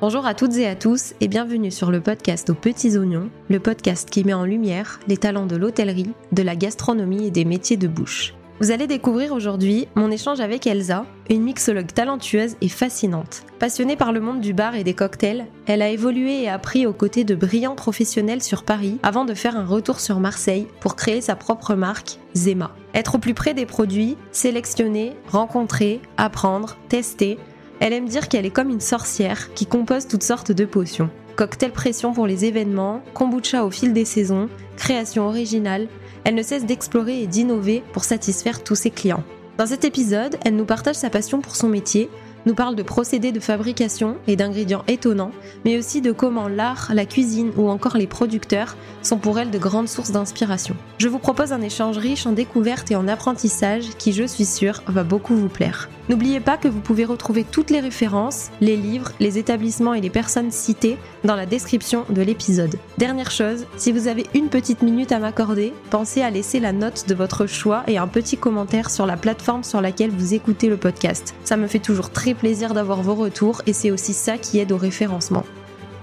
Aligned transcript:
Bonjour 0.00 0.26
à 0.26 0.34
toutes 0.34 0.56
et 0.58 0.68
à 0.68 0.76
tous 0.76 1.14
et 1.20 1.26
bienvenue 1.26 1.72
sur 1.72 1.90
le 1.90 2.00
podcast 2.00 2.50
aux 2.50 2.54
petits 2.54 2.96
oignons, 2.96 3.30
le 3.50 3.58
podcast 3.58 4.08
qui 4.08 4.22
met 4.22 4.32
en 4.32 4.44
lumière 4.44 5.00
les 5.08 5.16
talents 5.16 5.46
de 5.46 5.56
l'hôtellerie, 5.56 6.12
de 6.30 6.42
la 6.44 6.54
gastronomie 6.54 7.26
et 7.26 7.32
des 7.32 7.44
métiers 7.44 7.76
de 7.76 7.88
bouche. 7.88 8.32
Vous 8.60 8.70
allez 8.70 8.86
découvrir 8.86 9.32
aujourd'hui 9.32 9.88
mon 9.96 10.12
échange 10.12 10.38
avec 10.38 10.68
Elsa, 10.68 11.04
une 11.30 11.42
mixologue 11.42 11.92
talentueuse 11.92 12.54
et 12.60 12.68
fascinante. 12.68 13.42
Passionnée 13.58 13.96
par 13.96 14.12
le 14.12 14.20
monde 14.20 14.40
du 14.40 14.52
bar 14.52 14.76
et 14.76 14.84
des 14.84 14.94
cocktails, 14.94 15.46
elle 15.66 15.82
a 15.82 15.90
évolué 15.90 16.42
et 16.42 16.48
appris 16.48 16.86
aux 16.86 16.92
côtés 16.92 17.24
de 17.24 17.34
brillants 17.34 17.74
professionnels 17.74 18.42
sur 18.42 18.62
Paris 18.62 18.98
avant 19.02 19.24
de 19.24 19.34
faire 19.34 19.56
un 19.56 19.66
retour 19.66 19.98
sur 19.98 20.20
Marseille 20.20 20.68
pour 20.80 20.94
créer 20.94 21.20
sa 21.20 21.34
propre 21.34 21.74
marque, 21.74 22.18
Zema. 22.36 22.70
Être 22.94 23.16
au 23.16 23.18
plus 23.18 23.34
près 23.34 23.54
des 23.54 23.66
produits, 23.66 24.16
sélectionner, 24.30 25.14
rencontrer, 25.28 26.00
apprendre, 26.16 26.76
tester, 26.88 27.38
elle 27.80 27.92
aime 27.92 28.08
dire 28.08 28.28
qu'elle 28.28 28.46
est 28.46 28.50
comme 28.50 28.70
une 28.70 28.80
sorcière 28.80 29.52
qui 29.54 29.66
compose 29.66 30.06
toutes 30.06 30.22
sortes 30.22 30.52
de 30.52 30.64
potions. 30.64 31.10
Cocktail 31.36 31.72
pression 31.72 32.12
pour 32.12 32.26
les 32.26 32.44
événements, 32.44 33.02
kombucha 33.14 33.64
au 33.64 33.70
fil 33.70 33.92
des 33.92 34.04
saisons, 34.04 34.48
création 34.76 35.26
originale, 35.26 35.88
elle 36.24 36.34
ne 36.34 36.42
cesse 36.42 36.66
d'explorer 36.66 37.22
et 37.22 37.26
d'innover 37.26 37.82
pour 37.92 38.04
satisfaire 38.04 38.64
tous 38.64 38.74
ses 38.74 38.90
clients. 38.90 39.22
Dans 39.56 39.66
cet 39.66 39.84
épisode, 39.84 40.36
elle 40.44 40.56
nous 40.56 40.64
partage 40.64 40.96
sa 40.96 41.10
passion 41.10 41.40
pour 41.40 41.56
son 41.56 41.68
métier, 41.68 42.10
nous 42.46 42.54
parle 42.54 42.76
de 42.76 42.82
procédés 42.82 43.32
de 43.32 43.40
fabrication 43.40 44.16
et 44.26 44.36
d'ingrédients 44.36 44.84
étonnants, 44.88 45.32
mais 45.64 45.78
aussi 45.78 46.00
de 46.00 46.12
comment 46.12 46.48
l'art, 46.48 46.90
la 46.94 47.06
cuisine 47.06 47.52
ou 47.56 47.68
encore 47.68 47.96
les 47.96 48.06
producteurs 48.06 48.76
sont 49.02 49.18
pour 49.18 49.38
elle 49.38 49.50
de 49.50 49.58
grandes 49.58 49.88
sources 49.88 50.12
d'inspiration. 50.12 50.76
Je 50.98 51.08
vous 51.08 51.18
propose 51.18 51.52
un 51.52 51.62
échange 51.62 51.98
riche 51.98 52.26
en 52.26 52.32
découvertes 52.32 52.90
et 52.90 52.96
en 52.96 53.08
apprentissage 53.08 53.90
qui, 53.98 54.12
je 54.12 54.24
suis 54.24 54.44
sûre, 54.44 54.82
va 54.86 55.02
beaucoup 55.02 55.34
vous 55.34 55.48
plaire. 55.48 55.88
N'oubliez 56.08 56.40
pas 56.40 56.56
que 56.56 56.68
vous 56.68 56.80
pouvez 56.80 57.04
retrouver 57.04 57.44
toutes 57.44 57.70
les 57.70 57.80
références, 57.80 58.48
les 58.62 58.76
livres, 58.76 59.12
les 59.20 59.36
établissements 59.36 59.92
et 59.92 60.00
les 60.00 60.08
personnes 60.08 60.50
citées 60.50 60.96
dans 61.22 61.36
la 61.36 61.44
description 61.44 62.06
de 62.08 62.22
l'épisode. 62.22 62.76
Dernière 62.96 63.30
chose, 63.30 63.66
si 63.76 63.92
vous 63.92 64.08
avez 64.08 64.26
une 64.34 64.48
petite 64.48 64.80
minute 64.80 65.12
à 65.12 65.18
m'accorder, 65.18 65.74
pensez 65.90 66.22
à 66.22 66.30
laisser 66.30 66.60
la 66.60 66.72
note 66.72 67.06
de 67.08 67.14
votre 67.14 67.46
choix 67.46 67.82
et 67.86 67.98
un 67.98 68.08
petit 68.08 68.38
commentaire 68.38 68.90
sur 68.90 69.04
la 69.04 69.18
plateforme 69.18 69.64
sur 69.64 69.82
laquelle 69.82 70.10
vous 70.10 70.32
écoutez 70.32 70.68
le 70.68 70.78
podcast. 70.78 71.34
Ça 71.44 71.58
me 71.58 71.66
fait 71.66 71.78
toujours 71.78 72.10
très 72.10 72.32
plaisir 72.32 72.72
d'avoir 72.72 73.02
vos 73.02 73.14
retours 73.14 73.60
et 73.66 73.74
c'est 73.74 73.90
aussi 73.90 74.14
ça 74.14 74.38
qui 74.38 74.58
aide 74.58 74.72
au 74.72 74.78
référencement. 74.78 75.44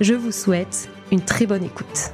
Je 0.02 0.14
vous 0.14 0.31
souhaite 0.31 0.88
une 1.12 1.22
très 1.22 1.47
bonne 1.47 1.64
écoute. 1.64 2.12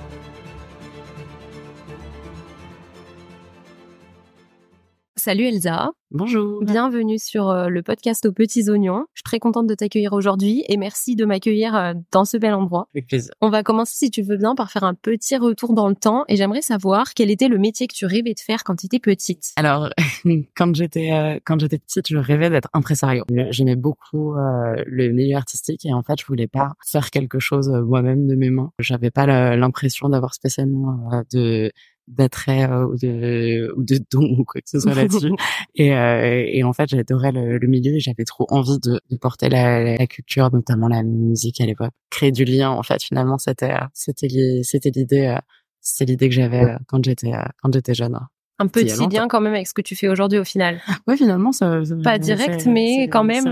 Salut 5.23 5.43
Elsa. 5.43 5.91
Bonjour. 6.09 6.63
Bienvenue 6.63 7.19
sur 7.19 7.49
euh, 7.49 7.67
le 7.67 7.83
podcast 7.83 8.25
aux 8.25 8.31
petits 8.31 8.71
oignons. 8.71 9.05
Je 9.13 9.19
suis 9.19 9.23
très 9.23 9.37
contente 9.37 9.67
de 9.67 9.75
t'accueillir 9.75 10.13
aujourd'hui 10.13 10.63
et 10.67 10.75
merci 10.77 11.15
de 11.15 11.25
m'accueillir 11.25 11.75
euh, 11.75 11.93
dans 12.11 12.25
ce 12.25 12.37
bel 12.37 12.55
endroit. 12.55 12.87
Avec 12.95 13.05
plaisir. 13.05 13.31
On 13.39 13.51
va 13.51 13.61
commencer, 13.61 13.93
si 13.95 14.09
tu 14.09 14.23
veux 14.23 14.37
bien, 14.37 14.55
par 14.55 14.71
faire 14.71 14.83
un 14.83 14.95
petit 14.95 15.37
retour 15.37 15.75
dans 15.75 15.89
le 15.89 15.93
temps 15.93 16.23
et 16.27 16.37
j'aimerais 16.37 16.63
savoir 16.63 17.13
quel 17.13 17.29
était 17.29 17.49
le 17.49 17.59
métier 17.59 17.85
que 17.85 17.93
tu 17.93 18.07
rêvais 18.07 18.33
de 18.33 18.39
faire 18.39 18.63
quand 18.63 18.75
tu 18.75 18.87
étais 18.87 18.97
petite. 18.97 19.51
Alors, 19.57 19.89
quand 20.57 20.73
j'étais 20.75 21.11
euh, 21.13 21.39
quand 21.45 21.59
j'étais 21.59 21.77
petite, 21.77 22.07
je 22.07 22.17
rêvais 22.17 22.49
d'être 22.49 22.69
impresario. 22.73 23.23
J'aimais 23.51 23.75
beaucoup 23.75 24.33
le 24.33 25.09
milieu 25.09 25.37
artistique 25.37 25.85
et 25.85 25.93
en 25.93 26.01
fait, 26.01 26.19
je 26.19 26.25
voulais 26.25 26.47
pas 26.47 26.71
faire 26.83 27.11
quelque 27.11 27.37
chose 27.37 27.69
moi-même 27.69 28.25
de 28.25 28.33
mes 28.33 28.49
mains. 28.49 28.71
J'avais 28.79 29.11
pas 29.11 29.27
l'impression 29.55 30.09
d'avoir 30.09 30.33
spécialement 30.33 31.23
de 31.31 31.71
d'attrait 32.11 32.69
euh, 32.69 32.85
ou 32.85 32.97
de 32.97 33.73
ou 33.77 33.83
de 33.83 33.99
don 34.11 34.35
ou 34.37 34.43
quoi 34.43 34.61
que 34.61 34.69
ce 34.69 34.79
soit 34.79 34.93
là-dessus 34.93 35.31
et, 35.75 35.95
euh, 35.95 36.45
et 36.45 36.63
en 36.63 36.73
fait 36.73 36.89
j'adorais 36.89 37.31
le, 37.31 37.57
le, 37.57 37.67
milieu 37.67 37.93
et 37.93 37.99
j'avais 37.99 38.25
trop 38.25 38.45
envie 38.49 38.79
de, 38.79 38.99
de 39.09 39.17
porter 39.17 39.49
la, 39.49 39.95
la, 39.97 40.07
culture 40.07 40.51
notamment 40.51 40.87
la 40.87 41.03
musique 41.03 41.61
à 41.61 41.65
l'époque 41.65 41.93
créer 42.09 42.31
du 42.31 42.43
lien 42.43 42.69
en 42.69 42.83
fait 42.83 43.01
finalement 43.01 43.37
c'était 43.37 43.73
c'était 43.93 44.61
c'était 44.63 44.91
l'idée 44.93 45.27
euh, 45.27 45.39
c'est 45.79 46.05
l'idée 46.05 46.27
que 46.27 46.35
j'avais 46.35 46.75
quand 46.87 47.03
j'étais 47.03 47.31
quand 47.61 47.73
j'étais 47.73 47.93
jeune 47.93 48.19
un 48.59 48.67
petit 48.67 49.07
lien 49.07 49.27
quand 49.27 49.41
même 49.41 49.53
avec 49.53 49.67
ce 49.67 49.73
que 49.73 49.81
tu 49.81 49.95
fais 49.95 50.07
aujourd'hui 50.07 50.37
au 50.37 50.43
final. 50.43 50.81
Oui, 51.07 51.17
finalement, 51.17 51.51
ça, 51.51 51.81
pas 52.03 52.19
direct, 52.19 52.67
mais 52.67 53.07
quand 53.07 53.23
même, 53.23 53.45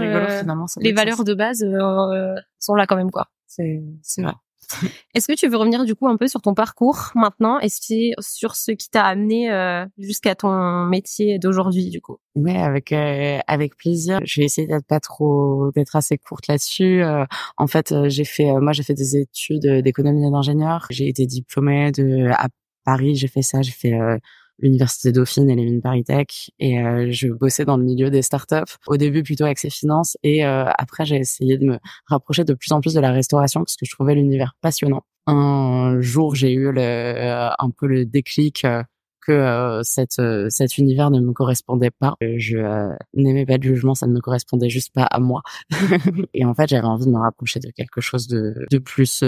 les 0.79 0.93
valeurs 0.93 1.23
de 1.23 1.33
base 1.33 1.65
sont 2.59 2.75
là 2.75 2.85
quand 2.85 2.95
même 2.95 3.09
quoi. 3.09 3.25
C'est 3.47 3.81
c'est 4.03 4.21
vrai. 4.21 4.33
Est-ce 5.15 5.27
que 5.27 5.33
tu 5.33 5.47
veux 5.47 5.57
revenir 5.57 5.85
du 5.85 5.95
coup 5.95 6.07
un 6.07 6.17
peu 6.17 6.27
sur 6.27 6.41
ton 6.41 6.53
parcours 6.53 7.11
maintenant 7.15 7.59
et 7.59 7.69
sur 7.69 8.55
ce 8.55 8.71
qui 8.71 8.89
t'a 8.89 9.03
amené 9.03 9.51
euh, 9.51 9.85
jusqu'à 9.97 10.35
ton 10.35 10.85
métier 10.85 11.39
d'aujourd'hui 11.39 11.89
du 11.89 12.01
coup? 12.01 12.17
Ouais, 12.35 12.57
avec 12.57 12.91
euh, 12.91 13.39
avec 13.47 13.75
plaisir. 13.75 14.19
Je 14.23 14.41
vais 14.41 14.45
essayer 14.45 14.67
d'être 14.67 14.85
pas 14.85 14.99
trop 14.99 15.71
d'être 15.75 15.95
assez 15.95 16.17
courte 16.17 16.47
là-dessus. 16.47 17.01
Euh, 17.03 17.25
en 17.57 17.67
fait, 17.67 17.93
j'ai 18.07 18.25
fait 18.25 18.51
moi 18.59 18.71
j'ai 18.73 18.83
fait 18.83 18.93
des 18.93 19.17
études 19.17 19.67
d'économie 19.83 20.27
et 20.27 20.31
d'ingénieur. 20.31 20.87
J'ai 20.89 21.07
été 21.07 21.25
diplômée 21.25 21.91
de 21.91 22.29
à 22.31 22.47
Paris, 22.85 23.15
j'ai 23.15 23.27
fait 23.27 23.41
ça, 23.41 23.61
j'ai 23.61 23.71
fait 23.71 23.97
l'université 24.61 25.11
Dauphine 25.11 25.49
et 25.49 25.55
les 25.55 25.65
mines 25.65 25.81
Paris-Tech 25.81 26.51
et 26.59 26.79
euh, 26.79 27.07
je 27.11 27.27
bossais 27.27 27.65
dans 27.65 27.77
le 27.77 27.83
milieu 27.83 28.09
des 28.09 28.21
startups 28.21 28.73
au 28.87 28.97
début 28.97 29.23
plutôt 29.23 29.45
avec 29.45 29.59
ses 29.59 29.69
finances 29.69 30.17
et 30.23 30.45
euh, 30.45 30.65
après 30.77 31.05
j'ai 31.05 31.17
essayé 31.17 31.57
de 31.57 31.65
me 31.65 31.79
rapprocher 32.07 32.43
de 32.43 32.53
plus 32.53 32.71
en 32.71 32.81
plus 32.81 32.93
de 32.93 32.99
la 32.99 33.11
restauration 33.11 33.61
parce 33.61 33.75
que 33.75 33.85
je 33.85 33.91
trouvais 33.91 34.15
l'univers 34.15 34.53
passionnant. 34.61 35.03
Un 35.27 35.99
jour 36.01 36.35
j'ai 36.35 36.53
eu 36.53 36.71
le, 36.71 36.81
euh, 36.81 37.49
un 37.57 37.69
peu 37.69 37.87
le 37.87 38.05
déclic 38.05 38.65
que 39.21 39.81
cette, 39.83 40.21
cet 40.49 40.77
univers 40.77 41.11
ne 41.11 41.19
me 41.19 41.33
correspondait 41.33 41.91
pas. 41.91 42.15
Je 42.21 42.57
n'aimais 43.13 43.45
pas 43.45 43.57
le 43.57 43.63
jugement, 43.63 43.93
ça 43.93 44.07
ne 44.07 44.13
me 44.13 44.21
correspondait 44.21 44.69
juste 44.69 44.91
pas 44.93 45.03
à 45.03 45.19
moi. 45.19 45.43
et 46.33 46.45
en 46.45 46.55
fait, 46.55 46.69
j'avais 46.69 46.87
envie 46.87 47.05
de 47.05 47.11
me 47.11 47.19
rapprocher 47.19 47.59
de 47.59 47.69
quelque 47.69 48.01
chose 48.01 48.27
de, 48.27 48.65
de 48.71 48.77
plus 48.79 49.19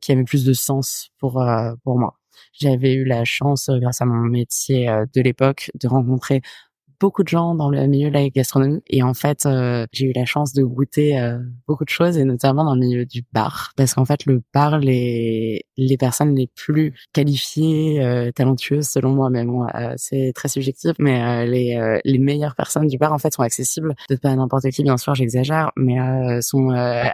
qui 0.00 0.12
avait 0.12 0.24
plus 0.24 0.44
de 0.44 0.52
sens 0.52 1.10
pour 1.20 1.42
pour 1.84 1.98
moi. 1.98 2.18
J'avais 2.52 2.94
eu 2.94 3.04
la 3.04 3.24
chance, 3.24 3.68
euh, 3.68 3.78
grâce 3.78 4.00
à 4.00 4.06
mon 4.06 4.22
métier 4.22 4.88
euh, 4.88 5.04
de 5.14 5.20
l'époque, 5.20 5.70
de 5.74 5.88
rencontrer 5.88 6.42
beaucoup 7.00 7.22
de 7.22 7.28
gens 7.28 7.54
dans 7.54 7.70
le 7.70 7.86
milieu 7.86 8.08
de 8.08 8.14
la 8.14 8.28
gastronomie 8.28 8.82
et 8.86 9.02
en 9.02 9.14
fait 9.14 9.46
euh, 9.46 9.86
j'ai 9.92 10.06
eu 10.06 10.12
la 10.14 10.24
chance 10.24 10.52
de 10.52 10.62
goûter 10.62 11.18
euh, 11.18 11.38
beaucoup 11.66 11.84
de 11.84 11.90
choses 11.90 12.16
et 12.18 12.24
notamment 12.24 12.64
dans 12.64 12.74
le 12.74 12.80
milieu 12.80 13.04
du 13.04 13.24
bar 13.32 13.72
parce 13.76 13.94
qu'en 13.94 14.04
fait 14.04 14.26
le 14.26 14.42
bar 14.52 14.78
les 14.78 15.64
les 15.76 15.96
personnes 15.96 16.34
les 16.34 16.48
plus 16.54 16.94
qualifiées 17.12 18.02
euh, 18.02 18.30
talentueuses 18.32 18.88
selon 18.88 19.10
moi 19.10 19.30
mais 19.30 19.44
moi 19.44 19.70
c'est 19.96 20.32
très 20.34 20.48
subjectif 20.48 20.92
mais 20.98 21.46
les 21.46 22.00
les 22.04 22.18
meilleures 22.18 22.54
personnes 22.54 22.86
du 22.86 22.98
bar 22.98 23.12
en 23.12 23.18
fait 23.18 23.34
sont 23.34 23.42
accessibles. 23.42 23.94
Peut-être 24.08 24.20
pas 24.20 24.34
n'importe 24.34 24.68
qui 24.70 24.82
bien 24.82 24.96
sûr 24.96 25.14
j'exagère 25.14 25.72
mais 25.76 25.96
sont 26.40 26.70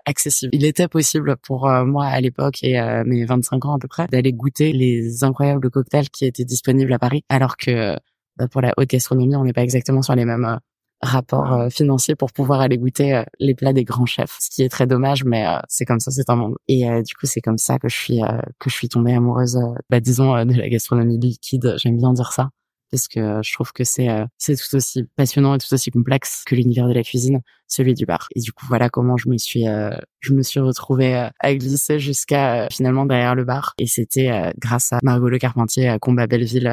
accessibles. 0.06 0.54
Il 0.54 0.64
était 0.64 0.88
possible 0.88 1.36
pour 1.36 1.68
moi 1.84 2.06
à 2.06 2.20
l'époque 2.20 2.62
et 2.62 2.80
mes 3.04 3.24
25 3.24 3.64
ans 3.64 3.74
à 3.74 3.78
peu 3.78 3.88
près 3.88 4.06
d'aller 4.08 4.32
goûter 4.32 4.72
les 4.72 5.24
incroyables 5.24 5.70
cocktails 5.70 6.10
qui 6.10 6.24
étaient 6.26 6.44
disponibles 6.44 6.92
à 6.92 6.98
Paris 6.98 7.24
alors 7.28 7.56
que 7.56 7.96
pour 8.50 8.60
la 8.60 8.72
haute 8.76 8.88
gastronomie, 8.88 9.36
on 9.36 9.44
n'est 9.44 9.52
pas 9.52 9.62
exactement 9.62 10.02
sur 10.02 10.14
les 10.14 10.24
mêmes 10.24 10.44
euh, 10.44 10.56
rapports 11.02 11.52
euh, 11.52 11.68
financiers 11.68 12.14
pour 12.14 12.32
pouvoir 12.32 12.60
aller 12.60 12.78
goûter 12.78 13.14
euh, 13.14 13.24
les 13.38 13.54
plats 13.54 13.72
des 13.72 13.84
grands 13.84 14.06
chefs, 14.06 14.36
ce 14.40 14.50
qui 14.50 14.62
est 14.62 14.68
très 14.68 14.86
dommage, 14.86 15.24
mais 15.24 15.44
c'est 15.68 15.84
comme 15.84 16.00
ça, 16.00 16.10
c'est 16.10 16.28
un 16.30 16.36
monde. 16.36 16.56
Et 16.68 16.84
du 17.02 17.14
coup, 17.14 17.26
c'est 17.26 17.40
comme 17.40 17.58
ça 17.58 17.78
que 17.78 17.88
je 17.88 17.96
suis 17.96 18.20
que 18.58 18.70
je 18.70 18.74
suis 18.74 18.88
tombée 18.88 19.14
amoureuse, 19.14 19.58
bah, 19.90 20.00
disons, 20.00 20.44
de 20.44 20.54
la 20.54 20.68
gastronomie 20.68 21.18
liquide. 21.18 21.74
J'aime 21.78 21.96
bien 21.96 22.12
dire 22.12 22.32
ça 22.32 22.50
parce 22.92 23.08
que 23.08 23.40
je 23.42 23.52
trouve 23.52 23.72
que 23.72 23.82
c'est 23.82 24.08
c'est 24.38 24.54
tout 24.54 24.76
aussi 24.76 25.04
passionnant 25.16 25.56
et 25.56 25.58
tout 25.58 25.74
aussi 25.74 25.90
complexe 25.90 26.44
que 26.46 26.54
l'univers 26.54 26.86
de 26.86 26.92
la 26.92 27.02
cuisine, 27.02 27.40
celui 27.66 27.94
du 27.94 28.06
bar. 28.06 28.28
Et 28.36 28.40
du 28.40 28.52
coup, 28.52 28.66
voilà 28.68 28.88
comment 28.88 29.16
je 29.16 29.28
me 29.28 29.38
suis 29.38 29.64
je 30.20 30.32
me 30.32 30.42
suis 30.42 30.60
retrouvée 30.60 31.28
à 31.40 31.54
glisser 31.54 31.98
jusqu'à 31.98 32.68
finalement 32.70 33.06
derrière 33.06 33.34
le 33.34 33.44
bar. 33.44 33.74
Et 33.78 33.86
c'était 33.86 34.52
grâce 34.58 34.92
à 34.92 34.98
Margot 35.02 35.28
Le 35.28 35.38
Carpentier 35.38 35.88
à 35.88 35.98
Combat 35.98 36.28
Belleville 36.28 36.68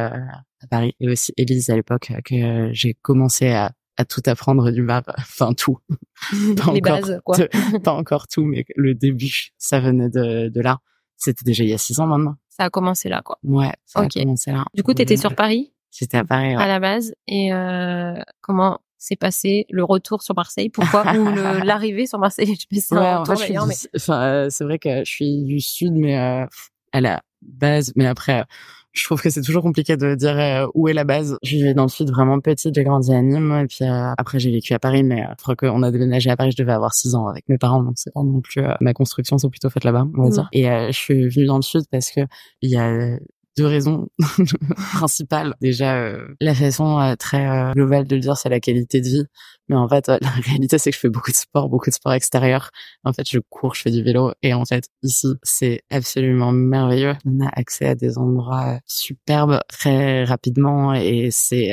à 0.61 0.67
Paris 0.67 0.95
et 0.99 1.09
aussi 1.09 1.33
Élise 1.37 1.69
à 1.69 1.75
l'époque 1.75 2.11
que 2.25 2.69
j'ai 2.73 2.93
commencé 3.01 3.49
à, 3.49 3.71
à 3.97 4.05
tout 4.05 4.21
apprendre 4.25 4.71
du 4.71 4.83
bar, 4.83 5.03
enfin 5.17 5.53
tout. 5.53 5.77
pas 6.57 6.73
Les 6.73 6.79
encore 6.79 7.01
bases, 7.01 7.21
quoi. 7.23 7.37
pas 7.83 7.93
encore 7.93 8.27
tout, 8.27 8.43
mais 8.43 8.65
le 8.75 8.95
début, 8.95 9.49
ça 9.57 9.79
venait 9.79 10.09
de, 10.09 10.49
de 10.49 10.61
là. 10.61 10.79
C'était 11.17 11.43
déjà 11.43 11.63
il 11.63 11.69
y 11.69 11.73
a 11.73 11.77
six 11.77 11.99
ans 11.99 12.07
maintenant. 12.07 12.35
Ça 12.49 12.65
a 12.65 12.69
commencé 12.69 13.09
là, 13.09 13.21
quoi. 13.23 13.37
Ouais, 13.43 13.71
ça 13.85 14.01
a 14.01 14.07
commencé 14.07 14.51
là. 14.51 14.65
Du 14.73 14.83
coup, 14.83 14.93
t'étais 14.93 15.17
sur 15.17 15.35
Paris? 15.35 15.73
J'étais 15.91 16.17
à 16.17 16.23
Paris, 16.23 16.55
ouais. 16.55 16.61
À 16.61 16.67
la 16.67 16.79
base. 16.79 17.13
Et 17.27 17.53
euh, 17.53 18.15
comment 18.41 18.79
s'est 18.97 19.15
passé 19.15 19.65
le 19.69 19.83
retour 19.83 20.21
sur 20.21 20.35
Marseille? 20.35 20.69
Pourquoi? 20.69 21.03
Ou 21.13 21.25
l'arrivée 21.63 22.05
sur 22.05 22.19
Marseille? 22.19 22.47
Je 22.47 22.79
sais 22.79 22.95
ouais, 22.95 23.13
en 23.13 23.25
fait, 23.25 23.49
mais... 23.49 23.73
enfin, 23.95 24.21
euh, 24.21 24.47
c'est 24.49 24.63
vrai 24.63 24.77
que 24.77 25.03
je 25.03 25.11
suis 25.11 25.43
du 25.43 25.59
sud, 25.59 25.93
mais 25.93 26.19
euh, 26.19 26.45
à 26.91 27.01
la 27.01 27.21
base, 27.41 27.93
mais 27.95 28.05
après 28.05 28.45
je 28.91 29.03
trouve 29.03 29.21
que 29.21 29.29
c'est 29.29 29.41
toujours 29.41 29.61
compliqué 29.61 29.97
de 29.97 30.15
dire 30.15 30.37
euh, 30.37 30.67
où 30.73 30.87
est 30.87 30.93
la 30.93 31.03
base. 31.03 31.37
Je 31.43 31.55
vivais 31.55 31.73
dans 31.73 31.83
le 31.83 31.89
sud 31.89 32.09
vraiment 32.09 32.39
petite, 32.39 32.73
j'ai 32.75 32.83
grandi 32.83 33.13
à 33.13 33.21
Nîmes 33.21 33.61
et 33.63 33.67
puis 33.67 33.85
euh, 33.85 34.13
après 34.17 34.39
j'ai 34.39 34.51
vécu 34.51 34.73
à 34.73 34.79
Paris, 34.79 35.03
mais 35.03 35.25
je 35.37 35.43
crois 35.43 35.55
qu'on 35.55 35.83
a 35.83 35.91
déménagé 35.91 36.29
à 36.29 36.37
Paris, 36.37 36.51
je 36.51 36.57
devais 36.57 36.71
avoir 36.71 36.93
six 36.93 37.15
ans 37.15 37.27
avec 37.27 37.47
mes 37.49 37.57
parents, 37.57 37.83
donc 37.83 37.93
c'est 37.95 38.13
pas 38.13 38.23
non 38.23 38.41
plus 38.41 38.61
euh, 38.61 38.73
ma 38.81 38.93
construction, 38.93 39.37
c'est 39.37 39.49
plutôt 39.49 39.69
faite 39.69 39.83
là-bas, 39.83 40.07
on 40.17 40.23
va 40.23 40.29
dire. 40.29 40.49
Et 40.53 40.63
je 40.63 40.97
suis 40.97 41.29
venue 41.29 41.45
dans 41.45 41.57
le 41.57 41.61
sud 41.61 41.83
parce 41.91 42.11
que 42.11 42.21
il 42.61 42.71
y 42.71 42.77
a 42.77 43.17
deux 43.57 43.65
raisons 43.65 44.07
principales. 44.93 45.55
Déjà, 45.61 45.95
euh, 45.97 46.27
la 46.39 46.55
façon 46.55 46.99
euh, 46.99 47.15
très 47.15 47.47
euh, 47.47 47.73
globale 47.73 48.07
de 48.07 48.15
le 48.15 48.21
dire, 48.21 48.37
c'est 48.37 48.49
la 48.49 48.59
qualité 48.59 49.01
de 49.01 49.07
vie. 49.07 49.25
Mais 49.67 49.75
en 49.75 49.87
fait, 49.87 50.07
la 50.21 50.29
réalité, 50.29 50.77
c'est 50.77 50.91
que 50.91 50.95
je 50.95 51.01
fais 51.01 51.09
beaucoup 51.09 51.31
de 51.31 51.35
sport, 51.35 51.69
beaucoup 51.69 51.89
de 51.89 51.95
sport 51.95 52.13
extérieur. 52.13 52.69
En 53.03 53.13
fait, 53.13 53.29
je 53.29 53.39
cours, 53.49 53.75
je 53.75 53.81
fais 53.81 53.91
du 53.91 54.03
vélo. 54.03 54.33
Et 54.41 54.53
en 54.53 54.65
fait, 54.65 54.85
ici, 55.03 55.27
c'est 55.43 55.81
absolument 55.89 56.51
merveilleux. 56.51 57.15
On 57.25 57.45
a 57.45 57.49
accès 57.49 57.87
à 57.87 57.95
des 57.95 58.17
endroits 58.17 58.79
superbes 58.85 59.59
très 59.67 60.23
rapidement 60.23 60.93
et 60.93 61.29
c'est... 61.31 61.71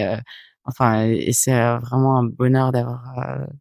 Enfin, 0.69 1.07
et 1.07 1.33
c'est 1.33 1.53
vraiment 1.79 2.19
un 2.19 2.25
bonheur 2.25 2.73
d'avoir 2.73 3.15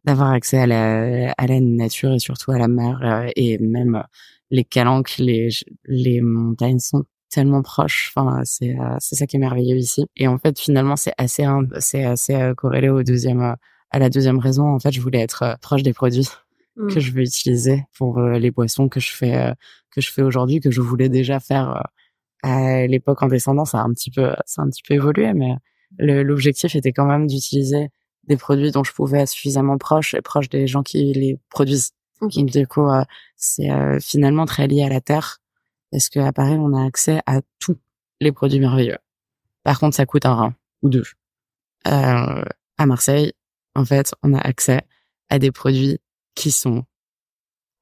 d'avoir 0.04 0.32
accès 0.32 0.58
à 0.58 0.66
la 0.66 1.32
à 1.38 1.46
la 1.46 1.60
nature 1.60 2.12
et 2.12 2.18
surtout 2.18 2.50
à 2.50 2.58
la 2.58 2.66
mer 2.66 3.30
et 3.36 3.58
même 3.58 4.02
les 4.50 4.64
calanques, 4.64 5.16
les 5.18 5.50
les 5.84 6.20
montagnes 6.20 6.80
sont 6.80 7.04
tellement 7.30 7.62
proche. 7.62 8.12
Enfin, 8.14 8.40
c'est 8.44 8.78
euh, 8.78 8.96
c'est 8.98 9.16
ça 9.16 9.26
qui 9.26 9.36
est 9.36 9.40
merveilleux 9.40 9.76
ici. 9.76 10.06
Et 10.16 10.28
en 10.28 10.38
fait, 10.38 10.58
finalement, 10.58 10.96
c'est 10.96 11.12
assez 11.18 11.44
c'est 11.78 12.04
assez 12.04 12.34
euh, 12.34 12.54
corrélé 12.54 12.88
au 12.88 13.02
deuxième 13.02 13.42
euh, 13.42 13.54
à 13.90 13.98
la 13.98 14.10
deuxième 14.10 14.38
raison. 14.38 14.66
En 14.66 14.78
fait, 14.78 14.92
je 14.92 15.00
voulais 15.00 15.20
être 15.20 15.56
proche 15.60 15.82
des 15.82 15.92
produits 15.92 16.28
mmh. 16.76 16.88
que 16.88 17.00
je 17.00 17.12
veux 17.12 17.22
utiliser 17.22 17.84
pour 17.96 18.20
les 18.20 18.50
boissons 18.50 18.88
que 18.88 19.00
je 19.00 19.12
fais 19.12 19.54
que 19.90 20.00
je 20.00 20.10
fais 20.10 20.22
aujourd'hui, 20.22 20.60
que 20.60 20.70
je 20.70 20.80
voulais 20.80 21.08
déjà 21.08 21.40
faire 21.40 21.84
à 22.42 22.86
l'époque 22.86 23.22
en 23.22 23.28
descendant. 23.28 23.64
Ça 23.64 23.80
a 23.80 23.82
un 23.82 23.92
petit 23.92 24.10
peu 24.10 24.34
ça 24.44 24.62
a 24.62 24.64
un 24.64 24.70
petit 24.70 24.82
peu 24.82 24.94
évolué, 24.94 25.32
mais 25.34 25.54
l'objectif 25.98 26.74
était 26.74 26.92
quand 26.92 27.06
même 27.06 27.26
d'utiliser 27.26 27.90
des 28.24 28.36
produits 28.36 28.72
dont 28.72 28.82
je 28.82 28.92
pouvais 28.92 29.20
être 29.20 29.28
suffisamment 29.28 29.78
proche 29.78 30.14
et 30.14 30.20
proche 30.20 30.48
des 30.48 30.66
gens 30.66 30.82
qui 30.82 31.12
les 31.12 31.38
produisent. 31.48 31.92
Okay. 32.20 32.40
Donc, 32.40 32.50
du 32.50 32.66
coup, 32.66 32.88
c'est 33.36 33.70
finalement 34.00 34.46
très 34.46 34.66
lié 34.66 34.82
à 34.82 34.88
la 34.88 35.00
terre 35.00 35.40
parce 35.90 36.08
qu'à 36.08 36.32
Paris, 36.32 36.56
on 36.58 36.74
a 36.74 36.84
accès 36.84 37.20
à 37.26 37.40
tous 37.58 37.76
les 38.20 38.32
produits 38.32 38.60
merveilleux. 38.60 38.98
Par 39.62 39.78
contre, 39.78 39.96
ça 39.96 40.06
coûte 40.06 40.26
un 40.26 40.34
rein 40.34 40.54
ou 40.82 40.88
deux. 40.88 41.04
Euh, 41.86 42.44
à 42.78 42.86
Marseille, 42.86 43.32
en 43.74 43.84
fait, 43.84 44.14
on 44.22 44.32
a 44.34 44.40
accès 44.40 44.80
à 45.28 45.38
des 45.38 45.52
produits 45.52 45.98
qui 46.34 46.50
sont, 46.50 46.84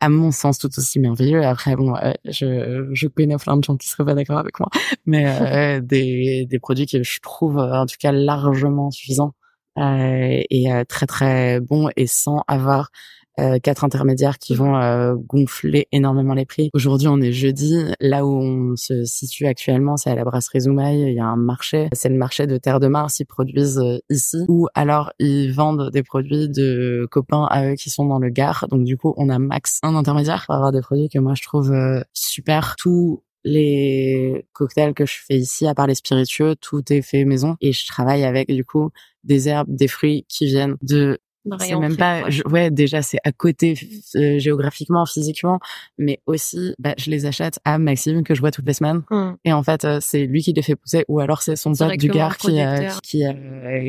à 0.01 0.09
mon 0.09 0.31
sens, 0.31 0.59
tout 0.59 0.71
aussi 0.77 0.99
merveilleux. 0.99 1.45
Après, 1.45 1.77
bon, 1.77 1.95
euh, 1.97 2.13
je, 2.25 2.89
je 2.93 3.09
connais 3.09 3.37
plein 3.37 3.57
de 3.57 3.65
gens 3.65 3.77
qui 3.77 3.89
seraient 3.89 4.05
pas 4.05 4.15
d'accord 4.15 4.39
avec 4.39 4.59
moi, 4.61 4.69
mais 5.07 5.27
euh, 5.27 5.81
des, 5.83 6.47
des 6.47 6.59
produits 6.59 6.87
que 6.87 7.03
je 7.03 7.21
trouve, 7.21 7.59
en 7.59 7.87
tout 7.87 7.97
cas, 7.99 8.13
largement 8.13 8.91
suffisants 8.91 9.35
euh, 9.79 10.43
et 10.51 10.69
très 10.89 11.07
très 11.07 11.61
bons 11.61 11.89
et 11.97 12.07
sans 12.07 12.45
avoir 12.47 12.91
euh, 13.41 13.59
quatre 13.59 13.85
intermédiaires 13.85 14.39
qui 14.39 14.55
vont 14.55 14.77
euh, 14.77 15.15
gonfler 15.17 15.89
énormément 15.91 16.35
les 16.35 16.47
prix. 16.47 16.71
Aujourd'hui, 16.73 17.09
on 17.09 17.21
est 17.21 17.33
jeudi. 17.33 17.77
Là 18.01 18.25
où 18.25 18.31
on 18.31 18.77
se 18.77 19.05
situe 19.05 19.47
actuellement, 19.47 19.97
c'est 19.97 20.11
à 20.11 20.15
la 20.15 20.25
brasserie 20.25 20.61
Zoumaï. 20.61 21.01
Il 21.01 21.15
y 21.15 21.21
a 21.21 21.27
un 21.27 21.37
marché. 21.37 21.89
C'est 21.93 22.09
le 22.09 22.17
marché 22.17 22.47
de 22.47 22.57
Terre 22.59 22.81
de 22.81 22.87
Mars. 22.87 23.19
Ils 23.19 23.27
produisent 23.27 23.79
euh, 23.79 23.99
ici. 24.09 24.39
Ou 24.49 24.69
alors, 24.75 25.13
ils 25.19 25.51
vendent 25.51 25.91
des 25.91 26.03
produits 26.03 26.49
de 26.49 27.09
copains 27.11 27.47
à 27.51 27.67
eux 27.71 27.75
qui 27.75 27.91
sont 27.91 28.07
dans 28.07 28.19
le 28.19 28.31
Gard. 28.31 28.67
Donc, 28.71 28.85
du 28.85 28.97
coup, 28.97 29.15
on 29.17 29.29
a 29.29 29.39
max 29.39 29.81
un 29.83 29.95
intermédiaire 29.97 30.45
pour 30.47 30.55
avoir 30.55 30.71
des 30.71 30.81
produits 30.81 31.09
que 31.09 31.19
moi, 31.19 31.35
je 31.35 31.43
trouve 31.43 31.75
super. 32.13 32.77
Tout 32.77 33.23
les 33.45 34.47
cocktails 34.53 34.95
que 34.95 35.07
je 35.07 35.19
fais 35.27 35.37
ici, 35.37 35.67
à 35.67 35.75
part 35.75 35.87
les 35.87 35.95
spiritueux, 35.95 36.57
tout 36.57 36.83
est 36.91 37.03
fait 37.03 37.25
maison 37.25 37.57
et 37.61 37.73
je 37.73 37.87
travaille 37.87 38.25
avec 38.25 38.51
du 38.51 38.65
coup 38.65 38.91
des 39.23 39.49
herbes, 39.49 39.69
des 39.69 39.89
fruits 39.89 40.25
qui 40.29 40.47
viennent 40.47 40.77
de 40.83 41.19
c'est 41.59 41.77
même 41.77 41.97
pas, 41.97 42.23
ouais, 42.47 42.71
déjà 42.71 43.03
c'est 43.03 43.19
à 43.25 43.33
côté 43.33 43.75
euh, 44.17 44.39
géographiquement, 44.39 45.05
physiquement, 45.07 45.59
mais 45.99 46.21
aussi, 46.27 46.75
bah, 46.79 46.95
je 46.99 47.11
les 47.11 47.27
achète 47.27 47.59
à 47.65 47.79
Maxime 47.79 48.23
que 48.25 48.35
je 48.35 48.41
vois 48.41 48.51
toutes 48.51 48.67
les 48.67 48.75
semaines. 48.75 49.03
Mmh. 49.11 49.33
Et 49.45 49.53
en 49.53 49.63
fait, 49.63 49.85
euh, 49.85 49.99
c'est 50.01 50.25
lui 50.27 50.43
qui 50.43 50.53
les 50.53 50.63
fait 50.63 50.77
pousser, 50.77 51.05
ou 51.09 51.21
alors 51.21 51.43
c'est 51.43 51.57
son 51.57 51.73
pote 51.73 51.97
du 51.97 52.09
gars 52.09 52.31
qui 52.39 52.61
euh, 52.61 52.91
qui 53.03 53.25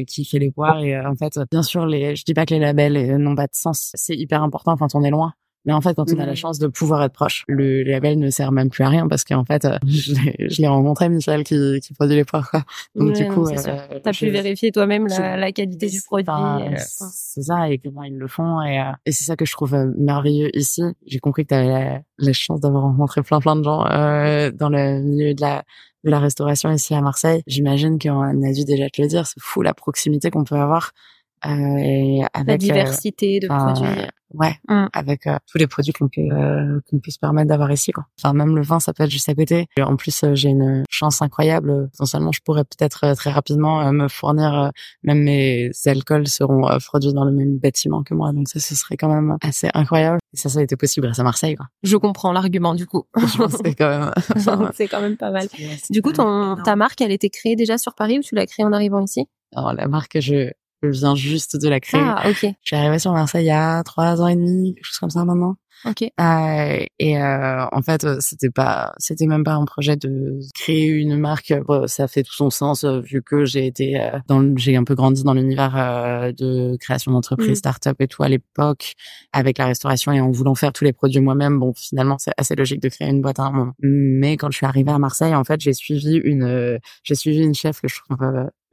qui 0.06 0.25
fait 0.25 0.40
les 0.40 0.52
poires. 0.52 0.80
Et 0.80 1.00
en 1.00 1.16
fait, 1.16 1.40
bien 1.52 1.63
sûr, 1.63 1.86
les, 1.86 2.16
je 2.16 2.24
dis 2.25 2.34
pas 2.34 2.46
que 2.46 2.54
les 2.54 2.60
labels 2.60 3.18
n'ont 3.18 3.36
pas 3.36 3.48
de 3.48 3.54
sens. 3.54 3.92
C'est 3.96 4.16
hyper 4.16 4.44
important 4.44 4.75
quand 4.78 4.96
on 4.96 5.04
est 5.04 5.12
loin. 5.12 5.34
Mais 5.66 5.74
en 5.74 5.82
fait, 5.82 5.96
quand 5.96 6.12
on 6.14 6.20
a 6.20 6.26
la 6.26 6.34
mmh. 6.34 6.36
chance 6.36 6.60
de 6.60 6.68
pouvoir 6.68 7.04
être 7.04 7.14
proche, 7.14 7.44
le 7.48 7.84
label 7.84 8.20
ne 8.20 8.30
sert 8.30 8.52
même 8.52 8.70
plus 8.70 8.84
à 8.84 8.90
rien 8.90 9.08
parce 9.08 9.24
qu'en 9.24 9.46
fait, 9.46 9.66
euh, 9.66 9.78
je 9.88 10.62
l'ai 10.62 10.68
rencontré, 10.68 11.10
Michel, 11.10 11.44
qui, 11.44 11.80
qui 11.82 11.94
produit 11.94 12.16
les 12.16 12.26
poires. 12.26 12.50
Quoi. 12.50 12.64
Donc 12.96 13.14
du 13.14 13.28
coup, 13.28 13.48
euh, 13.48 14.00
t'as 14.04 14.12
pu 14.12 14.30
vérifier 14.30 14.72
toi-même 14.72 15.08
la, 15.08 15.38
la, 15.38 15.52
qualité 15.52 15.88
du 15.88 16.02
produit. 16.02 16.26
Euh, 16.30 16.76
c'est 16.78 17.42
ça, 17.42 17.70
et 17.70 17.78
comment 17.80 18.04
ils 18.04 18.18
le 18.18 18.28
font. 18.28 18.62
Et, 18.62 18.80
euh, 18.80 18.92
et 19.06 19.12
c'est 19.12 19.24
ça 19.24 19.36
que 19.36 19.46
je 19.46 19.52
trouve 19.52 19.76
merveilleux 19.98 20.50
ici. 20.56 20.84
J'ai 21.06 21.20
compris 21.20 21.44
que 21.44 21.50
t'avais 21.50 21.68
la, 21.68 22.02
la 22.20 22.34
chance 22.34 22.62
d'avoir 22.62 22.84
rencontré 22.84 23.22
plein 23.22 23.40
plein 23.40 23.56
de 23.56 23.64
gens 23.64 23.84
dans 23.84 24.70
le 24.70 25.02
milieu 25.02 25.34
de 25.34 25.42
la 25.42 25.64
de 26.06 26.12
la 26.12 26.20
restauration 26.20 26.72
ici 26.72 26.94
à 26.94 27.02
Marseille. 27.02 27.42
J'imagine 27.48 27.98
qu'on 27.98 28.44
a 28.44 28.54
dû 28.54 28.64
déjà 28.64 28.90
te 28.90 29.02
le 29.02 29.08
dire, 29.08 29.26
c'est 29.26 29.42
fou 29.42 29.64
la 29.64 29.74
proximité 29.74 30.30
qu'on 30.30 30.44
peut 30.44 30.56
avoir 30.56 30.92
euh, 30.94 31.25
et 31.45 32.24
avec, 32.33 32.47
la 32.47 32.57
diversité 32.57 33.39
de 33.39 33.47
produits. 33.47 34.07
Ouais, 34.33 34.56
mmh. 34.68 34.88
avec 34.92 35.27
euh, 35.27 35.38
tous 35.50 35.57
les 35.57 35.68
produits 35.68 35.94
qu'on 35.94 36.09
peut 36.09 36.19
euh, 36.19 36.81
qu'on 36.89 37.00
peut 37.00 37.12
se 37.12 37.19
permettre 37.19 37.47
d'avoir 37.47 37.71
ici 37.71 37.92
quoi. 37.94 38.06
Enfin 38.19 38.33
même 38.33 38.56
le 38.56 38.63
vin 38.63 38.81
ça 38.81 38.92
peut 38.92 39.03
être 39.03 39.09
juste 39.09 39.30
à 39.30 39.36
côté. 39.36 39.68
Et 39.77 39.81
en 39.81 39.95
plus 39.95 40.25
j'ai 40.33 40.50
une 40.50 40.83
chance 40.89 41.21
incroyable. 41.21 41.89
Essentiellement 41.94 42.31
je 42.33 42.42
pourrais 42.44 42.63
peut-être 42.65 43.13
très 43.13 43.31
rapidement 43.31 43.89
me 43.94 44.09
fournir 44.09 44.71
même 45.03 45.21
mes 45.21 45.71
alcools 45.86 46.27
seront 46.27 46.68
produits 46.86 47.13
dans 47.13 47.24
le 47.24 47.31
même 47.31 47.59
bâtiment 47.59 48.03
que 48.03 48.13
moi. 48.13 48.33
Donc 48.33 48.50
ça 48.50 48.59
ce 48.59 48.75
serait 48.75 48.97
quand 48.97 49.07
même 49.07 49.38
assez 49.42 49.69
incroyable. 49.74 50.18
Et 50.33 50.38
ça 50.38 50.50
ça 50.50 50.59
a 50.59 50.63
été 50.63 50.75
possible 50.75 51.06
grâce 51.06 51.19
à 51.19 51.24
Marseille 51.24 51.56
quoi. 51.56 51.68
Je 51.83 51.95
comprends 51.95 52.33
l'argument 52.33 52.75
du 52.75 52.88
coup. 52.88 53.06
c'est 53.63 53.75
quand 53.75 53.89
même 53.89 54.12
c'est 54.74 54.88
quand 54.88 55.01
même 55.01 55.18
pas 55.18 55.31
mal. 55.31 55.47
Du 55.89 56.01
coup 56.01 56.12
ton 56.12 56.57
ta 56.57 56.75
marque 56.75 57.00
elle 57.00 57.12
était 57.12 57.30
créée 57.30 57.56
déjà 57.56 57.77
sur 57.77 57.94
Paris 57.94 58.19
ou 58.19 58.21
tu 58.21 58.36
l'as 58.36 58.47
créée 58.47 58.65
en 58.65 58.74
arrivant 58.74 59.01
ici? 59.01 59.27
Alors 59.56 59.71
la 59.71 59.88
marque 59.88 60.19
je 60.19 60.51
je 60.92 61.00
viens 61.00 61.16
juste 61.16 61.58
de 61.58 61.68
la 61.70 61.80
créer. 61.80 62.02
Ah, 62.04 62.24
ok. 62.30 62.42
Je 62.42 62.48
suis 62.64 62.76
arrivée 62.76 63.00
sur 63.00 63.12
Marseille 63.12 63.46
il 63.46 63.48
y 63.48 63.52
a 63.52 63.84
trois 63.84 64.22
ans 64.22 64.28
et 64.28 64.36
demi, 64.36 64.76
quelque 64.76 64.86
chose 64.86 64.98
comme 64.98 65.10
ça 65.10 65.26
maintenant. 65.26 65.56
Ok. 65.86 66.02
Euh, 66.02 66.86
et 67.00 67.22
euh, 67.22 67.66
en 67.72 67.82
fait, 67.84 68.08
c'était 68.20 68.50
pas, 68.50 68.94
c'était 68.98 69.28
même 69.28 69.44
pas 69.44 69.54
un 69.54 69.66
projet 69.66 69.96
de 69.96 70.40
créer 70.56 70.88
une 70.88 71.16
marque. 71.16 71.54
ça 71.86 72.08
fait 72.08 72.24
tout 72.24 72.34
son 72.34 72.50
sens 72.50 72.84
euh, 72.84 73.02
vu 73.02 73.22
que 73.22 73.46
j'ai 73.46 73.68
été 73.68 74.02
euh, 74.02 74.18
dans, 74.28 74.58
j'ai 74.58 74.76
un 74.76 74.84
peu 74.84 74.96
grandi 74.96 75.24
dans 75.24 75.34
l'univers 75.34 75.76
euh, 75.78 76.32
de 76.32 76.76
création 76.78 77.12
d'entreprise, 77.12 77.52
mm. 77.52 77.56
start-up 77.56 77.98
et 78.00 78.08
tout 78.08 78.24
à 78.24 78.30
l'époque 78.30 78.94
avec 79.32 79.60
la 79.60 79.68
restauration 79.68 80.12
et 80.12 80.22
en 80.22 80.32
voulant 80.32 80.56
faire 80.56 80.74
tous 80.74 80.84
les 80.86 80.94
produits 80.94 81.22
moi-même. 81.22 81.60
Bon, 81.60 81.74
finalement, 81.76 82.18
c'est 82.18 82.34
assez 82.38 82.56
logique 82.56 82.81
de 82.81 82.90
créer 82.90 83.10
une 83.10 83.22
boîte 83.22 83.40
à 83.40 83.44
un 83.44 83.52
moment. 83.52 83.74
Mais 83.80 84.38
quand 84.38 84.50
je 84.50 84.58
suis 84.58 84.66
arrivée 84.66 84.92
à 84.92 84.98
Marseille, 84.98 85.36
en 85.36 85.44
fait, 85.44 85.62
j'ai 85.62 85.74
suivi 85.74 86.16
une, 86.16 86.80
j'ai 87.04 87.16
suivi 87.16 87.44
une 87.44 87.54
chef 87.54 87.81
que 87.81 87.88
je 87.88 87.96
trouve 87.96 88.18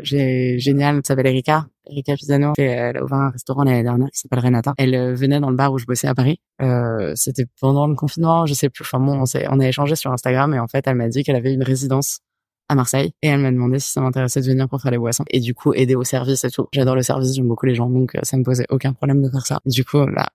j'ai 0.02 0.58
génial, 0.58 1.00
qui 1.02 1.06
s'appelle 1.06 1.26
Erika. 1.26 1.66
Erika 1.90 2.14
Pisano, 2.14 2.52
elle 2.58 2.96
a 2.96 3.04
ouvert 3.04 3.18
un 3.18 3.30
restaurant 3.30 3.64
l'année 3.64 3.82
dernière 3.82 4.08
qui 4.10 4.18
s'appelle 4.18 4.38
Renata. 4.38 4.72
Elle 4.78 4.94
euh, 4.94 5.14
venait 5.14 5.40
dans 5.40 5.50
le 5.50 5.56
bar 5.56 5.72
où 5.72 5.78
je 5.78 5.86
bossais 5.86 6.06
à 6.06 6.14
Paris. 6.14 6.40
Euh, 6.60 7.01
c'était 7.14 7.46
pendant 7.60 7.86
le 7.86 7.94
confinement, 7.94 8.46
je 8.46 8.54
sais 8.54 8.68
plus. 8.68 8.82
Enfin 8.82 9.00
bon, 9.00 9.22
on, 9.22 9.24
on 9.50 9.60
a 9.60 9.68
échangé 9.68 9.96
sur 9.96 10.12
Instagram 10.12 10.54
et 10.54 10.58
en 10.58 10.68
fait, 10.68 10.86
elle 10.86 10.96
m'a 10.96 11.08
dit 11.08 11.22
qu'elle 11.24 11.36
avait 11.36 11.52
une 11.52 11.62
résidence 11.62 12.20
à 12.68 12.74
Marseille 12.74 13.12
et 13.22 13.28
elle 13.28 13.40
m'a 13.40 13.50
demandé 13.50 13.78
si 13.78 13.90
ça 13.90 14.00
m'intéressait 14.00 14.40
de 14.40 14.46
venir 14.46 14.68
pour 14.68 14.80
faire 14.80 14.90
les 14.90 14.98
boissons 14.98 15.24
et 15.28 15.40
du 15.40 15.54
coup 15.54 15.74
aider 15.74 15.94
au 15.94 16.04
service 16.04 16.44
et 16.44 16.50
tout. 16.50 16.68
J'adore 16.72 16.94
le 16.94 17.02
service, 17.02 17.34
j'aime 17.34 17.48
beaucoup 17.48 17.66
les 17.66 17.74
gens 17.74 17.90
donc 17.90 18.14
euh, 18.14 18.20
ça 18.22 18.36
me 18.36 18.44
posait 18.44 18.66
aucun 18.70 18.92
problème 18.92 19.22
de 19.22 19.28
faire 19.28 19.44
ça. 19.44 19.58
Du 19.66 19.84
coup 19.84 20.06
là, 20.06 20.28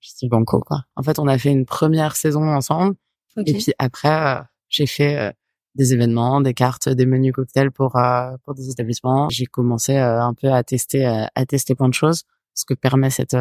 je 0.00 0.10
suis 0.10 0.28
banco 0.28 0.60
quoi. 0.60 0.82
En 0.96 1.02
fait, 1.02 1.18
on 1.18 1.28
a 1.28 1.38
fait 1.38 1.50
une 1.50 1.66
première 1.66 2.16
saison 2.16 2.42
ensemble 2.48 2.96
et 3.36 3.52
puis 3.52 3.72
après 3.78 4.42
j'ai 4.68 4.86
fait 4.86 5.34
des 5.74 5.92
événements, 5.92 6.40
des 6.40 6.54
cartes, 6.54 6.88
des 6.88 7.06
menus 7.06 7.32
cocktails 7.32 7.70
pour 7.70 7.96
euh, 7.96 8.36
pour 8.44 8.54
des 8.54 8.70
établissements. 8.70 9.28
J'ai 9.30 9.46
commencé 9.46 9.96
euh, 9.96 10.22
un 10.22 10.34
peu 10.34 10.52
à 10.52 10.62
tester 10.62 11.06
euh, 11.06 11.24
à 11.34 11.46
tester 11.46 11.74
plein 11.74 11.88
de 11.88 11.94
choses 11.94 12.22
ce 12.54 12.64
que 12.64 12.74
permet 12.74 13.10
cette 13.10 13.36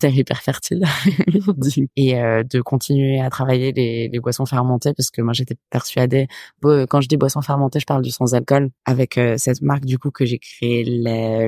terre 0.00 0.14
hyper 0.14 0.42
fertile 0.42 0.84
et 1.96 2.12
de 2.14 2.60
continuer 2.60 3.20
à 3.20 3.30
travailler 3.30 3.72
les, 3.72 4.08
les 4.08 4.20
boissons 4.20 4.46
fermentées 4.46 4.92
parce 4.94 5.10
que 5.10 5.22
moi 5.22 5.32
j'étais 5.32 5.56
persuadée 5.70 6.28
quand 6.62 7.00
je 7.00 7.08
dis 7.08 7.16
boissons 7.16 7.42
fermentées 7.42 7.80
je 7.80 7.86
parle 7.86 8.02
du 8.02 8.10
sans 8.10 8.34
alcool 8.34 8.70
avec 8.84 9.18
cette 9.36 9.62
marque 9.62 9.84
du 9.84 9.98
coup 9.98 10.10
que 10.10 10.24
j'ai 10.24 10.38
créée 10.38 10.84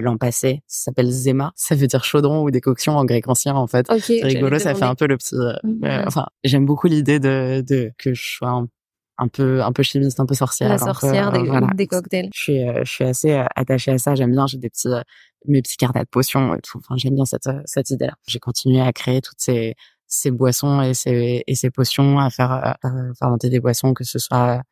l'an 0.00 0.16
passé 0.16 0.62
ça 0.66 0.84
s'appelle 0.84 1.10
Zema. 1.10 1.52
Ça 1.56 1.74
veut 1.74 1.86
dire 1.86 2.04
chaudron 2.04 2.42
ou 2.42 2.50
décoction 2.50 2.96
en 2.96 3.04
grec 3.04 3.28
ancien 3.28 3.54
en 3.54 3.66
fait. 3.66 3.86
C'est 4.00 4.22
rigolo 4.22 4.58
ça 4.58 4.74
fait 4.74 4.84
un 4.84 4.94
peu 4.94 5.06
le 5.06 5.16
petit 5.16 5.34
mmh. 5.34 6.04
enfin 6.06 6.26
j'aime 6.44 6.66
beaucoup 6.66 6.86
l'idée 6.86 7.18
de, 7.18 7.62
de 7.66 7.92
que 7.98 8.14
je 8.14 8.36
sois 8.36 8.48
un 8.48 8.68
un 9.20 9.28
peu 9.28 9.62
un 9.62 9.72
peu 9.72 9.82
chimiste, 9.82 10.18
un 10.18 10.26
peu 10.26 10.34
sorcière. 10.34 10.70
La 10.70 10.78
sorcière 10.78 11.30
des, 11.30 11.48
euh, 11.48 11.60
des, 11.74 11.86
cocktails. 11.86 12.30
Je 12.34 12.40
suis 12.40 12.68
euh, 12.68 12.82
je 12.84 12.90
suis 12.90 13.04
assez 13.04 13.32
euh, 13.32 13.44
attachée 13.54 13.92
à 13.92 13.98
ça. 13.98 14.14
J'aime 14.14 14.32
bien. 14.32 14.46
J'ai 14.46 14.58
des 14.58 14.70
petits 14.70 14.88
mes 15.46 15.62
petits 15.62 15.76
carnets 15.76 16.02
de 16.02 16.08
potions 16.08 16.54
et 16.54 16.60
tout. 16.60 16.78
Enfin, 16.78 16.96
j'aime 16.96 17.14
bien 17.14 17.26
cette 17.26 17.48
cette 17.66 17.90
idée-là. 17.90 18.14
J'ai 18.26 18.38
continué 18.38 18.80
à 18.80 18.92
créer 18.92 19.20
toutes 19.20 19.38
ces 19.40 19.74
ces 20.06 20.30
boissons 20.30 20.80
et 20.80 20.94
ces 20.94 21.44
et 21.46 21.54
ces 21.54 21.70
potions, 21.70 22.18
à 22.18 22.30
faire 22.30 22.50
à 22.50 22.76
fermenter 23.18 23.50
des 23.50 23.60
boissons, 23.60 23.92
que 23.94 24.04
ce 24.04 24.18
soit 24.18 24.62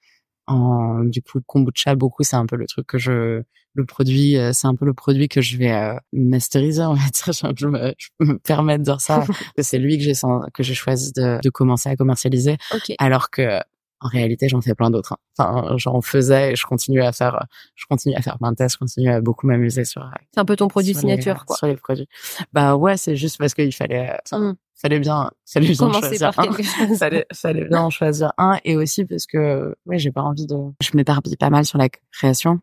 en 0.47 1.05
du 1.05 1.23
coup 1.23 1.41
kombucha 1.47 1.95
beaucoup. 1.95 2.23
C'est 2.23 2.37
un 2.37 2.47
peu 2.47 2.57
le 2.57 2.67
truc 2.67 2.87
que 2.87 2.99
je 2.99 3.43
le 3.75 3.85
produit, 3.85 4.37
c'est 4.53 4.67
un 4.67 4.75
peu 4.75 4.87
le 4.87 4.95
produit 4.95 5.29
que 5.29 5.43
je 5.43 5.59
vais 5.59 5.97
masteriser, 6.13 6.83
on 6.83 6.95
va 6.95 7.03
dire. 7.03 7.53
Je, 7.57 7.67
me, 7.67 7.95
je 7.99 8.09
me 8.25 8.39
permets 8.39 8.79
de 8.79 8.83
dire 8.83 9.01
ça. 9.01 9.25
c'est 9.59 9.79
lui 9.79 9.99
que 9.99 10.05
j'ai 10.05 10.15
que 10.55 10.63
j'ai 10.63 10.75
choisi 10.75 11.13
de, 11.13 11.39
de 11.41 11.51
commencer 11.51 11.91
à 11.91 11.97
commercialiser. 11.97 12.57
Okay. 12.75 12.97
Alors 12.99 13.31
que 13.31 13.61
en 14.01 14.09
réalité, 14.09 14.49
j'en 14.49 14.61
fais 14.61 14.75
plein 14.75 14.91
d'autres. 14.91 15.15
Hein. 15.15 15.19
Enfin, 15.39 15.77
j'en 15.77 16.01
faisais 16.01 16.53
et 16.53 16.57
je 16.57 16.65
continue 16.67 17.03
à 17.03 17.13
faire, 17.13 17.47
je 17.75 17.85
continue 17.87 18.15
à 18.15 18.23
faire 18.23 18.39
plein 18.39 18.53
de 18.53 18.57
tests, 18.57 18.75
je 18.75 18.79
continue 18.79 19.11
à 19.11 19.21
beaucoup 19.21 19.47
m'amuser 19.47 19.85
sur. 19.85 20.09
C'est 20.33 20.41
un 20.41 20.45
peu 20.45 20.57
ton 20.57 20.69
produit 20.69 20.95
signature, 20.95 21.45
quoi. 21.45 21.57
Sur 21.57 21.67
les 21.67 21.77
produits. 21.77 22.09
Bah 22.53 22.77
ouais, 22.77 22.97
c'est 22.97 23.17
juste 23.17 23.39
parce 23.39 23.55
qu'il 23.55 23.75
fallait, 23.75 24.17
mmh. 24.33 24.53
fallait 24.75 25.01
bien, 25.01 25.31
fallait 25.47 25.69
bien 25.69 25.93
choisir 25.93 26.33
un. 26.39 26.53
fallait, 26.99 27.27
fallait 27.33 27.65
bien 27.65 27.83
en 27.83 27.91
choisir 27.91 28.33
un 28.39 28.59
et 28.65 28.77
aussi 28.77 29.05
parce 29.05 29.27
que, 29.27 29.75
ouais, 29.87 29.99
j'ai 29.99 30.13
pas 30.13 30.23
envie 30.23 30.47
de, 30.47 30.57
je 30.81 30.91
m'éparpille 30.95 31.37
pas 31.37 31.51
mal 31.51 31.65
sur 31.65 31.79
la 31.79 31.89
création. 32.13 32.61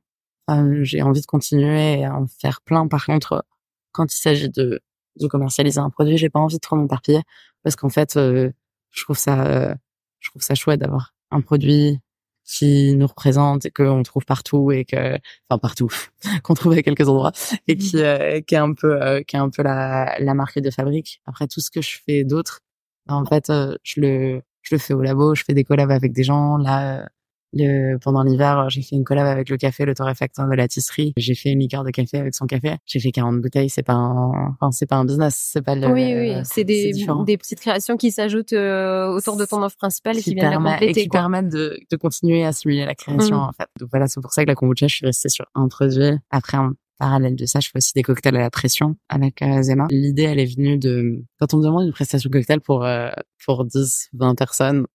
Euh, 0.50 0.84
j'ai 0.84 1.02
envie 1.02 1.22
de 1.22 1.26
continuer 1.26 2.06
à 2.06 2.16
en 2.16 2.28
faire 2.28 2.62
plein. 2.62 2.88
Par 2.88 3.06
contre, 3.06 3.46
quand 3.92 4.14
il 4.14 4.20
s'agit 4.20 4.50
de, 4.50 4.80
de 5.20 5.28
commercialiser 5.28 5.80
un 5.80 5.90
produit, 5.90 6.18
j'ai 6.18 6.30
pas 6.30 6.40
envie 6.40 6.58
de 6.58 6.62
trop 6.62 6.76
m'éparpiller 6.76 7.22
parce 7.64 7.76
qu'en 7.76 7.90
fait, 7.90 8.16
euh, 8.16 8.52
je 8.92 9.04
trouve 9.04 9.18
ça, 9.18 9.46
euh, 9.46 9.74
je 10.20 10.30
trouve 10.30 10.42
ça 10.42 10.56
chouette 10.56 10.80
d'avoir 10.80 11.15
un 11.36 11.42
produit 11.42 12.00
qui 12.46 12.96
nous 12.96 13.08
représente 13.08 13.66
et 13.66 13.72
qu'on 13.72 14.04
trouve 14.04 14.24
partout 14.26 14.72
et 14.72 14.86
que 14.86 15.16
enfin 15.50 15.60
partout 15.60 15.90
qu'on 16.44 16.54
trouve 16.54 16.74
à 16.74 16.84
quelques 16.84 17.10
endroits 17.10 17.32
et 17.68 17.76
qui 17.76 17.98
euh, 17.98 18.40
qui 18.42 18.56
est 18.56 18.60
un 18.60 18.74
peu 18.74 19.02
euh, 19.02 19.22
qui 19.24 19.36
est 19.36 19.40
un 19.40 19.50
peu 19.50 19.64
la 19.64 20.16
la 20.20 20.34
marque 20.34 20.60
de 20.60 20.70
fabrique. 20.70 21.22
Après 21.26 21.48
tout 21.48 21.60
ce 21.60 21.72
que 21.72 21.82
je 21.82 21.98
fais 22.06 22.24
d'autre 22.24 22.62
en 23.08 23.26
fait 23.26 23.50
euh, 23.50 23.76
je 23.84 24.02
le 24.02 24.42
je 24.62 24.76
le 24.76 24.80
fais 24.80 24.94
au 24.94 25.02
labo 25.02 25.36
je 25.36 25.44
fais 25.44 25.54
des 25.54 25.64
collabs 25.64 25.92
avec 25.92 26.14
des 26.14 26.24
gens. 26.24 26.58
Là 26.58 27.10
le, 27.54 27.98
pendant 27.98 28.24
l'hiver, 28.24 28.70
j'ai 28.70 28.82
fait 28.82 28.96
une 28.96 29.04
collab 29.04 29.28
avec 29.28 29.50
le 29.50 29.58
café, 29.58 29.86
le 29.86 29.96
torréfacteur 29.96 30.48
de 30.48 30.56
la 30.56 30.68
tisserie. 30.68 31.14
J'ai 31.18 31.36
fait 31.36 31.52
une 31.52 31.60
liqueur 31.60 31.84
de 31.84 31.92
café 31.92 32.18
avec 32.18 32.36
son 32.36 32.46
café. 32.46 32.76
J'ai 32.86 33.00
fait 33.00 33.12
40 33.12 33.42
bouteilles. 33.42 33.70
C'est 33.70 33.84
pas 33.84 33.94
un, 33.94 34.54
enfin, 34.54 34.72
c'est 34.72 34.86
pas 34.86 34.98
un 34.98 35.06
business. 35.06 35.50
C'est 35.54 35.62
pas 35.62 35.76
le. 35.76 35.88
Oui, 35.88 36.14
oui. 36.16 36.42
C'est 36.44 36.64
des, 36.64 36.92
des 37.26 37.38
petites 37.38 37.60
créations 37.60 37.98
qui 37.98 38.12
s'ajoutent 38.12 38.54
euh, 38.54 39.08
autour 39.08 39.38
de 39.38 39.46
ton 39.46 39.64
offre 39.64 39.78
principale 39.78 40.18
et 40.18 40.22
qui, 40.22 40.34
viennent 40.36 40.52
la 40.52 40.58
compléter. 40.58 41.02
Et 41.02 41.04
qui 41.04 41.10
permettent 41.10 41.50
de, 41.50 41.80
de 41.90 41.96
continuer 41.98 42.44
à 42.44 42.52
stimuler 42.52 42.86
la 42.86 42.96
création, 42.96 43.38
mmh. 43.38 43.40
en 43.40 43.52
fait. 43.52 43.68
Donc 43.80 43.90
voilà, 43.92 44.08
c'est 44.08 44.22
pour 44.22 44.34
ça 44.34 44.44
que 44.44 44.50
la 44.50 44.56
kombucha, 44.56 44.88
je 44.88 44.96
suis 44.96 45.06
restée 45.06 45.30
sur 45.30 45.46
un 45.56 45.68
produit. 45.68 46.12
Après, 46.32 46.58
en 46.58 46.72
parallèle 46.98 47.36
de 47.36 47.46
ça, 47.46 47.60
je 47.60 47.70
fais 47.70 47.78
aussi 47.78 47.94
des 47.94 48.04
cocktails 48.04 48.36
à 48.36 48.42
la 48.42 48.50
pression 48.50 48.96
avec 49.10 49.42
euh, 49.42 49.62
Zema. 49.62 49.88
L'idée, 49.90 50.24
elle 50.24 50.40
est 50.40 50.54
venue 50.54 50.78
de, 50.78 51.24
quand 51.40 51.54
on 51.54 51.58
me 51.58 51.64
demande 51.64 51.86
une 51.86 51.94
prestation 51.94 52.30
cocktail 52.30 52.62
pour, 52.62 52.84
euh, 52.84 53.10
pour 53.46 53.66
10, 53.66 54.10
20 54.14 54.36
personnes, 54.36 54.86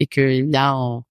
et 0.00 0.06
qu'il 0.06 0.50
y 0.50 0.56
a 0.56 0.74
en 0.74 1.04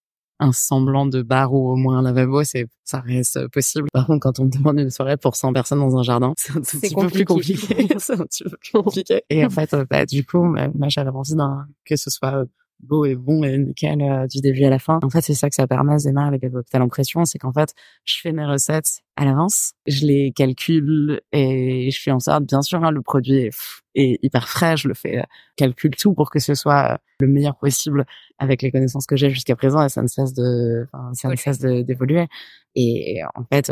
un 0.44 0.52
semblant 0.52 1.06
de 1.06 1.22
bar 1.22 1.54
ou 1.54 1.72
au 1.72 1.76
moins 1.76 2.00
un 2.00 2.02
lavabo, 2.02 2.44
c'est 2.44 2.68
ça 2.84 3.00
reste 3.00 3.48
possible. 3.48 3.88
Par 3.94 4.06
contre, 4.08 4.20
quand 4.20 4.40
on 4.40 4.46
me 4.46 4.50
demande 4.50 4.80
une 4.80 4.90
soirée 4.90 5.18
pour 5.18 5.36
100 5.36 5.54
personnes 5.54 5.80
dans 5.80 5.98
un 5.98 6.04
jardin, 6.04 6.34
c'est 6.38 6.56
un 6.56 6.62
petit 6.62 6.94
peu 6.94 7.08
plus 7.08 7.26
compliqué. 7.26 7.88
c'est 7.98 8.20
un 8.20 8.26
petit 8.26 8.44
peu 8.44 8.58
plus 8.58 8.72
compliqué. 8.72 9.24
Et 9.30 9.46
en 9.46 9.50
fait, 9.50 9.74
euh, 9.74 9.86
bah, 9.90 10.06
du 10.06 10.26
coup, 10.26 10.44
moi, 10.44 10.70
j'avais 10.90 11.10
envie 11.10 11.36
d'un 11.36 11.66
que 11.86 11.96
ce 11.96 12.10
soit 12.10 12.36
euh, 12.36 12.46
beau 12.80 13.06
et 13.06 13.16
bon 13.16 13.44
et 13.44 13.58
nickel 13.58 14.02
euh, 14.02 14.28
du 14.28 14.42
début 14.42 14.64
à 14.66 14.70
la 14.70 14.80
fin. 14.80 15.00
En 15.04 15.10
fait, 15.10 15.22
c'est 15.22 15.34
ça 15.34 15.50
que 15.50 15.56
ça 15.56 15.68
permet, 15.68 15.98
Zema, 16.00 16.26
avec 16.26 16.50
cocktail 16.52 16.82
en 16.82 16.90
pression, 16.90 17.26
c'est 17.26 17.40
qu'en 17.40 17.54
fait, 17.54 17.74
je 18.06 18.16
fais 18.22 18.32
mes 18.32 18.46
recettes 18.46 19.02
à 19.16 19.26
l'avance, 19.26 19.74
je 19.88 20.06
les 20.06 20.32
calcule 20.32 21.22
et 21.32 21.92
je 21.92 22.02
fais 22.02 22.12
en 22.12 22.20
sorte, 22.20 22.44
bien 22.46 22.62
sûr, 22.62 22.84
hein, 22.84 22.92
le 22.92 23.02
produit 23.02 23.38
est, 23.38 23.52
est, 23.96 24.20
hyper 24.22 24.48
frais, 24.48 24.76
je 24.76 24.88
le 24.88 24.94
fais, 24.94 25.20
euh, 25.20 25.24
calcule 25.56 25.96
tout 25.96 26.14
pour 26.14 26.30
que 26.30 26.40
ce 26.40 26.56
soit 26.56 26.94
euh, 26.94 26.98
le 27.20 27.28
meilleur 27.28 27.58
possible 27.58 28.06
avec 28.38 28.62
les 28.62 28.72
connaissances 28.72 29.06
que 29.06 29.16
j'ai 29.16 29.30
jusqu'à 29.30 29.56
présent 29.56 29.84
et 29.84 29.90
ça 29.90 30.02
ne 30.02 30.08
cesse 30.08 30.34
de, 30.34 30.86
enfin, 30.92 31.14
ça 31.14 31.30
ne 31.30 31.36
cesse 31.36 31.60
d'évoluer. 31.60 32.28
Et 32.76 33.22
en 33.36 33.44
fait, 33.46 33.72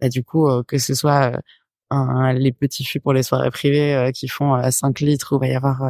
bah, 0.00 0.08
du 0.08 0.22
coup, 0.22 0.48
que 0.66 0.78
ce 0.78 0.94
soit 0.94 1.40
les 1.90 2.52
petits 2.52 2.84
fûts 2.84 3.00
pour 3.00 3.12
les 3.12 3.22
soirées 3.22 3.50
privées 3.50 3.94
euh, 3.94 4.10
qui 4.10 4.28
font 4.28 4.54
euh, 4.54 4.70
5 4.70 5.00
litres 5.00 5.34
où 5.34 5.36
il 5.36 5.46
va 5.46 5.52
y 5.52 5.54
avoir 5.54 5.82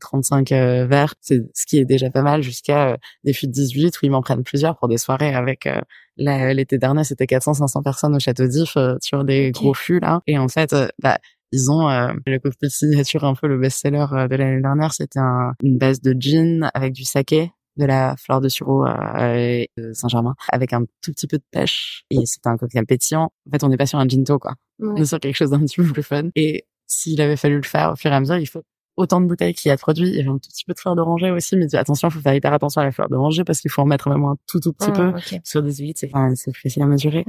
35 0.00 0.52
euh, 0.52 0.86
verres, 0.86 1.14
c'est 1.20 1.42
ce 1.54 1.66
qui 1.66 1.78
est 1.78 1.84
déjà 1.84 2.10
pas 2.10 2.22
mal, 2.22 2.42
jusqu'à 2.42 2.96
des 3.24 3.32
fûts 3.32 3.46
de 3.46 3.52
18 3.52 3.82
litres 3.82 4.00
où 4.02 4.06
ils 4.06 4.10
m'en 4.10 4.22
prennent 4.22 4.44
plusieurs 4.44 4.76
pour 4.76 4.88
des 4.88 4.98
soirées 4.98 5.34
avec 5.34 5.68
l'été 6.16 6.78
dernier 6.78 7.04
c'était 7.04 7.24
400-500 7.24 7.82
personnes 7.82 8.14
au 8.14 8.20
château 8.20 8.46
d'If 8.46 8.76
sur 9.00 9.24
des 9.24 9.50
gros 9.50 9.74
fûts 9.74 10.00
là. 10.00 10.20
Et 10.26 10.38
en 10.38 10.48
fait 10.48 10.74
bah 11.02 11.18
ils 11.52 11.70
ont 11.70 11.88
le 11.88 12.38
cocktail 12.38 12.70
signature 12.70 13.24
un 13.24 13.34
peu 13.34 13.46
le 13.46 13.58
best-seller 13.58 14.06
de 14.30 14.36
l'année 14.36 14.62
dernière. 14.62 14.92
C'était 14.94 15.20
une 15.62 15.78
base 15.78 16.00
de 16.00 16.14
gin 16.18 16.70
avec 16.74 16.92
du 16.92 17.04
saké 17.04 17.52
de 17.76 17.84
la 17.84 18.16
fleur 18.16 18.40
de 18.40 18.48
sureau 18.48 18.86
euh, 18.86 19.64
de 19.76 19.92
Saint-Germain 19.92 20.34
avec 20.48 20.72
un 20.72 20.84
tout 21.00 21.12
petit 21.12 21.26
peu 21.26 21.38
de 21.38 21.44
pêche 21.50 22.04
et 22.10 22.26
c'était 22.26 22.48
un 22.48 22.56
cocktail 22.56 22.86
pétillant. 22.86 23.32
En 23.46 23.50
fait, 23.50 23.64
on 23.64 23.68
n'est 23.68 23.76
pas 23.76 23.86
sur 23.86 23.98
un 23.98 24.06
ginto 24.06 24.38
quoi. 24.38 24.54
On 24.80 24.96
est 24.96 25.06
sur 25.06 25.20
quelque 25.20 25.36
chose 25.36 25.50
d'un 25.50 25.60
petit 25.60 25.76
peu 25.76 25.84
plus 25.84 26.02
fun. 26.02 26.28
Et 26.34 26.66
s'il 26.86 27.20
avait 27.20 27.36
fallu 27.36 27.56
le 27.56 27.62
faire 27.62 27.92
au 27.92 27.96
fur 27.96 28.10
et 28.10 28.14
à 28.14 28.20
mesure, 28.20 28.36
il 28.36 28.46
faut 28.46 28.62
autant 28.96 29.20
de 29.20 29.26
bouteilles 29.26 29.54
qu'il 29.54 29.68
y 29.68 29.72
a 29.72 29.76
de 29.76 29.80
produits. 29.80 30.08
Il 30.08 30.16
y 30.16 30.20
avait 30.20 30.28
un 30.28 30.38
tout 30.38 30.50
petit 30.50 30.64
peu 30.64 30.74
de 30.74 30.78
fleur 30.78 30.94
d'oranger 30.96 31.30
aussi, 31.30 31.56
mais 31.56 31.74
attention, 31.74 32.08
il 32.08 32.10
faut 32.10 32.20
faire 32.20 32.34
hyper 32.34 32.52
attention 32.52 32.82
à 32.82 32.84
la 32.84 32.92
fleur 32.92 33.08
d'oranger 33.08 33.44
parce 33.44 33.60
qu'il 33.60 33.70
faut 33.70 33.82
en 33.82 33.86
mettre 33.86 34.08
vraiment 34.08 34.32
un 34.32 34.36
tout 34.46 34.60
tout 34.60 34.72
petit 34.72 34.90
ah, 34.94 35.12
peu. 35.12 35.38
Sur 35.44 35.62
des 35.62 35.74
huîtres, 35.76 36.00
c'est 36.00 36.10
enfin, 36.12 36.32
plus 36.34 36.60
facile 36.60 36.82
à 36.82 36.86
mesurer. 36.86 37.24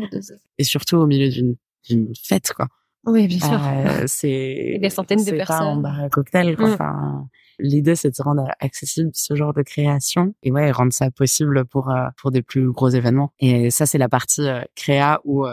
Et 0.57 0.63
surtout 0.63 0.97
au 0.97 1.07
milieu 1.07 1.29
d'une 1.29 1.55
d'une 1.89 2.13
fête 2.15 2.53
quoi. 2.53 2.67
Oui, 3.05 3.27
bien 3.27 3.39
sûr. 3.39 3.61
Euh, 3.61 4.03
c'est 4.07 4.77
des 4.81 4.89
centaines 4.89 5.23
de 5.23 5.31
personnes. 5.31 5.57
Pas 5.57 5.63
un 5.63 5.77
bar 5.77 5.99
à 5.99 6.09
cocktail. 6.09 6.55
Quoi. 6.55 6.69
Mm. 6.69 6.73
Enfin, 6.73 7.27
L'idée, 7.59 7.95
c'est 7.95 8.09
de 8.09 8.23
rendre 8.23 8.47
accessible 8.59 9.11
ce 9.13 9.35
genre 9.35 9.53
de 9.53 9.61
création 9.61 10.33
et 10.41 10.51
ouais, 10.51 10.71
rendre 10.71 10.91
ça 10.91 11.11
possible 11.11 11.65
pour 11.65 11.91
euh, 11.91 12.07
pour 12.17 12.31
des 12.31 12.41
plus 12.41 12.71
gros 12.71 12.89
événements. 12.89 13.31
Et 13.39 13.69
ça, 13.69 13.85
c'est 13.85 13.99
la 13.99 14.09
partie 14.09 14.47
euh, 14.47 14.63
créa 14.75 15.21
où, 15.23 15.45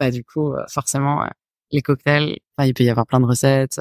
bah 0.00 0.10
du 0.10 0.24
coup, 0.24 0.54
forcément, 0.68 1.28
les 1.70 1.82
cocktails, 1.82 2.38
il 2.60 2.72
peut 2.72 2.84
y 2.84 2.90
avoir 2.90 3.06
plein 3.06 3.20
de 3.20 3.26
recettes 3.26 3.78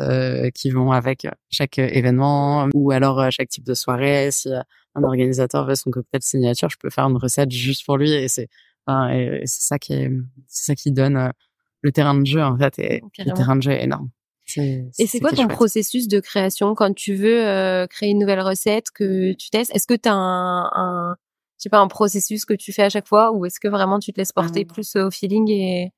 qui 0.53 0.71
vont 0.71 0.91
avec 0.91 1.27
chaque 1.49 1.77
événement 1.77 2.67
ou 2.73 2.91
alors 2.91 3.31
chaque 3.31 3.49
type 3.49 3.65
de 3.65 3.75
soirée. 3.75 4.29
Si 4.31 4.49
un 4.95 5.03
organisateur 5.03 5.65
veut 5.65 5.75
son 5.75 5.91
cocktail 5.91 6.21
signature, 6.21 6.69
je 6.69 6.77
peux 6.77 6.89
faire 6.89 7.05
une 7.05 7.17
recette 7.17 7.51
juste 7.51 7.85
pour 7.85 7.97
lui 7.97 8.11
et 8.11 8.27
c'est 8.27 8.49
enfin, 8.85 9.09
c'est 9.45 9.61
ça 9.61 9.79
qui 9.79 9.93
est 9.93 10.11
c'est 10.47 10.65
ça 10.65 10.75
qui 10.75 10.91
donne 10.91 11.31
le 11.87 11.91
terrain 11.91 12.13
de 12.13 12.25
jeu 12.25 12.43
en 12.43 12.57
fait 12.57 12.77
et 12.79 13.01
le 13.17 13.33
terrain 13.33 13.55
de 13.55 13.61
jeu 13.61 13.71
est 13.71 13.83
énorme. 13.83 14.09
Et 14.55 15.07
c'est 15.07 15.19
quoi 15.19 15.31
ton 15.31 15.47
processus 15.47 16.07
de 16.07 16.19
création 16.19 16.73
quand 16.73 16.93
tu 16.93 17.15
veux 17.15 17.45
euh, 17.45 17.85
créer 17.87 18.11
une 18.11 18.19
nouvelle 18.19 18.39
recette 18.39 18.91
que 18.91 19.33
tu 19.33 19.49
testes? 19.49 19.75
Est-ce 19.75 19.87
que 19.87 19.93
tu 19.93 20.07
as 20.07 20.13
un, 20.13 20.69
un 20.73 21.15
je 21.57 21.63
sais 21.63 21.69
pas 21.69 21.79
un 21.79 21.87
processus 21.87 22.45
que 22.45 22.53
tu 22.53 22.71
fais 22.71 22.83
à 22.83 22.89
chaque 22.89 23.07
fois 23.07 23.31
ou 23.31 23.45
est-ce 23.45 23.59
que 23.59 23.67
vraiment 23.67 23.99
tu 23.99 24.13
te 24.13 24.19
laisses 24.19 24.31
porter 24.31 24.63
mmh. 24.63 24.67
plus 24.67 24.95
au 24.95 25.09
feeling 25.09 25.49
et 25.49 25.91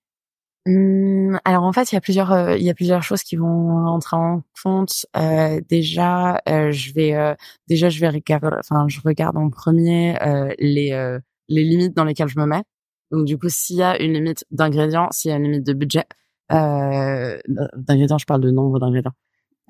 mmh, 0.65 1.37
alors 1.43 1.63
en 1.63 1.73
fait, 1.73 1.91
il 1.91 1.95
y 1.95 1.97
a 1.97 2.01
plusieurs 2.01 2.31
euh, 2.31 2.57
il 2.57 2.63
y 2.63 2.69
a 2.69 2.73
plusieurs 2.73 3.03
choses 3.03 3.23
qui 3.23 3.35
vont 3.35 3.85
entrer 3.85 4.15
en 4.15 4.41
compte. 4.63 5.05
Euh, 5.17 5.59
déjà, 5.69 6.41
euh, 6.47 6.71
je 6.71 6.93
vais 6.93 7.13
euh, 7.13 7.35
déjà 7.67 7.89
je 7.89 7.99
vais 7.99 8.09
regarder 8.09 8.49
enfin 8.57 8.87
je 8.87 8.99
regarde 9.03 9.37
en 9.37 9.49
premier 9.49 10.17
les 10.59 11.19
les 11.49 11.63
limites 11.63 11.95
dans 11.95 12.05
lesquelles 12.05 12.29
je 12.29 12.39
me 12.39 12.45
mets. 12.45 12.63
Donc 13.11 13.25
du 13.25 13.37
coup, 13.37 13.49
s'il 13.49 13.77
y 13.77 13.83
a 13.83 14.01
une 14.01 14.13
limite 14.13 14.45
d'ingrédients, 14.51 15.09
s'il 15.11 15.31
y 15.31 15.33
a 15.33 15.37
une 15.37 15.43
limite 15.43 15.65
de 15.65 15.73
budget, 15.73 16.05
euh, 16.51 17.37
d'ingrédients, 17.75 18.17
je 18.17 18.25
parle 18.25 18.41
de 18.41 18.51
nombre 18.51 18.79
d'ingrédients. 18.79 19.13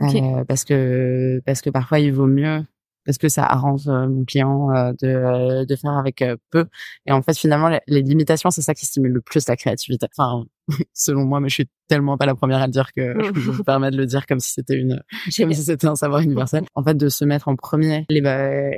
Euh, 0.01 0.45
parce 0.45 0.63
que 0.63 1.41
parce 1.45 1.61
que 1.61 1.69
parfois 1.69 1.99
il 1.99 2.13
vaut 2.13 2.25
mieux 2.25 2.63
parce 3.09 3.17
que 3.17 3.27
ça 3.27 3.43
arrange 3.43 3.87
euh, 3.87 4.07
mon 4.07 4.23
client 4.23 4.69
euh, 4.69 4.93
de, 5.01 5.07
euh, 5.07 5.65
de 5.65 5.75
faire 5.75 5.93
avec 5.93 6.23
peu. 6.51 6.67
Et 7.07 7.11
en 7.11 7.23
fait, 7.23 7.35
finalement, 7.35 7.67
les, 7.87 8.03
limitations, 8.03 8.51
c'est 8.51 8.61
ça 8.61 8.75
qui 8.75 8.85
stimule 8.85 9.13
le 9.13 9.21
plus 9.21 9.47
la 9.47 9.55
créativité. 9.55 10.05
Enfin, 10.15 10.45
selon 10.93 11.25
moi, 11.25 11.39
mais 11.39 11.49
je 11.49 11.55
suis 11.55 11.69
tellement 11.87 12.19
pas 12.19 12.27
la 12.27 12.35
première 12.35 12.61
à 12.61 12.67
le 12.67 12.71
dire 12.71 12.93
que 12.93 13.15
je 13.33 13.49
me 13.49 13.63
permets 13.63 13.89
de 13.89 13.97
le 13.97 14.05
dire 14.05 14.27
comme 14.27 14.39
si 14.39 14.53
c'était 14.53 14.75
une, 14.75 15.01
comme 15.35 15.53
si 15.53 15.63
c'était 15.63 15.87
un 15.87 15.95
savoir 15.95 16.21
universel. 16.21 16.65
En 16.75 16.83
fait, 16.83 16.95
de 16.95 17.09
se 17.09 17.25
mettre 17.25 17.47
en 17.47 17.55
premier 17.55 18.05
les, 18.09 18.21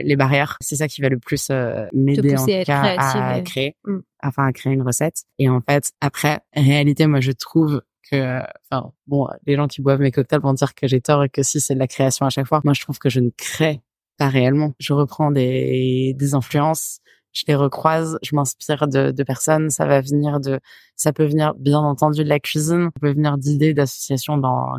les 0.02 0.16
barrières, 0.16 0.56
c'est 0.62 0.78
ça 0.78 0.88
qui 0.88 1.02
va 1.02 1.10
le 1.10 1.20
plus 1.20 1.52
m'aider 1.92 2.38
en 2.38 2.46
tout 2.46 2.64
cas 2.66 2.84
à 2.84 3.42
créer, 3.42 3.76
mm. 3.84 3.98
enfin 4.24 4.46
à 4.46 4.54
créer 4.54 4.72
une 4.72 4.84
recette. 4.84 5.24
Et 5.40 5.50
en 5.50 5.60
fait, 5.60 5.92
après, 6.00 6.40
réalité, 6.56 7.06
moi, 7.06 7.20
je 7.20 7.34
trouve 7.34 7.82
que, 8.10 8.40
enfin, 8.72 8.94
bon, 9.08 9.28
les 9.46 9.58
gens 9.58 9.68
qui 9.68 9.82
boivent 9.82 10.00
mes 10.00 10.12
cocktails 10.12 10.40
vont 10.40 10.54
dire 10.54 10.74
que 10.74 10.88
j'ai 10.88 11.02
tort 11.02 11.26
et 11.26 11.30
que 11.30 11.44
si 11.44 11.60
c'est 11.60 11.74
de 11.74 11.80
la 11.80 11.88
création 11.88 12.26
à 12.26 12.30
chaque 12.30 12.48
fois, 12.48 12.62
moi, 12.64 12.74
je 12.74 12.80
trouve 12.80 12.98
que 12.98 13.10
je 13.10 13.20
ne 13.20 13.30
crée 13.38 13.82
pas 14.22 14.30
réellement. 14.30 14.74
Je 14.78 14.94
reprends 14.94 15.32
des, 15.32 16.14
des 16.16 16.36
influences, 16.36 17.00
je 17.34 17.44
les 17.48 17.56
recroise, 17.56 18.20
je 18.22 18.36
m'inspire 18.36 18.88
de, 18.88 19.10
de 19.10 19.24
personnes. 19.24 19.72
Ça 19.72 19.88
va 19.88 20.00
venir 20.00 20.40
de, 20.40 20.60
ça 20.96 21.12
peut 21.12 21.26
venir 21.26 21.56
bien 21.56 21.80
entendu 21.80 22.24
de 22.24 22.30
la 22.30 22.40
cuisine, 22.40 22.92
ça 22.94 23.00
peut 23.02 23.14
venir 23.14 23.40
d'idées 23.40 23.74
d'associations 23.74 24.38
dans 24.38 24.78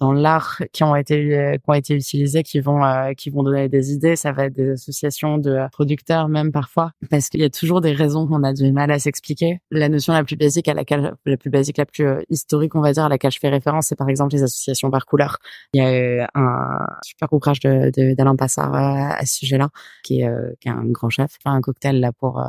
dans 0.00 0.12
l'art 0.12 0.60
qui 0.72 0.82
ont 0.82 0.96
été 0.96 1.38
euh, 1.38 1.52
qui 1.54 1.64
ont 1.68 1.74
été 1.74 1.94
utilisés 1.94 2.42
qui 2.42 2.60
vont 2.60 2.84
euh, 2.84 3.12
qui 3.12 3.30
vont 3.30 3.42
donner 3.42 3.68
des 3.68 3.92
idées. 3.92 4.16
Ça 4.16 4.32
va 4.32 4.46
être 4.46 4.54
des 4.54 4.70
associations 4.72 5.38
de 5.38 5.66
producteurs 5.72 6.28
même 6.28 6.52
parfois 6.52 6.92
parce 7.10 7.28
qu'il 7.28 7.40
y 7.40 7.44
a 7.44 7.50
toujours 7.50 7.80
des 7.80 7.92
raisons 7.92 8.26
qu'on 8.26 8.42
a 8.42 8.52
du 8.52 8.72
mal 8.72 8.90
à 8.90 8.98
s'expliquer. 8.98 9.60
La 9.70 9.88
notion 9.88 10.12
la 10.12 10.24
plus 10.24 10.36
basique 10.36 10.68
à 10.68 10.74
laquelle 10.74 11.14
la 11.24 11.36
plus 11.36 11.50
basique 11.50 11.78
la 11.78 11.86
plus 11.86 12.06
euh, 12.06 12.22
historique 12.28 12.74
on 12.74 12.80
va 12.80 12.92
dire 12.92 13.04
à 13.04 13.08
laquelle 13.08 13.30
je 13.30 13.38
fais 13.38 13.48
référence 13.48 13.86
c'est 13.86 13.96
par 13.96 14.08
exemple 14.08 14.34
les 14.34 14.42
associations 14.42 14.90
par 14.90 15.06
couleur. 15.06 15.38
Il 15.72 15.82
y 15.82 16.20
a 16.20 16.30
un 16.34 16.86
super 17.04 17.32
ouvrage 17.32 17.60
d'Alain 17.60 18.36
Passard 18.36 18.74
à, 18.74 19.24
ce 19.24 19.38
sujet-là 19.38 19.68
qui 20.02 20.22
est 20.22 20.30
qui 20.60 20.68
est 20.68 20.72
un 20.72 20.84
grand 20.86 21.10
chef. 21.10 21.36
Un 21.44 21.60
cocktail 21.60 22.00
là 22.00 22.12
pour 22.12 22.42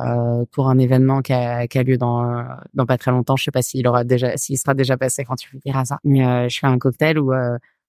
pour 0.52 0.68
un 0.68 0.78
événement 0.78 1.22
qui 1.22 1.32
a, 1.32 1.66
qui 1.66 1.78
a 1.78 1.82
lieu 1.82 1.96
dans 1.96 2.44
dans 2.74 2.86
pas 2.86 2.98
très 2.98 3.10
longtemps. 3.10 3.36
Je 3.36 3.44
sais 3.44 3.50
pas 3.50 3.62
s'il 3.62 3.86
aura 3.86 4.04
déjà 4.04 4.36
s'il 4.36 4.58
sera 4.58 4.74
déjà 4.74 4.96
passé 4.96 5.24
quand 5.24 5.36
tu 5.36 5.58
diras 5.64 5.84
ça. 5.84 5.98
Mais 6.04 6.48
je 6.48 6.58
fais 6.58 6.66
un 6.66 6.78
cocktail 6.78 7.18
où 7.18 7.32
euh, 7.35 7.35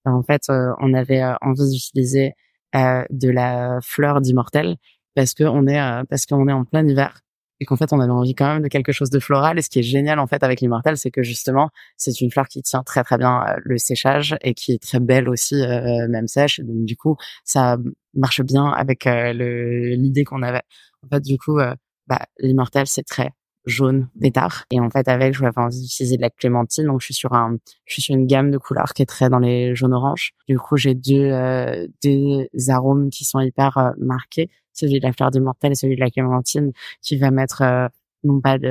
en 0.04 0.22
fait, 0.22 0.42
euh, 0.50 0.72
on 0.80 0.94
avait 0.94 1.22
euh, 1.22 1.34
envie 1.40 1.70
d'utiliser 1.70 2.34
de 2.74 3.30
la 3.30 3.78
fleur 3.82 4.20
d'immortel 4.20 4.76
parce 5.14 5.32
que 5.32 5.44
on 5.44 5.66
est 5.66 5.80
parce 6.10 6.26
qu'on 6.26 6.46
est 6.48 6.52
en 6.52 6.64
plein 6.64 6.86
hiver 6.86 7.22
et 7.60 7.64
qu'en 7.64 7.76
fait 7.76 7.92
on 7.92 8.00
avait 8.00 8.12
envie 8.12 8.34
quand 8.34 8.46
même 8.46 8.62
de 8.62 8.68
quelque 8.68 8.92
chose 8.92 9.10
de 9.10 9.18
floral. 9.18 9.58
Et 9.58 9.62
ce 9.62 9.70
qui 9.70 9.80
est 9.80 9.82
génial 9.82 10.18
en 10.18 10.26
fait 10.26 10.42
avec 10.42 10.60
l'immortel 10.60 10.96
c'est 10.96 11.10
que 11.10 11.22
justement 11.22 11.70
c'est 11.96 12.20
une 12.20 12.30
fleur 12.30 12.48
qui 12.48 12.62
tient 12.62 12.82
très 12.82 13.02
très 13.04 13.18
bien 13.18 13.44
euh, 13.46 13.56
le 13.64 13.78
séchage 13.78 14.36
et 14.42 14.54
qui 14.54 14.72
est 14.72 14.82
très 14.82 15.00
belle 15.00 15.28
aussi 15.28 15.60
euh, 15.62 16.08
même 16.08 16.28
sèche. 16.28 16.60
Donc 16.60 16.84
du 16.84 16.96
coup 16.96 17.16
ça 17.44 17.78
marche 18.14 18.42
bien 18.42 18.66
avec 18.66 19.06
euh, 19.06 19.32
l'idée 19.32 20.24
qu'on 20.24 20.42
avait. 20.42 20.62
En 21.04 21.08
fait 21.08 21.22
du 21.22 21.38
coup 21.38 21.58
bah, 22.06 22.26
l'immortel 22.38 22.86
c'est 22.86 23.04
très 23.04 23.30
jaune 23.68 24.08
d'étard 24.14 24.64
et 24.70 24.80
en 24.80 24.90
fait 24.90 25.08
avec 25.08 25.34
je 25.34 25.38
voulais 25.38 25.52
envie 25.56 25.80
d'utiliser 25.80 26.16
de 26.16 26.22
la 26.22 26.30
clémentine 26.30 26.86
donc 26.86 27.00
je 27.00 27.06
suis 27.06 27.14
sur 27.14 27.32
un 27.34 27.56
je 27.84 27.94
suis 27.94 28.02
sur 28.02 28.14
une 28.14 28.26
gamme 28.26 28.50
de 28.50 28.58
couleurs 28.58 28.94
qui 28.94 29.02
est 29.02 29.06
très 29.06 29.28
dans 29.28 29.38
les 29.38 29.74
jaunes 29.74 29.94
oranges 29.94 30.32
du 30.48 30.58
coup 30.58 30.76
j'ai 30.76 30.94
deux 30.94 31.88
des 32.02 32.48
arômes 32.70 33.10
qui 33.10 33.24
sont 33.24 33.40
hyper 33.40 33.92
marqués 33.98 34.50
celui 34.78 35.00
de 35.00 35.06
la 35.06 35.12
fleur 35.12 35.30
d'immortel 35.30 35.72
et 35.72 35.74
celui 35.74 35.96
de 35.96 36.00
la 36.00 36.10
clémentine, 36.10 36.72
qui 37.02 37.16
va 37.16 37.30
mettre 37.30 37.62
euh, 37.62 37.88
non 38.24 38.40
pas 38.40 38.58
de 38.58 38.68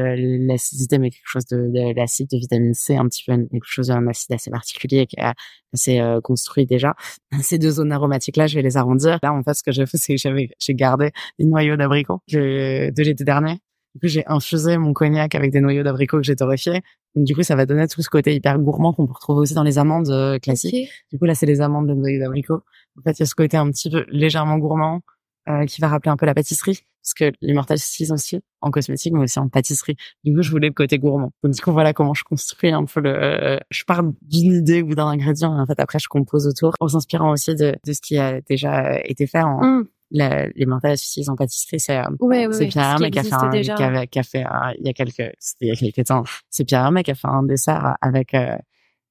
l'acidité, 0.48 0.98
mais 1.00 1.10
quelque 1.10 1.26
chose 1.26 1.46
de, 1.46 1.58
de 1.58 1.96
l'acide 1.96 2.30
de 2.30 2.38
vitamine 2.38 2.74
C, 2.74 2.96
un 2.96 3.08
petit 3.08 3.24
peu 3.26 3.36
quelque 3.36 3.64
chose 3.64 3.88
d'un 3.88 4.06
acide 4.08 4.34
assez 4.34 4.52
particulier 4.52 5.06
qui 5.08 5.18
est 5.20 5.34
assez 5.74 6.00
euh, 6.00 6.20
construit 6.22 6.66
déjà. 6.66 6.96
Ces 7.42 7.58
deux 7.58 7.72
zones 7.72 7.92
aromatiques-là, 7.92 8.48
je 8.48 8.56
vais 8.56 8.62
les 8.62 8.78
arrondir. 8.78 9.20
Là, 9.24 9.34
en 9.34 9.44
fait, 9.44 9.54
ce 9.54 9.64
que 9.64 9.72
j'ai 9.72 9.86
fait, 9.86 9.98
c'est 9.98 10.16
que 10.16 10.22
j'ai 10.60 10.76
gardé 10.76 11.12
des 11.40 11.46
noyaux 11.46 11.78
d'abricot 11.78 12.22
de 12.30 12.92
l'été 13.02 13.24
dernier. 13.24 13.60
Du 13.96 14.02
coup, 14.02 14.08
j'ai 14.08 14.24
infusé 14.28 14.78
mon 14.78 14.94
cognac 14.94 15.34
avec 15.36 15.52
des 15.52 15.62
noyaux 15.62 15.84
d'abricot 15.84 16.18
que 16.18 16.24
j'ai 16.24 16.36
torréfiés. 16.36 16.82
Donc, 17.16 17.26
du 17.26 17.36
coup, 17.36 17.44
ça 17.44 17.56
va 17.56 17.66
donner 17.66 17.88
tout 17.88 18.02
ce 18.02 18.10
côté 18.10 18.36
hyper 18.36 18.60
gourmand 18.60 18.94
qu'on 18.94 19.08
peut 19.08 19.14
retrouver 19.14 19.40
aussi 19.40 19.54
dans 19.54 19.64
les 19.64 19.80
amandes 19.80 20.10
euh, 20.10 20.38
classiques. 20.40 20.90
Du 21.12 21.18
coup, 21.18 21.26
là, 21.26 21.34
c'est 21.34 21.46
les 21.46 21.62
amandes 21.62 21.88
de 21.88 21.94
noyaux 21.94 22.20
d'abricot. 22.20 22.62
En 23.00 23.02
fait, 23.04 23.18
il 23.18 23.20
y 23.22 23.24
a 23.24 23.26
ce 23.26 23.36
côté 23.36 23.58
un 23.58 23.70
petit 23.72 23.90
peu 23.90 24.06
légèrement 24.10 24.58
gourmand, 24.58 25.02
euh, 25.50 25.66
qui 25.66 25.82
va 25.82 25.88
rappeler 25.88 26.12
un 26.12 26.18
peu 26.18 26.26
la 26.26 26.34
pâtisserie 26.34 26.84
parce 27.08 27.14
que 27.14 27.38
l'immortal 27.42 27.80
s'utilise 27.80 28.12
aussi 28.12 28.42
en 28.60 28.70
cosmétique 28.70 29.14
mais 29.14 29.22
aussi 29.22 29.40
en 29.40 29.48
pâtisserie. 29.48 29.96
Du 30.26 30.36
coup, 30.36 30.42
je 30.42 30.52
voulais 30.52 30.68
le 30.68 30.74
côté 30.74 31.00
gourmand. 31.00 31.32
Donc 31.42 31.54
du 31.54 31.62
coup, 31.62 31.72
voilà 31.72 31.94
comment 31.94 32.14
je 32.14 32.24
construis 32.24 32.72
un 32.72 32.84
peu 32.84 33.00
le. 33.00 33.12
Euh, 33.12 33.58
je 33.70 33.84
pars 33.86 34.04
d'une 34.22 34.54
idée 34.54 34.82
ou 34.82 34.94
d'un 34.94 35.08
ingrédient 35.08 35.58
et 35.58 35.62
en 35.62 35.66
fait 35.66 35.80
après 35.80 36.00
je 36.00 36.08
compose 36.10 36.48
autour 36.48 36.74
en 36.80 36.88
s'inspirant 36.90 37.32
aussi 37.32 37.56
de, 37.56 37.76
de 37.86 37.94
ce 37.94 38.02
qui 38.02 38.18
a 38.18 38.42
déjà 38.42 39.00
été 39.06 39.26
fait 39.26 39.42
en. 39.42 39.62
Mm. 39.64 39.88
L'immortal 40.12 40.98
s'utilise 40.98 41.30
en 41.30 41.36
pâtisserie, 41.36 41.80
c'est 41.80 41.98
euh, 41.98 42.04
ouais, 42.22 42.48
c'est 42.52 42.68
Pierre 42.68 42.92
Hermé 42.92 43.12
qui 43.12 43.20
a 43.20 43.24
fait 43.24 43.34
un, 43.34 43.50
qui 43.50 44.08
qui 44.10 44.20
a 44.20 44.24
fait 44.24 44.46
il 44.80 44.86
y 44.86 44.90
a 44.90 44.94
quelques 44.94 45.34
il 45.60 45.68
y 45.68 45.72
a 45.72 45.76
quelques 45.76 46.06
temps. 46.06 46.24
C'est 46.50 46.64
Pierre 46.64 46.82
Hermé 46.82 47.04
qui 47.04 47.12
a 47.12 47.16
fait 47.16 47.28
un 47.28 47.44
dessert 47.44 47.96
avec 48.02 48.36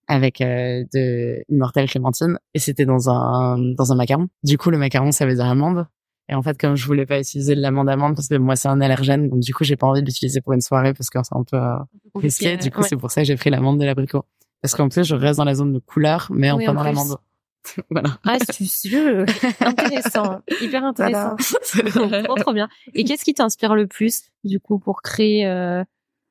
avec 0.09 0.39
de 0.41 1.45
immortel 1.51 1.89
clémentine 1.89 2.39
et 2.55 2.59
c'était 2.59 2.87
dans 2.87 3.11
un 3.11 3.59
dans 3.59 3.93
un 3.93 3.97
macaron. 3.97 4.29
Du 4.43 4.57
coup, 4.57 4.71
le 4.71 4.79
macaron 4.79 5.13
ça 5.13 5.27
veut 5.27 5.35
dire 5.35 5.45
amande 5.45 5.87
et 6.29 6.35
en 6.35 6.43
fait, 6.43 6.59
comme 6.59 6.75
je 6.75 6.87
voulais 6.87 7.07
pas 7.07 7.21
utiliser 7.21 7.55
de 7.55 7.61
l'amande 7.61 7.89
amande 7.89 8.17
parce 8.17 8.29
que 8.29 8.35
moi 8.35 8.57
c'est 8.57 8.69
un 8.69 8.81
allergène, 8.81 9.29
donc 9.29 9.41
du 9.41 9.55
coup 9.55 9.65
j'ai 9.65 9.77
pas 9.77 9.87
envie 9.87 10.01
de 10.01 10.07
l'utiliser 10.07 10.41
pour 10.41 10.53
une 10.55 10.61
soirée 10.61 10.93
parce 10.93 11.09
que 11.09 11.19
c'est 11.23 11.37
un 11.37 11.45
peu 11.45 11.57
euh, 11.57 11.77
risqué. 12.17 12.57
Du 12.57 12.71
coup, 12.71 12.83
c'est 12.83 12.97
pour 12.97 13.11
ça 13.11 13.21
que 13.21 13.27
j'ai 13.27 13.37
pris 13.37 13.51
l'amande 13.51 13.79
de 13.79 13.85
l'abricot. 13.85 14.25
Parce 14.61 14.75
qu'en 14.75 14.89
plus, 14.89 15.05
je 15.05 15.15
reste 15.15 15.39
dans 15.39 15.45
la 15.45 15.55
zone 15.55 15.73
de 15.73 15.79
couleur, 15.79 16.29
mais 16.31 16.51
en 16.51 16.59
prenant 16.59 16.83
l'amande. 16.83 17.17
voilà. 17.91 18.19
Astucieux, 18.25 19.27
intéressant, 19.61 20.41
hyper 20.61 20.85
intéressant. 20.85 21.37
trop, 22.25 22.35
trop 22.37 22.53
bien. 22.53 22.69
Et 22.95 23.05
qu'est-ce 23.05 23.25
qui 23.25 23.35
t'inspire 23.35 23.75
le 23.75 23.87
plus 23.87 24.23
du 24.45 24.61
coup 24.61 24.79
pour 24.79 25.03
créer, 25.03 25.47
euh, 25.47 25.85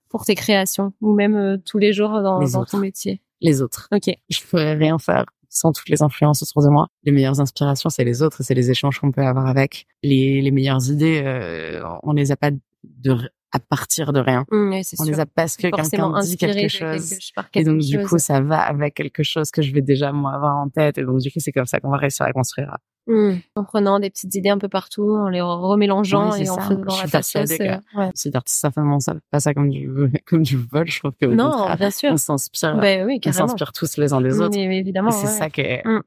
pour 0.09 0.25
tes 0.25 0.35
créations 0.35 0.93
ou 1.01 1.13
même 1.13 1.35
euh, 1.35 1.57
tous 1.57 1.77
les 1.77 1.93
jours 1.93 2.21
dans, 2.21 2.39
dans 2.39 2.65
ton 2.65 2.77
métier? 2.77 3.21
Les 3.41 3.61
autres. 3.61 3.87
Ok. 3.91 4.09
Je 4.29 4.39
pourrais 4.41 4.73
rien 4.73 4.97
faire 4.97 5.25
sans 5.49 5.71
toutes 5.71 5.89
les 5.89 6.03
influences 6.03 6.43
autour 6.43 6.63
de 6.63 6.69
moi. 6.69 6.87
Les 7.03 7.11
meilleures 7.11 7.39
inspirations, 7.39 7.89
c'est 7.89 8.03
les 8.03 8.21
autres, 8.21 8.43
c'est 8.43 8.53
les 8.53 8.71
échanges 8.71 8.99
qu'on 8.99 9.11
peut 9.11 9.25
avoir 9.25 9.47
avec. 9.47 9.87
Les, 10.03 10.41
les 10.41 10.51
meilleures 10.51 10.89
idées, 10.89 11.21
euh, 11.25 11.81
on 12.03 12.11
les 12.11 12.31
a 12.31 12.35
pas 12.35 12.51
de 12.83 13.17
à 13.55 13.59
partir 13.59 14.11
de 14.11 14.19
rien. 14.19 14.45
Mmh, 14.51 14.81
on 14.99 15.03
les 15.05 15.19
a 15.19 15.25
parce 15.25 15.55
que 15.55 15.69
quelqu'un 15.69 16.19
dit 16.19 16.35
quelque 16.35 16.67
chose. 16.67 17.17
et 17.53 17.63
donc 17.63 17.79
du 17.79 18.03
coup, 18.03 18.19
ça 18.19 18.41
va 18.41 18.59
avec 18.59 18.93
quelque 18.93 19.23
chose 19.23 19.49
que 19.49 19.61
je 19.61 19.71
vais 19.71 19.81
déjà 19.81 20.11
moi 20.11 20.33
avoir 20.33 20.57
en 20.57 20.67
tête. 20.67 20.97
Et 20.97 21.03
donc 21.03 21.19
du 21.19 21.31
coup, 21.31 21.39
c'est 21.39 21.53
comme 21.53 21.65
ça 21.65 21.79
qu'on 21.79 21.89
va 21.89 21.97
réussir 21.97 22.25
à 22.25 22.33
construire. 22.33 22.75
Mmh. 23.07 23.33
En 23.55 23.63
prenant 23.63 23.99
des 23.99 24.09
petites 24.09 24.33
idées 24.35 24.49
un 24.49 24.57
peu 24.57 24.67
partout, 24.67 25.09
en 25.09 25.29
les 25.29 25.39
remélangeant 25.39 26.35
et 26.35 26.49
en 26.49 26.57
faisant 26.57 26.97
la 27.13 27.21
sauce. 27.21 27.51
Euh, 27.61 27.77
ouais. 27.95 28.09
C'est 28.13 28.33
certainement 28.45 28.99
ça, 28.99 29.15
pas 29.31 29.39
ça 29.39 29.53
comme 29.53 29.69
du 29.69 29.89
comme 30.25 30.41
du 30.41 30.57
vol. 30.57 30.87
Je 30.87 30.99
trouve 30.99 31.13
que 31.13 31.27
non, 31.27 31.73
bien 31.77 31.91
sûr, 31.91 32.11
on 32.11 32.17
s'inspire. 32.17 32.77
Ben 32.77 33.05
oui, 33.05 33.21
on 33.25 33.31
s'inspire 33.31 33.71
tous 33.71 33.97
les 33.97 34.11
uns 34.11 34.19
des 34.19 34.41
autres. 34.41 34.57
Mais, 34.57 34.79
évidemment, 34.79 35.11
c'est 35.11 35.27
ça 35.27 35.49
qui 35.49 35.61
est. 35.61 35.85
Mmh. 35.85 36.01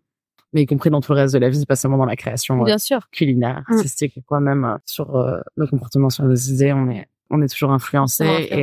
Mais 0.53 0.63
y 0.63 0.67
compris 0.67 0.91
dans 0.91 1.01
tout 1.01 1.13
le 1.13 1.21
reste 1.21 1.35
de 1.35 1.39
la 1.39 1.51
vie, 1.51 1.65
pas 1.67 1.77
seulement 1.77 1.99
dans 1.99 2.07
la 2.07 2.17
création 2.17 2.63
bien 2.65 2.77
euh, 2.77 2.79
sûr. 2.79 3.09
culinaire, 3.11 3.65
mmh. 3.69 3.75
artistique, 3.75 4.19
quoi 4.27 4.41
même 4.41 4.65
euh, 4.65 4.77
sur 4.87 5.15
le 5.57 5.67
comportement, 5.67 6.11
sur 6.11 6.27
les 6.27 6.53
idées, 6.53 6.73
on 6.73 6.91
est 6.91 7.07
on 7.31 7.43
est 7.43 7.49
toujours 7.49 7.73
influencé 7.73 8.49
et 8.51 8.63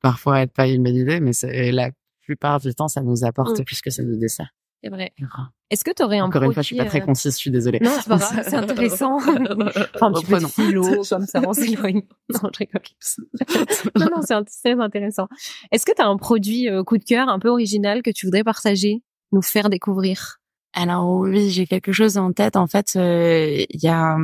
parfois 0.00 0.42
être 0.42 0.52
pas 0.52 0.66
une 0.68 0.82
bonne 0.82 0.96
idée, 0.96 1.20
mais 1.20 1.32
la 1.72 1.90
plupart 2.22 2.60
du 2.60 2.74
temps, 2.74 2.88
ça 2.88 3.02
nous 3.02 3.24
apporte 3.24 3.64
plus 3.64 3.80
que 3.80 3.90
ça 3.90 4.02
nous 4.02 4.18
dessert. 4.18 4.50
C'est 4.82 4.90
vrai. 4.90 5.12
Est-ce 5.70 5.84
que 5.84 5.92
tu 5.92 6.02
aurais 6.02 6.18
un 6.18 6.24
Encore 6.24 6.42
une 6.42 6.52
fois, 6.52 6.62
je 6.62 6.66
suis 6.66 6.76
pas 6.76 6.84
très 6.84 7.02
euh, 7.02 7.04
concise, 7.04 7.34
je 7.34 7.38
suis 7.38 7.50
désolée. 7.52 7.78
Non, 7.80 7.92
c'est 7.94 8.08
pas 8.08 8.16
grave, 8.16 8.44
c'est 8.44 8.54
intéressant. 8.56 9.16
enfin, 9.94 10.08
un 10.08 10.12
petit 10.12 10.26
peu 10.26 10.40
de 10.40 10.46
philo, 10.46 11.04
comme 11.08 11.24
ça, 11.24 11.40
on 11.46 11.52
s'éloigne. 11.52 12.02
Non, 12.28 12.50
je 12.52 12.58
rigole. 12.58 12.82
non, 13.94 14.06
non, 14.16 14.42
c'est 14.48 14.72
intéressant. 14.72 15.28
Est-ce 15.70 15.86
que 15.86 15.92
tu 15.94 16.02
as 16.02 16.06
un 16.06 16.16
produit 16.16 16.68
euh, 16.68 16.82
coup 16.82 16.98
de 16.98 17.04
cœur 17.04 17.28
un 17.28 17.38
peu 17.38 17.48
original 17.48 18.02
que 18.02 18.10
tu 18.10 18.26
voudrais 18.26 18.42
partager, 18.42 19.02
nous 19.30 19.42
faire 19.42 19.70
découvrir? 19.70 20.38
Alors 20.74 21.20
oui, 21.20 21.50
j'ai 21.50 21.66
quelque 21.66 21.92
chose 21.92 22.18
en 22.18 22.32
tête. 22.32 22.56
En 22.56 22.66
fait, 22.66 22.94
euh, 22.96 23.64
il 23.70 23.82
y 23.82 23.88
a, 23.88 24.16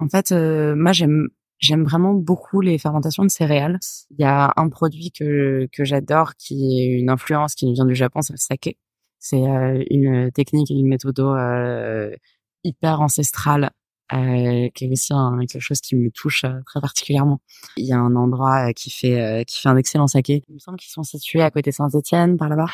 en 0.00 0.08
fait, 0.08 0.32
moi 0.32 0.92
j'aime 0.92 1.28
J'aime 1.58 1.84
vraiment 1.84 2.14
beaucoup 2.14 2.60
les 2.60 2.78
fermentations 2.78 3.24
de 3.24 3.30
céréales. 3.30 3.78
Il 4.10 4.20
y 4.20 4.24
a 4.24 4.52
un 4.56 4.68
produit 4.68 5.10
que 5.10 5.68
que 5.72 5.84
j'adore 5.84 6.34
qui 6.36 6.80
est 6.80 6.86
une 6.86 7.10
influence 7.10 7.54
qui 7.54 7.66
nous 7.66 7.74
vient 7.74 7.86
du 7.86 7.96
Japon, 7.96 8.22
c'est 8.22 8.32
le 8.32 8.38
saké. 8.38 8.78
C'est 9.18 9.42
euh, 9.42 9.82
une 9.90 10.30
technique 10.30 10.70
et 10.70 10.74
une 10.74 10.86
méthode 10.86 11.18
euh, 11.18 12.14
hyper 12.62 13.00
ancestrale 13.00 13.70
euh, 14.12 14.68
qui 14.74 14.84
est 14.84 14.90
aussi 14.90 15.12
quelque 15.48 15.60
chose 15.60 15.80
qui 15.80 15.96
me 15.96 16.10
touche 16.10 16.44
euh, 16.44 16.60
très 16.64 16.80
particulièrement. 16.80 17.40
Il 17.76 17.86
y 17.86 17.92
a 17.92 17.98
un 17.98 18.14
endroit 18.14 18.72
qui 18.72 18.90
fait 18.90 19.44
qui 19.46 19.60
fait 19.60 19.68
un 19.68 19.76
excellent 19.76 20.06
saké. 20.06 20.44
Il 20.48 20.54
me 20.54 20.58
semble 20.60 20.78
qu'ils 20.78 20.92
sont 20.92 21.02
situés 21.02 21.42
à 21.42 21.50
côté 21.50 21.72
Saint-Étienne 21.72 22.36
par 22.36 22.48
là-bas. 22.48 22.66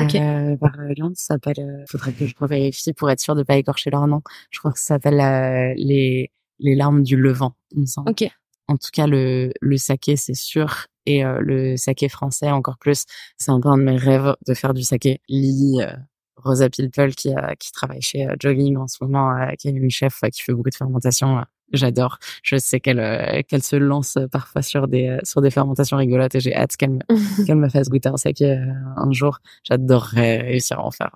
Okay. 0.00 0.56
par 0.60 0.76
Lyon, 0.96 1.10
ça 1.16 1.34
s'appelle. 1.34 1.84
faudrait 1.90 2.12
que 2.12 2.24
je 2.24 2.34
vérifie 2.40 2.92
pour 2.92 3.10
être 3.10 3.20
sûr 3.20 3.34
de 3.34 3.42
pas 3.42 3.56
écorcher 3.56 3.90
leur 3.90 4.06
nom. 4.06 4.22
Je 4.50 4.60
crois 4.60 4.70
que 4.70 4.78
ça 4.78 4.94
s'appelle 4.94 5.74
les 5.76 6.30
les 6.58 6.74
larmes 6.74 7.02
du 7.02 7.16
Levant, 7.16 7.54
il 7.72 7.80
me 7.80 7.86
semble. 7.86 8.10
Ok. 8.10 8.28
En 8.68 8.76
tout 8.76 8.90
cas, 8.92 9.06
le, 9.06 9.52
le 9.60 9.76
saké, 9.78 10.16
c'est 10.16 10.34
sûr. 10.34 10.86
Et 11.06 11.24
euh, 11.24 11.38
le 11.40 11.76
saké 11.78 12.08
français, 12.10 12.50
encore 12.50 12.76
plus. 12.76 13.04
C'est 13.38 13.50
un 13.50 13.60
peu 13.60 13.68
un 13.68 13.78
de 13.78 13.82
mes 13.82 13.96
rêves 13.96 14.36
de 14.46 14.54
faire 14.54 14.74
du 14.74 14.82
saké. 14.82 15.22
Lily, 15.28 15.80
euh, 15.80 15.90
Rosa 16.36 16.68
Pilpel, 16.68 17.14
qui, 17.14 17.34
euh, 17.34 17.54
qui 17.58 17.72
travaille 17.72 18.02
chez 18.02 18.28
Jogging 18.38 18.76
en 18.76 18.86
ce 18.86 19.02
moment, 19.02 19.34
qui 19.58 19.68
est 19.68 19.72
une 19.72 19.90
chef 19.90 20.20
qui 20.30 20.42
fait 20.42 20.52
beaucoup 20.52 20.68
de 20.68 20.74
fermentation. 20.74 21.42
J'adore. 21.72 22.18
Je 22.42 22.56
sais 22.56 22.80
qu'elle 22.80 23.44
qu'elle 23.44 23.62
se 23.62 23.76
lance 23.76 24.16
parfois 24.32 24.62
sur 24.62 24.88
des 24.88 25.18
sur 25.22 25.42
des 25.42 25.50
fermentations 25.50 25.98
rigolotes 25.98 26.34
et 26.34 26.40
j'ai 26.40 26.54
hâte 26.54 26.76
qu'elle 26.76 26.92
me, 26.92 27.00
qu'elle 27.46 27.56
me 27.56 27.68
fasse 27.68 27.90
goûter 27.90 28.08
un 28.08 28.16
saké 28.16 28.52
un 28.96 29.12
jour. 29.12 29.38
J'adorerais 29.64 30.38
réussir 30.38 30.78
à 30.78 30.86
en 30.86 30.90
faire. 30.90 31.10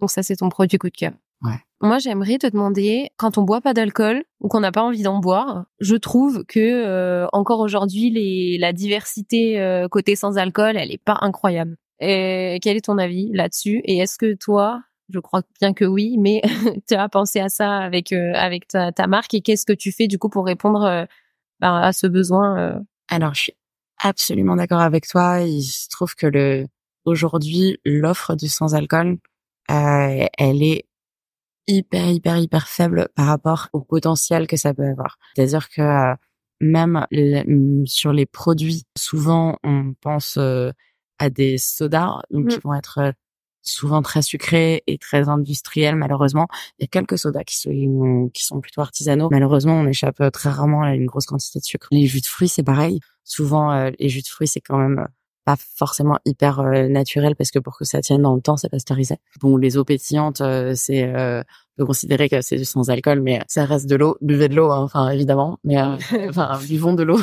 Donc 0.00 0.10
ça, 0.10 0.22
c'est 0.22 0.36
ton 0.36 0.50
produit 0.50 0.76
coup 0.76 0.90
de 0.90 0.96
cœur. 0.96 1.12
Moi, 1.84 1.98
j'aimerais 1.98 2.38
te 2.38 2.46
demander, 2.46 3.10
quand 3.18 3.36
on 3.36 3.42
boit 3.42 3.60
pas 3.60 3.74
d'alcool 3.74 4.24
ou 4.40 4.48
qu'on 4.48 4.60
n'a 4.60 4.72
pas 4.72 4.82
envie 4.82 5.02
d'en 5.02 5.18
boire, 5.18 5.66
je 5.80 5.96
trouve 5.96 6.42
que 6.46 6.58
euh, 6.58 7.26
encore 7.34 7.60
aujourd'hui, 7.60 8.08
les, 8.08 8.56
la 8.58 8.72
diversité 8.72 9.60
euh, 9.60 9.86
côté 9.88 10.16
sans 10.16 10.38
alcool, 10.38 10.78
elle 10.78 10.90
est 10.90 11.02
pas 11.02 11.18
incroyable. 11.20 11.76
Et 12.00 12.58
quel 12.62 12.78
est 12.78 12.86
ton 12.86 12.96
avis 12.96 13.30
là-dessus? 13.34 13.82
Et 13.84 13.98
est-ce 13.98 14.16
que 14.16 14.34
toi, 14.34 14.82
je 15.10 15.18
crois 15.18 15.42
bien 15.60 15.74
que 15.74 15.84
oui, 15.84 16.16
mais 16.18 16.40
tu 16.88 16.94
as 16.94 17.06
pensé 17.10 17.38
à 17.38 17.50
ça 17.50 17.76
avec 17.76 18.12
euh, 18.12 18.32
avec 18.34 18.66
ta, 18.66 18.90
ta, 18.90 19.06
marque 19.06 19.34
et 19.34 19.42
qu'est-ce 19.42 19.66
que 19.66 19.74
tu 19.74 19.92
fais 19.92 20.06
du 20.06 20.18
coup 20.18 20.30
pour 20.30 20.46
répondre 20.46 21.06
ben, 21.60 21.74
à 21.74 21.92
ce 21.92 22.06
besoin 22.06 22.82
Alors, 23.08 23.34
je 23.34 23.40
suis 23.42 23.54
absolument 24.02 24.56
d'accord 24.56 24.80
avec 24.80 25.06
toi. 25.06 25.40
Il 25.42 25.62
se 25.62 25.90
trouve 25.90 26.14
que 26.14 26.26
le 26.26 26.66
aujourd'hui, 27.04 27.78
l'offre 27.84 28.36
du 28.36 28.48
sans 28.48 28.74
alcool, 28.74 29.18
elle 29.68 30.62
est 30.62 30.86
hyper 31.66 32.10
hyper 32.10 32.38
hyper 32.38 32.68
faible 32.68 33.08
par 33.14 33.26
rapport 33.26 33.68
au 33.72 33.80
potentiel 33.80 34.46
que 34.46 34.56
ça 34.56 34.74
peut 34.74 34.86
avoir. 34.86 35.18
C'est-à-dire 35.34 35.68
que 35.68 35.82
euh, 35.82 36.14
même 36.60 37.06
mm, 37.10 37.86
sur 37.86 38.12
les 38.12 38.26
produits, 38.26 38.84
souvent 38.96 39.58
on 39.64 39.94
pense 40.00 40.36
euh, 40.38 40.70
à 41.18 41.30
des 41.30 41.58
sodas 41.58 42.20
donc 42.30 42.48
qui 42.48 42.56
mmh. 42.56 42.60
vont 42.64 42.74
être 42.74 42.98
euh, 42.98 43.12
souvent 43.62 44.02
très 44.02 44.20
sucrés 44.20 44.82
et 44.86 44.98
très 44.98 45.28
industriels 45.28 45.96
malheureusement. 45.96 46.48
Il 46.78 46.82
y 46.82 46.84
a 46.84 46.88
quelques 46.88 47.18
sodas 47.18 47.44
qui 47.44 47.58
sont 47.58 48.30
qui 48.32 48.44
sont 48.44 48.60
plutôt 48.60 48.82
artisanaux. 48.82 49.28
Malheureusement, 49.30 49.74
on 49.74 49.86
échappe 49.86 50.22
très 50.32 50.50
rarement 50.50 50.82
à 50.82 50.94
une 50.94 51.06
grosse 51.06 51.26
quantité 51.26 51.60
de 51.60 51.64
sucre. 51.64 51.88
Les 51.90 52.06
jus 52.06 52.20
de 52.20 52.26
fruits, 52.26 52.48
c'est 52.48 52.62
pareil. 52.62 53.00
Souvent 53.22 53.90
les 53.98 54.08
jus 54.10 54.20
de 54.20 54.26
fruits, 54.26 54.48
c'est 54.48 54.60
quand 54.60 54.76
même 54.76 55.08
pas 55.44 55.56
forcément 55.56 56.18
hyper 56.24 56.60
euh, 56.60 56.88
naturel 56.88 57.36
parce 57.36 57.50
que 57.50 57.58
pour 57.58 57.76
que 57.76 57.84
ça 57.84 58.00
tienne 58.00 58.22
dans 58.22 58.34
le 58.34 58.40
temps, 58.40 58.56
c'est 58.56 58.68
pasteurisé. 58.68 59.16
Bon, 59.40 59.56
les 59.56 59.76
eaux 59.76 59.84
pétillantes, 59.84 60.40
euh, 60.40 60.72
c'est 60.74 61.04
euh, 61.04 61.42
peut 61.76 61.86
considérer 61.86 62.28
que 62.28 62.40
c'est 62.40 62.62
sans 62.64 62.90
alcool, 62.90 63.20
mais 63.20 63.40
ça 63.48 63.64
reste 63.64 63.88
de 63.88 63.96
l'eau. 63.96 64.16
Buvez 64.20 64.48
de 64.48 64.54
l'eau, 64.54 64.70
hein, 64.70 64.82
enfin 64.82 65.10
évidemment, 65.10 65.58
mais 65.64 65.78
euh, 65.78 65.96
enfin 66.28 66.58
buvons 66.66 66.94
de 66.94 67.02
l'eau. 67.02 67.18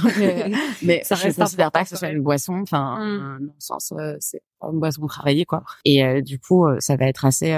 mais, 0.81 1.01
ça 1.03 1.15
je 1.15 1.27
ne 1.27 1.33
considère 1.33 1.71
pas 1.71 1.83
que 1.83 1.89
ce 1.89 1.95
soit 1.95 2.09
une 2.09 2.21
boisson. 2.21 2.59
Enfin, 2.61 2.97
mm. 2.99 3.45
dans 3.47 3.53
le 3.53 3.59
sens, 3.59 3.93
euh, 3.97 4.15
c'est 4.19 4.41
une 4.61 4.79
boisson 4.79 5.05
travailler 5.07 5.45
quoi. 5.45 5.63
Et 5.85 6.03
euh, 6.03 6.21
du 6.21 6.39
coup, 6.39 6.67
ça 6.79 6.95
va 6.95 7.05
être 7.07 7.25
assez, 7.25 7.51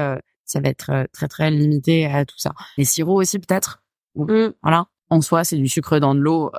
ça 0.46 0.60
va 0.60 0.70
être 0.70 1.08
très 1.12 1.28
très 1.28 1.52
limité 1.52 2.06
à 2.06 2.26
tout 2.26 2.38
ça. 2.38 2.54
Les 2.78 2.86
sirops 2.86 3.18
aussi 3.18 3.40
peut-être. 3.40 3.84
Mm. 4.16 4.50
Voilà. 4.62 4.86
En 5.14 5.22
soi, 5.22 5.44
c'est 5.44 5.58
du 5.58 5.68
sucre 5.68 6.00
dans 6.00 6.16
de 6.16 6.20
l'eau. 6.20 6.52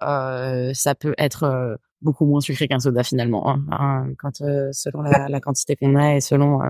ça 0.75 0.95
peut 0.95 1.15
être 1.19 1.77
beaucoup 2.03 2.25
moins 2.25 2.41
sucré 2.41 2.69
qu'un 2.69 2.79
soda 2.79 3.03
finalement. 3.03 3.51
Hein. 3.51 3.65
hein 3.73 4.15
quand 4.19 4.37
selon 4.37 5.03
la, 5.03 5.29
la 5.29 5.41
quantité 5.41 5.75
qu'on 5.75 5.97
a 5.97 6.15
et 6.15 6.21
selon 6.21 6.61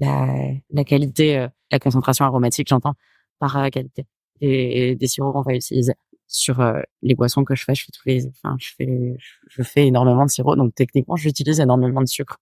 la, 0.00 0.28
la 0.70 0.84
qualité, 0.84 1.46
la 1.70 1.78
concentration 1.78 2.24
aromatique, 2.24 2.68
j'entends 2.68 2.94
par 3.38 3.70
qualité. 3.70 4.06
Et, 4.40 4.96
des 4.96 5.06
sirops 5.06 5.32
qu'on 5.32 5.42
va 5.42 5.54
utiliser 5.54 5.92
sur 6.26 6.60
les 7.02 7.14
boissons 7.14 7.44
que 7.44 7.54
je 7.54 7.62
fais, 7.62 7.76
je 7.76 7.84
fais 7.84 7.92
tous 7.92 8.02
les, 8.06 8.26
enfin, 8.26 8.56
je 8.58 8.70
fais, 8.76 9.16
je 9.48 9.62
fais 9.62 9.86
énormément 9.86 10.24
de 10.24 10.30
sirops, 10.30 10.56
donc 10.56 10.74
techniquement, 10.74 11.14
j'utilise 11.14 11.60
énormément 11.60 12.00
de 12.00 12.06
sucre. 12.06 12.38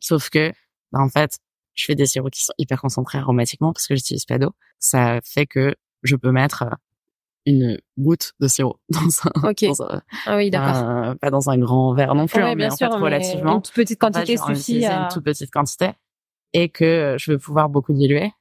Sauf 0.00 0.28
que, 0.28 0.50
bah, 0.90 1.00
en 1.00 1.08
fait, 1.08 1.38
je 1.74 1.84
fais 1.84 1.94
des 1.94 2.06
sirops 2.06 2.30
qui 2.32 2.44
sont 2.44 2.52
hyper 2.58 2.80
concentrés 2.80 3.18
aromatiquement 3.18 3.72
parce 3.72 3.86
que 3.86 3.94
j'utilise 3.94 4.24
pas 4.24 4.38
d'eau. 4.38 4.52
Ça 4.80 5.20
fait 5.22 5.46
que 5.46 5.76
je 6.02 6.16
peux 6.16 6.32
mettre 6.32 6.64
une 7.46 7.78
goutte 7.98 8.32
de 8.40 8.48
sirop 8.48 8.78
dans 8.88 9.00
un, 9.24 9.48
okay. 9.48 9.72
ah 10.26 10.36
oui, 10.36 10.50
pas 10.50 11.30
dans 11.30 11.50
un 11.50 11.58
grand 11.58 11.94
verre 11.94 12.14
non 12.14 12.26
plus, 12.26 12.42
hein, 12.42 12.54
mais 12.54 12.70
en 12.70 12.76
fait, 12.76 12.86
relativement. 12.86 13.56
Une 13.56 13.62
toute 13.62 13.74
petite 13.74 13.98
quantité 13.98 14.36
suffit 14.36 14.84
à... 14.84 15.04
Une 15.04 15.08
toute 15.08 15.24
petite 15.24 15.50
quantité 15.50 15.92
et 16.52 16.68
que 16.68 17.16
je 17.18 17.32
vais 17.32 17.38
pouvoir 17.38 17.68
beaucoup 17.68 17.92
diluer. 17.92 18.32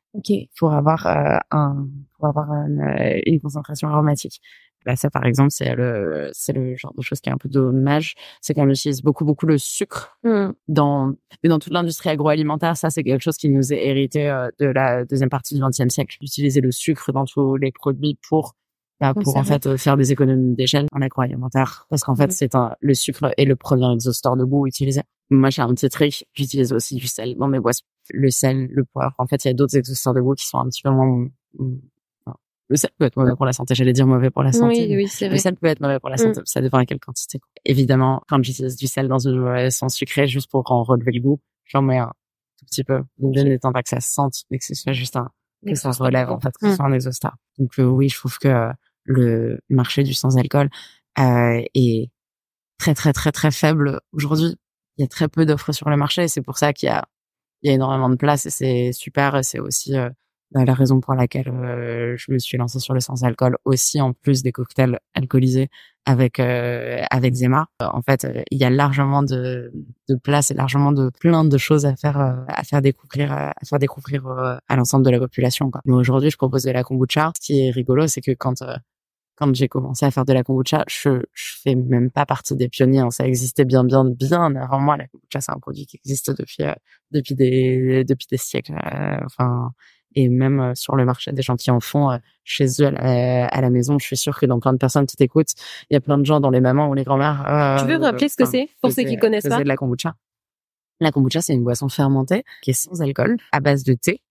Pour 0.57 0.73
avoir 0.73 1.05
euh, 1.05 1.37
un, 1.51 1.87
pour 2.17 2.27
avoir 2.27 2.51
une, 2.51 2.81
euh, 2.81 3.19
une 3.27 3.39
concentration 3.39 3.89
aromatique. 3.89 4.41
Bah 4.85 4.95
ça, 4.95 5.09
par 5.09 5.25
exemple, 5.25 5.51
c'est 5.51 5.75
le, 5.75 6.29
c'est 6.31 6.53
le 6.53 6.75
genre 6.75 6.93
de 6.95 7.01
chose 7.01 7.19
qui 7.19 7.29
est 7.29 7.33
un 7.33 7.37
peu 7.37 7.49
dommage, 7.49 8.15
c'est 8.41 8.53
qu'on 8.53 8.69
utilise 8.69 9.01
beaucoup, 9.01 9.25
beaucoup 9.25 9.45
le 9.45 9.57
sucre 9.57 10.17
mmh. 10.23 10.51
dans, 10.69 11.13
dans 11.43 11.59
toute 11.59 11.73
l'industrie 11.73 12.09
agroalimentaire. 12.09 12.77
Ça, 12.77 12.89
c'est 12.89 13.03
quelque 13.03 13.21
chose 13.21 13.35
qui 13.35 13.49
nous 13.49 13.73
est 13.73 13.85
hérité 13.85 14.29
euh, 14.29 14.49
de 14.59 14.67
la 14.67 15.05
deuxième 15.05 15.29
partie 15.29 15.53
du 15.53 15.61
XXe 15.61 15.93
siècle. 15.93 16.17
D'utiliser 16.21 16.61
le 16.61 16.71
sucre 16.71 17.11
dans 17.11 17.25
tous 17.25 17.57
les 17.57 17.71
produits 17.71 18.17
pour 18.27 18.55
bah, 18.99 19.13
pour 19.13 19.37
en 19.37 19.43
fait 19.43 19.77
faire 19.77 19.97
des 19.97 20.11
économies 20.11 20.55
d'échelle 20.55 20.87
en 20.91 21.01
agroalimentaire 21.01 21.85
parce 21.89 22.03
qu'en 22.03 22.15
fait 22.15 22.31
c'est 22.31 22.55
un, 22.55 22.75
le 22.81 22.93
sucre 22.93 23.31
est 23.37 23.45
le 23.45 23.55
premier 23.55 23.91
exhausteur 23.93 24.35
de 24.35 24.43
goût 24.43 24.67
utilisé. 24.67 25.01
Moi 25.29 25.49
j'ai 25.49 25.61
un 25.61 25.73
petit 25.73 25.89
trick, 25.89 26.27
j'utilise 26.33 26.73
aussi 26.73 26.95
du 26.95 27.07
sel 27.07 27.35
dans 27.37 27.47
mes 27.47 27.59
boissons. 27.59 27.85
Le 28.11 28.29
sel, 28.29 28.67
le 28.71 28.83
poivre, 28.83 29.13
en 29.17 29.27
fait 29.27 29.45
il 29.45 29.47
y 29.47 29.51
a 29.51 29.53
d'autres 29.53 29.77
exhausteurs 29.77 30.13
de 30.13 30.21
goût 30.21 30.33
qui 30.33 30.45
sont 30.45 30.59
un 30.59 30.67
petit 30.67 30.81
peu 30.81 30.89
moins 30.89 31.27
le 32.69 32.75
sel 32.77 32.91
peut 32.97 33.05
être 33.05 33.17
mauvais 33.17 33.35
pour 33.35 33.45
la 33.45 33.53
santé, 33.53 33.73
j'allais 33.73 33.93
dire 33.93 34.05
mauvais 34.05 34.29
pour 34.29 34.43
la 34.43 34.53
santé. 34.53 34.87
Oui, 34.87 34.95
oui, 34.95 35.07
c'est 35.07 35.25
vrai. 35.25 35.35
Le 35.35 35.41
sel 35.41 35.55
peut 35.55 35.67
être 35.67 35.81
mauvais 35.81 35.99
pour 35.99 36.09
la 36.09 36.17
santé, 36.17 36.39
mmh. 36.39 36.45
ça 36.45 36.61
dépend 36.61 36.77
à 36.77 36.85
quelle 36.85 36.99
quantité. 36.99 37.39
Évidemment, 37.65 38.21
quand 38.29 38.41
j'utilise 38.43 38.75
du 38.75 38.85
sel 38.85 39.07
dans 39.07 39.17
une 39.17 39.41
boisson 39.41 39.89
sucrée 39.89 40.27
juste 40.27 40.49
pour 40.51 40.71
en 40.71 40.83
relever 40.83 41.11
le 41.13 41.19
goût, 41.19 41.39
j'en 41.65 41.81
mets 41.81 41.97
un 41.97 42.13
tout 42.59 42.65
petit 42.65 42.83
peu. 42.83 43.01
L'idée 43.17 43.43
n'étant 43.43 43.73
pas 43.73 43.81
que 43.81 43.89
ça 43.89 43.99
se 43.99 44.13
sente, 44.13 44.43
mais 44.51 44.59
que 44.59 44.65
ce 44.65 44.75
soit 44.75 44.93
juste 44.93 45.15
un, 45.15 45.29
que 45.65 45.73
ça 45.73 45.91
se 45.91 46.03
relève, 46.03 46.29
en 46.29 46.39
fait, 46.39 46.51
que 46.51 46.67
ce 46.67 46.73
mmh. 46.73 46.75
soit 46.75 46.85
un 46.85 46.93
exhausteur. 46.93 47.35
Donc 47.57 47.71
euh, 47.79 47.85
oui, 47.85 48.07
je 48.07 48.17
trouve 48.17 48.37
que 48.37 48.69
le 49.09 49.59
marché 49.69 50.03
du 50.03 50.13
sans-alcool 50.13 50.69
euh, 51.19 51.61
est 51.73 52.11
très 52.77 52.93
très 52.93 53.13
très 53.13 53.31
très 53.31 53.51
faible 53.51 53.99
aujourd'hui. 54.13 54.55
Il 54.97 55.01
y 55.01 55.05
a 55.05 55.07
très 55.07 55.27
peu 55.27 55.45
d'offres 55.45 55.71
sur 55.71 55.89
le 55.89 55.97
marché 55.97 56.23
et 56.23 56.27
c'est 56.27 56.41
pour 56.41 56.57
ça 56.57 56.73
qu'il 56.73 56.87
y 56.87 56.91
a 56.91 57.05
il 57.61 57.69
y 57.69 57.71
a 57.71 57.75
énormément 57.75 58.09
de 58.09 58.15
place 58.15 58.45
et 58.45 58.49
c'est 58.49 58.91
super. 58.93 59.43
C'est 59.43 59.59
aussi 59.59 59.97
euh, 59.97 60.09
bah, 60.51 60.65
la 60.65 60.73
raison 60.73 60.99
pour 61.01 61.13
laquelle 61.13 61.49
euh, 61.49 62.15
je 62.17 62.31
me 62.31 62.39
suis 62.39 62.57
lancée 62.57 62.79
sur 62.79 62.93
le 62.93 62.99
sans-alcool 62.99 63.57
aussi 63.65 63.99
en 64.01 64.13
plus 64.13 64.43
des 64.43 64.51
cocktails 64.51 64.99
alcoolisés 65.13 65.69
avec 66.05 66.39
euh, 66.39 67.03
avec 67.11 67.33
Zema. 67.35 67.67
En 67.79 68.01
fait, 68.01 68.27
il 68.51 68.57
y 68.57 68.63
a 68.63 68.69
largement 68.69 69.23
de, 69.23 69.71
de 70.07 70.15
place 70.15 70.51
et 70.51 70.53
largement 70.53 70.91
de 70.91 71.11
plein 71.19 71.43
de 71.45 71.57
choses 71.57 71.85
à 71.85 71.95
faire 71.95 72.17
à 72.47 72.63
faire 72.63 72.81
découvrir 72.81 73.33
à 73.33 73.53
faire 73.65 73.79
découvrir 73.79 74.27
à 74.67 74.75
l'ensemble 74.75 75.05
de 75.05 75.11
la 75.11 75.19
population. 75.19 75.71
Quoi. 75.71 75.81
Mais 75.85 75.93
aujourd'hui, 75.93 76.29
je 76.31 76.37
proposais 76.37 76.73
la 76.73 76.83
kombucha. 76.83 77.31
Ce 77.35 77.45
qui 77.45 77.67
est 77.67 77.71
rigolo, 77.71 78.07
c'est 78.07 78.21
que 78.21 78.31
quand 78.31 78.63
quand 79.39 79.55
j'ai 79.55 79.69
commencé 79.69 80.05
à 80.05 80.11
faire 80.11 80.25
de 80.25 80.33
la 80.33 80.43
kombucha, 80.43 80.83
je, 80.89 81.21
je 81.33 81.53
fais 81.63 81.73
même 81.73 82.11
pas 82.11 82.25
partie 82.25 82.55
des 82.57 82.67
pionniers. 82.67 82.99
Hein. 82.99 83.09
Ça 83.09 83.25
existait 83.25 83.63
bien, 83.63 83.85
bien, 83.85 84.03
bien 84.03 84.53
avant 84.55 84.79
moi. 84.79 84.97
La 84.97 85.07
kombucha, 85.07 85.39
c'est 85.39 85.51
un 85.53 85.59
produit 85.59 85.85
qui 85.85 85.95
existe 85.95 86.29
depuis 86.37 86.63
euh, 86.63 86.73
depuis 87.11 87.35
des 87.35 88.03
depuis 88.03 88.27
des 88.29 88.37
siècles. 88.37 88.73
Euh, 88.73 89.17
enfin, 89.23 89.71
et 90.13 90.27
même 90.27 90.59
euh, 90.59 90.75
sur 90.75 90.97
le 90.97 91.05
marché, 91.05 91.31
des 91.31 91.41
gens 91.41 91.55
qui 91.55 91.71
en 91.71 91.79
font 91.79 92.19
chez 92.43 92.65
eux 92.81 92.87
à 92.87 93.61
la, 93.61 93.69
maison. 93.69 93.97
Je 93.97 94.05
suis 94.05 94.17
sûre 94.17 94.37
que 94.37 94.45
dans 94.45 94.59
plein 94.59 94.73
de 94.73 94.77
personnes 94.77 95.05
qui 95.05 95.15
t'écoutent, 95.15 95.53
il 95.89 95.93
y 95.93 95.97
a 95.97 96.01
plein 96.01 96.17
de 96.17 96.25
gens, 96.25 96.41
dans 96.41 96.49
les 96.49 96.59
mamans 96.59 96.89
ou 96.89 96.93
les 96.93 97.05
grand-mères. 97.05 97.77
tu 97.79 97.87
veux 97.87 97.97
rappeler 97.97 98.27
ce 98.27 98.35
que 98.35 98.45
c'est 98.45 98.67
pour 98.81 98.91
ceux 98.91 99.03
qui 99.03 99.17
connaissent 99.17 99.47
pas? 99.47 99.63
de 99.63 99.67
la 99.67 99.77
kombucha. 99.77 100.15
La 100.99 101.11
kombucha, 101.13 101.41
c'est 101.41 101.53
une 101.53 101.63
boisson 101.63 101.87
fermentée 101.87 102.43
qui 102.61 102.71
est 102.71 102.73
sans 102.73 103.01
alcool, 103.01 103.37
à 103.53 103.61
base 103.61 103.83
de 103.83 103.93
thé. 103.93 104.21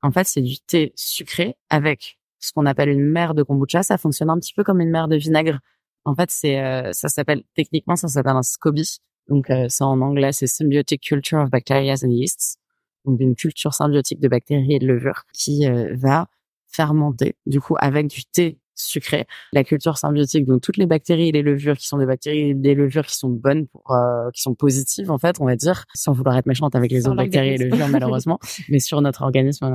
En 0.00 0.10
fait, 0.10 0.24
c'est 0.24 0.40
du 0.40 0.58
thé 0.58 0.92
sucré 0.96 1.56
avec 1.68 2.18
ce 2.44 2.52
qu'on 2.52 2.66
appelle 2.66 2.88
une 2.88 3.04
mer 3.04 3.34
de 3.34 3.42
kombucha. 3.42 3.82
Ça 3.82 3.98
fonctionne 3.98 4.30
un 4.30 4.38
petit 4.38 4.54
peu 4.54 4.64
comme 4.64 4.80
une 4.80 4.90
mer 4.90 5.08
de 5.08 5.16
vinaigre. 5.16 5.58
En 6.04 6.14
fait, 6.14 6.30
c'est 6.30 6.60
euh, 6.60 6.92
ça 6.92 7.08
s'appelle 7.08 7.42
techniquement 7.54 7.96
ça 7.96 8.08
s'appelle 8.08 8.36
un 8.36 8.42
SCOBY. 8.42 8.98
Donc 9.28 9.50
euh, 9.50 9.68
ça 9.68 9.86
en 9.86 10.00
anglais 10.00 10.32
c'est 10.32 10.46
Symbiotic 10.46 11.02
Culture 11.02 11.38
of 11.40 11.50
Bacteria 11.50 11.94
and 12.02 12.10
Yeasts. 12.10 12.58
Donc 13.04 13.20
une 13.20 13.34
culture 13.34 13.74
symbiotique 13.74 14.20
de 14.20 14.28
bactéries 14.28 14.74
et 14.74 14.78
de 14.78 14.86
levures 14.86 15.24
qui 15.32 15.66
euh, 15.66 15.94
va 15.94 16.26
fermenter 16.68 17.36
du 17.46 17.60
coup 17.60 17.76
avec 17.78 18.08
du 18.08 18.24
thé 18.24 18.58
sucré. 18.74 19.26
La 19.52 19.64
culture 19.64 19.98
symbiotique, 19.98 20.46
donc 20.46 20.60
toutes 20.62 20.76
les 20.76 20.86
bactéries 20.86 21.28
et 21.28 21.32
les 21.32 21.42
levures 21.42 21.76
qui 21.76 21.86
sont 21.86 21.98
des 21.98 22.06
bactéries 22.06 22.50
et 22.50 22.54
des 22.54 22.74
levures 22.74 23.06
qui 23.06 23.16
sont 23.16 23.28
bonnes 23.28 23.66
pour, 23.66 23.84
qui 24.32 24.42
sont 24.42 24.54
positives 24.54 25.10
en 25.10 25.18
fait, 25.18 25.40
on 25.40 25.46
va 25.46 25.56
dire, 25.56 25.84
sans 25.94 26.12
vouloir 26.12 26.36
être 26.36 26.46
méchante 26.46 26.74
avec 26.74 26.90
les 26.90 27.06
autres 27.06 27.16
bactéries 27.16 27.50
et 27.50 27.58
levures 27.58 27.88
malheureusement, 27.88 28.38
mais 28.68 28.78
sur 28.78 29.00
notre 29.00 29.22
organisme, 29.22 29.68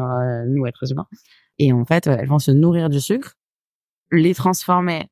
nous 0.48 0.66
êtres 0.66 0.92
humains. 0.92 1.08
Et 1.58 1.74
en 1.74 1.86
fait, 1.86 2.08
elles 2.08 2.28
vont 2.28 2.40
se 2.40 2.52
nourrir 2.52 2.90
du 2.90 3.00
sucre, 3.00 3.36
les 4.12 4.34
transformer 4.34 5.08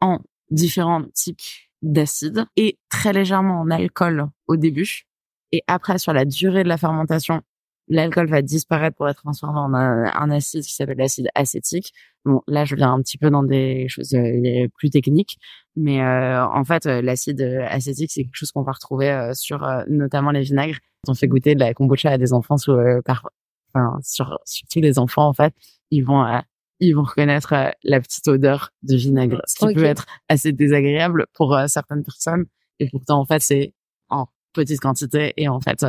en 0.00 0.20
différents 0.50 1.04
types 1.14 1.40
d'acides 1.82 2.46
et 2.56 2.78
très 2.88 3.12
légèrement 3.12 3.60
en 3.60 3.70
alcool 3.70 4.26
au 4.46 4.56
début. 4.56 5.06
Et 5.52 5.62
après, 5.66 5.98
sur 5.98 6.12
la 6.12 6.24
durée 6.24 6.64
de 6.64 6.68
la 6.68 6.78
fermentation, 6.78 7.42
l'alcool 7.88 8.28
va 8.28 8.42
disparaître 8.42 8.96
pour 8.96 9.08
être 9.08 9.22
transformé 9.22 9.58
en 9.58 9.74
un, 9.74 10.30
acide 10.30 10.62
qui 10.62 10.74
s'appelle 10.74 10.98
l'acide 10.98 11.28
acétique. 11.34 11.92
Bon, 12.24 12.40
là, 12.46 12.64
je 12.64 12.74
viens 12.74 12.92
un 12.92 13.02
petit 13.02 13.18
peu 13.18 13.30
dans 13.30 13.42
des 13.42 13.86
choses 13.88 14.14
euh, 14.14 14.68
plus 14.78 14.90
techniques, 14.90 15.36
mais 15.76 16.00
euh, 16.00 16.46
en 16.46 16.64
fait, 16.64 16.86
euh, 16.86 17.02
l'acide 17.02 17.40
acétique, 17.68 18.10
c'est 18.10 18.24
quelque 18.24 18.36
chose 18.36 18.52
qu'on 18.52 18.62
va 18.62 18.72
retrouver 18.72 19.30
sur 19.34 19.66
notamment 19.88 20.30
les 20.30 20.42
vinaigres. 20.42 20.78
On 21.06 21.14
fait 21.14 21.28
goûter 21.28 21.54
de 21.54 21.60
la 21.60 21.74
kombucha 21.74 22.10
à 22.10 22.18
des 22.18 22.32
enfants 22.32 22.56
sous, 22.56 22.74
par, 23.04 23.28
enfin, 23.74 23.98
sur, 24.02 24.38
sur 24.46 24.66
tous 24.68 24.80
les 24.80 24.98
enfants, 24.98 25.28
en 25.28 25.34
fait 25.34 25.54
ils 25.94 26.04
vont 26.04 26.24
euh, 26.24 26.40
ils 26.80 26.92
vont 26.92 27.04
reconnaître 27.04 27.52
euh, 27.52 27.70
la 27.84 28.00
petite 28.00 28.26
odeur 28.28 28.70
de 28.82 28.96
vinaigre, 28.96 29.40
ce 29.46 29.66
qui 29.66 29.74
peut 29.74 29.84
être 29.84 30.06
assez 30.28 30.52
désagréable 30.52 31.26
pour 31.32 31.54
euh, 31.54 31.66
certaines 31.66 32.02
personnes. 32.02 32.46
Et 32.80 32.90
pourtant, 32.90 33.20
en 33.20 33.24
fait, 33.24 33.40
c'est 33.40 33.74
en 34.08 34.26
petite 34.52 34.80
quantité. 34.80 35.32
Et 35.36 35.48
en 35.48 35.60
fait, 35.60 35.86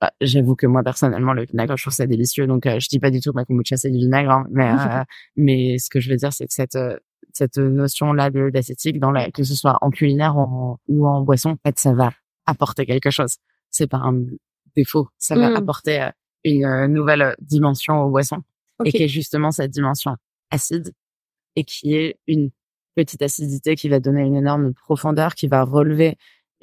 bah, 0.00 0.12
j'avoue 0.20 0.56
que 0.56 0.66
moi 0.66 0.82
personnellement, 0.82 1.32
le 1.32 1.44
vinaigre, 1.44 1.76
je 1.76 1.84
trouve 1.84 1.94
ça 1.94 2.06
délicieux. 2.06 2.46
Donc, 2.46 2.64
je 2.66 2.88
dis 2.88 2.98
pas 2.98 3.10
du 3.10 3.20
tout 3.20 3.30
que 3.30 3.36
ma 3.36 3.44
kombucha 3.44 3.76
c'est 3.76 3.90
du 3.90 3.98
vinaigre, 3.98 4.30
hein, 4.30 4.46
mais 4.50 4.70
mais 5.36 5.78
ce 5.78 5.88
que 5.88 6.00
je 6.00 6.10
veux 6.10 6.16
dire, 6.16 6.32
c'est 6.32 6.46
que 6.46 6.54
cette 6.54 6.78
cette 7.32 7.58
notion 7.58 8.12
là 8.12 8.30
de 8.30 8.50
d'acétique, 8.50 9.00
dans 9.00 9.10
la 9.10 9.30
que 9.30 9.42
ce 9.42 9.54
soit 9.54 9.78
en 9.80 9.90
culinaire 9.90 10.36
ou 10.36 11.06
en, 11.06 11.20
boisson, 11.22 11.50
en 11.50 11.58
fait, 11.64 11.78
ça 11.78 11.92
va 11.92 12.12
apporter 12.46 12.86
quelque 12.86 13.10
chose. 13.10 13.36
C'est 13.70 13.86
pas 13.86 13.98
un 13.98 14.24
défaut, 14.76 15.08
ça 15.18 15.36
va 15.36 15.50
mmh. 15.50 15.56
apporter 15.56 16.10
une 16.44 16.86
nouvelle 16.86 17.34
dimension 17.40 18.02
aux 18.02 18.10
boissons 18.10 18.42
et 18.84 18.92
qui 18.92 19.04
est 19.04 19.08
justement 19.08 19.50
cette 19.50 19.70
dimension 19.70 20.16
acide 20.50 20.92
et 21.56 21.64
qui 21.64 21.94
est 21.94 22.18
une 22.26 22.50
petite 22.94 23.22
acidité 23.22 23.74
qui 23.74 23.88
va 23.88 24.00
donner 24.00 24.22
une 24.22 24.36
énorme 24.36 24.74
profondeur, 24.74 25.34
qui 25.34 25.48
va 25.48 25.62
relever 25.64 26.16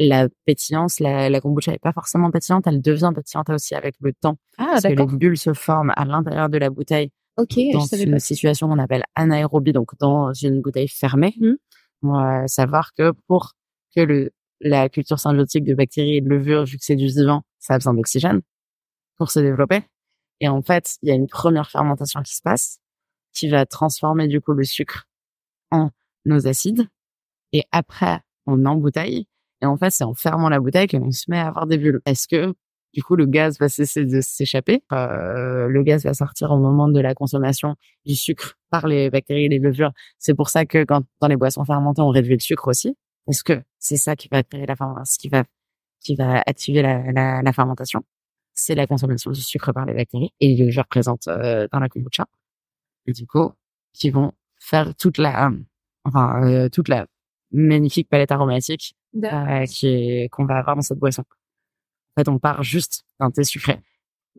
la 0.07 0.27
pétillance. 0.45 0.99
La, 0.99 1.29
la 1.29 1.41
kombucha 1.41 1.71
n'est 1.71 1.79
pas 1.79 1.93
forcément 1.93 2.31
pétillante, 2.31 2.67
elle 2.67 2.81
devient 2.81 3.11
pétillante 3.15 3.49
aussi 3.49 3.75
avec 3.75 3.95
le 4.01 4.13
temps. 4.13 4.37
Ah, 4.57 4.67
parce 4.71 4.83
que 4.83 4.89
les 4.89 5.05
bulles 5.05 5.37
se 5.37 5.53
forment 5.53 5.93
à 5.95 6.05
l'intérieur 6.05 6.49
de 6.49 6.57
la 6.57 6.69
bouteille. 6.69 7.11
Ok, 7.37 7.57
dans 7.71 7.85
une 7.85 8.19
situation 8.19 8.67
qu'on 8.67 8.79
appelle 8.79 9.03
anaérobie, 9.15 9.71
donc 9.71 9.91
dans 9.99 10.33
une 10.33 10.61
bouteille 10.61 10.89
fermée. 10.89 11.33
Mmh. 11.39 11.53
On 12.03 12.13
va 12.13 12.47
savoir 12.47 12.93
que 12.93 13.13
pour 13.27 13.53
que 13.95 14.01
le, 14.01 14.31
la 14.59 14.89
culture 14.89 15.19
symbiotique 15.19 15.63
de 15.63 15.73
bactéries 15.73 16.17
et 16.17 16.21
de 16.21 16.29
levures, 16.29 16.65
vu 16.65 16.77
que 16.77 16.83
c'est 16.83 16.95
du 16.95 17.07
vivant, 17.07 17.43
ça 17.59 17.75
a 17.75 17.77
besoin 17.77 17.93
d'oxygène 17.93 18.41
pour 19.17 19.31
se 19.31 19.39
développer. 19.39 19.81
Et 20.39 20.47
en 20.47 20.61
fait, 20.61 20.97
il 21.01 21.09
y 21.09 21.11
a 21.11 21.15
une 21.15 21.27
première 21.27 21.69
fermentation 21.69 22.21
qui 22.21 22.35
se 22.35 22.41
passe, 22.41 22.79
qui 23.33 23.47
va 23.49 23.65
transformer 23.65 24.27
du 24.27 24.41
coup 24.41 24.53
le 24.53 24.63
sucre 24.63 25.05
en 25.69 25.89
nos 26.25 26.47
acides. 26.47 26.87
Et 27.53 27.63
après, 27.71 28.19
on 28.45 28.65
embouteille. 28.65 29.27
Et 29.62 29.65
en 29.65 29.78
fait, 29.78 29.91
c'est 29.91 30.04
en 30.04 30.13
fermant 30.13 30.50
la 30.50 30.60
bouteille 30.60 30.88
qu'on 30.88 31.12
se 31.12 31.26
met 31.30 31.39
à 31.39 31.47
avoir 31.47 31.67
des 31.67 31.78
bulles. 31.78 32.02
Est-ce 32.06 32.28
que 32.28 32.54
Du 32.93 33.04
coup, 33.04 33.15
le 33.15 33.26
gaz 33.26 33.58
va 33.60 33.69
cesser 33.69 34.06
de 34.06 34.19
s'échapper? 34.21 34.84
Euh, 34.91 35.67
le 35.67 35.84
gaz 35.84 36.04
va 36.04 36.13
sortir 36.13 36.52
au 36.52 36.58
moment 36.58 36.89
de 36.89 37.00
la 37.00 37.13
consommation 37.13 37.76
du 38.06 38.15
sucre 38.15 38.56
par 38.69 38.88
les 38.88 39.10
bactéries 39.10 39.45
et 39.45 39.50
les 39.50 39.60
levures. 39.60 39.91
C'est 40.19 40.34
pour 40.34 40.50
ça 40.50 40.65
que 40.65 40.84
quand 40.84 41.04
dans 41.21 41.28
les 41.30 41.38
boissons 41.38 41.63
fermentées, 41.63 42.02
on 42.02 42.10
réduit 42.10 42.34
le 42.34 42.39
sucre 42.39 42.67
aussi, 42.67 42.97
parce 43.26 43.43
que 43.43 43.62
c'est 43.80 43.97
ça 43.97 44.15
qui 44.17 44.28
va 44.30 44.43
créer 44.43 44.65
la 44.65 44.76
fermentation, 44.76 45.30
qui 46.02 46.15
va 46.15 46.43
activer 46.45 46.82
la 46.82 47.54
fermentation? 47.54 48.02
C'est 48.54 48.76
la 48.76 48.88
consommation 48.88 49.32
du 49.32 49.41
sucre 49.41 49.71
par 49.74 49.86
les 49.86 49.93
bactéries 49.93 50.34
et 50.41 50.50
les 50.56 50.65
levures 50.65 50.88
présentes 50.88 51.28
euh, 51.30 51.67
dans 51.71 51.80
la 51.80 51.88
kombucha. 51.88 52.26
Et 53.08 53.13
du 53.13 53.26
coup, 53.28 53.52
qui 53.93 54.10
vont 54.10 54.34
faire 54.60 54.93
toute 54.95 55.17
la, 55.17 55.52
enfin, 56.04 56.43
euh, 56.43 56.69
toute 56.69 56.89
la 56.89 57.08
magnifique 57.51 58.09
palette 58.09 58.31
aromatique 58.31 58.95
euh, 59.23 59.65
qui 59.65 59.87
est 59.87 60.29
qu'on 60.29 60.45
va 60.45 60.57
avoir 60.57 60.75
dans 60.75 60.81
cette 60.81 60.99
boisson. 60.99 61.23
En 62.15 62.21
fait, 62.21 62.29
on 62.29 62.39
part 62.39 62.63
juste 62.63 63.03
d'un 63.19 63.31
thé 63.31 63.43
sucré 63.43 63.79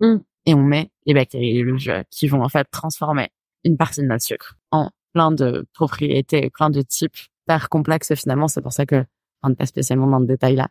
Mm. 0.01 0.16
et 0.46 0.55
on 0.55 0.62
met 0.62 0.90
les 1.07 1.14
bactéries 1.14 1.62
les 1.62 2.05
qui 2.11 2.27
vont 2.27 2.42
en 2.42 2.48
fait 2.48 2.66
transformer 2.70 3.29
une 3.64 3.77
partie 3.77 4.01
de 4.01 4.07
notre 4.07 4.25
sucre 4.25 4.57
en 4.70 4.90
plein 5.12 5.31
de 5.31 5.66
propriétés, 5.75 6.51
plein 6.51 6.70
de 6.70 6.83
types 6.83 7.16
hyper 7.44 7.68
complexes 7.68 8.14
finalement. 8.14 8.48
C'est 8.48 8.62
pour 8.62 8.72
ça 8.72 8.87
que 8.87 9.05
on 9.42 9.51
n'est 9.51 9.55
pas 9.55 9.66
spécialement 9.66 10.07
dans 10.07 10.18
le 10.18 10.27
détail 10.27 10.57
là, 10.57 10.68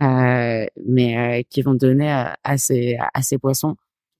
euh, 0.00 0.66
mais 0.86 1.40
euh, 1.40 1.42
qui 1.50 1.62
vont 1.62 1.74
donner 1.74 2.10
à, 2.10 2.36
à 2.44 2.56
ces 2.56 2.96
à 2.96 3.22
ces 3.22 3.38
poissons 3.38 3.76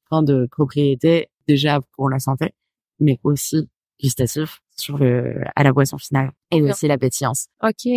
plein 0.08 0.22
de 0.22 0.46
propriétés 0.50 1.28
déjà 1.48 1.80
pour 1.92 2.11
la 2.11 2.18
santé, 2.18 2.54
mais 3.00 3.18
aussi 3.24 3.68
gustatifs 4.00 4.62
sur 4.76 4.98
le 4.98 5.42
à 5.54 5.62
la 5.62 5.72
boisson 5.72 5.98
finale 5.98 6.30
et 6.50 6.61
Bien. 6.61 6.70
aussi 6.70 6.88
la 6.88 6.98
pétillance. 6.98 7.48
Ok. 7.62 7.88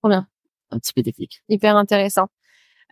Trop 0.00 0.08
bien. 0.08 0.26
Un 0.70 0.78
petit 0.78 0.92
peu 0.92 1.02
technique. 1.02 1.42
Hyper 1.48 1.76
intéressant. 1.76 2.28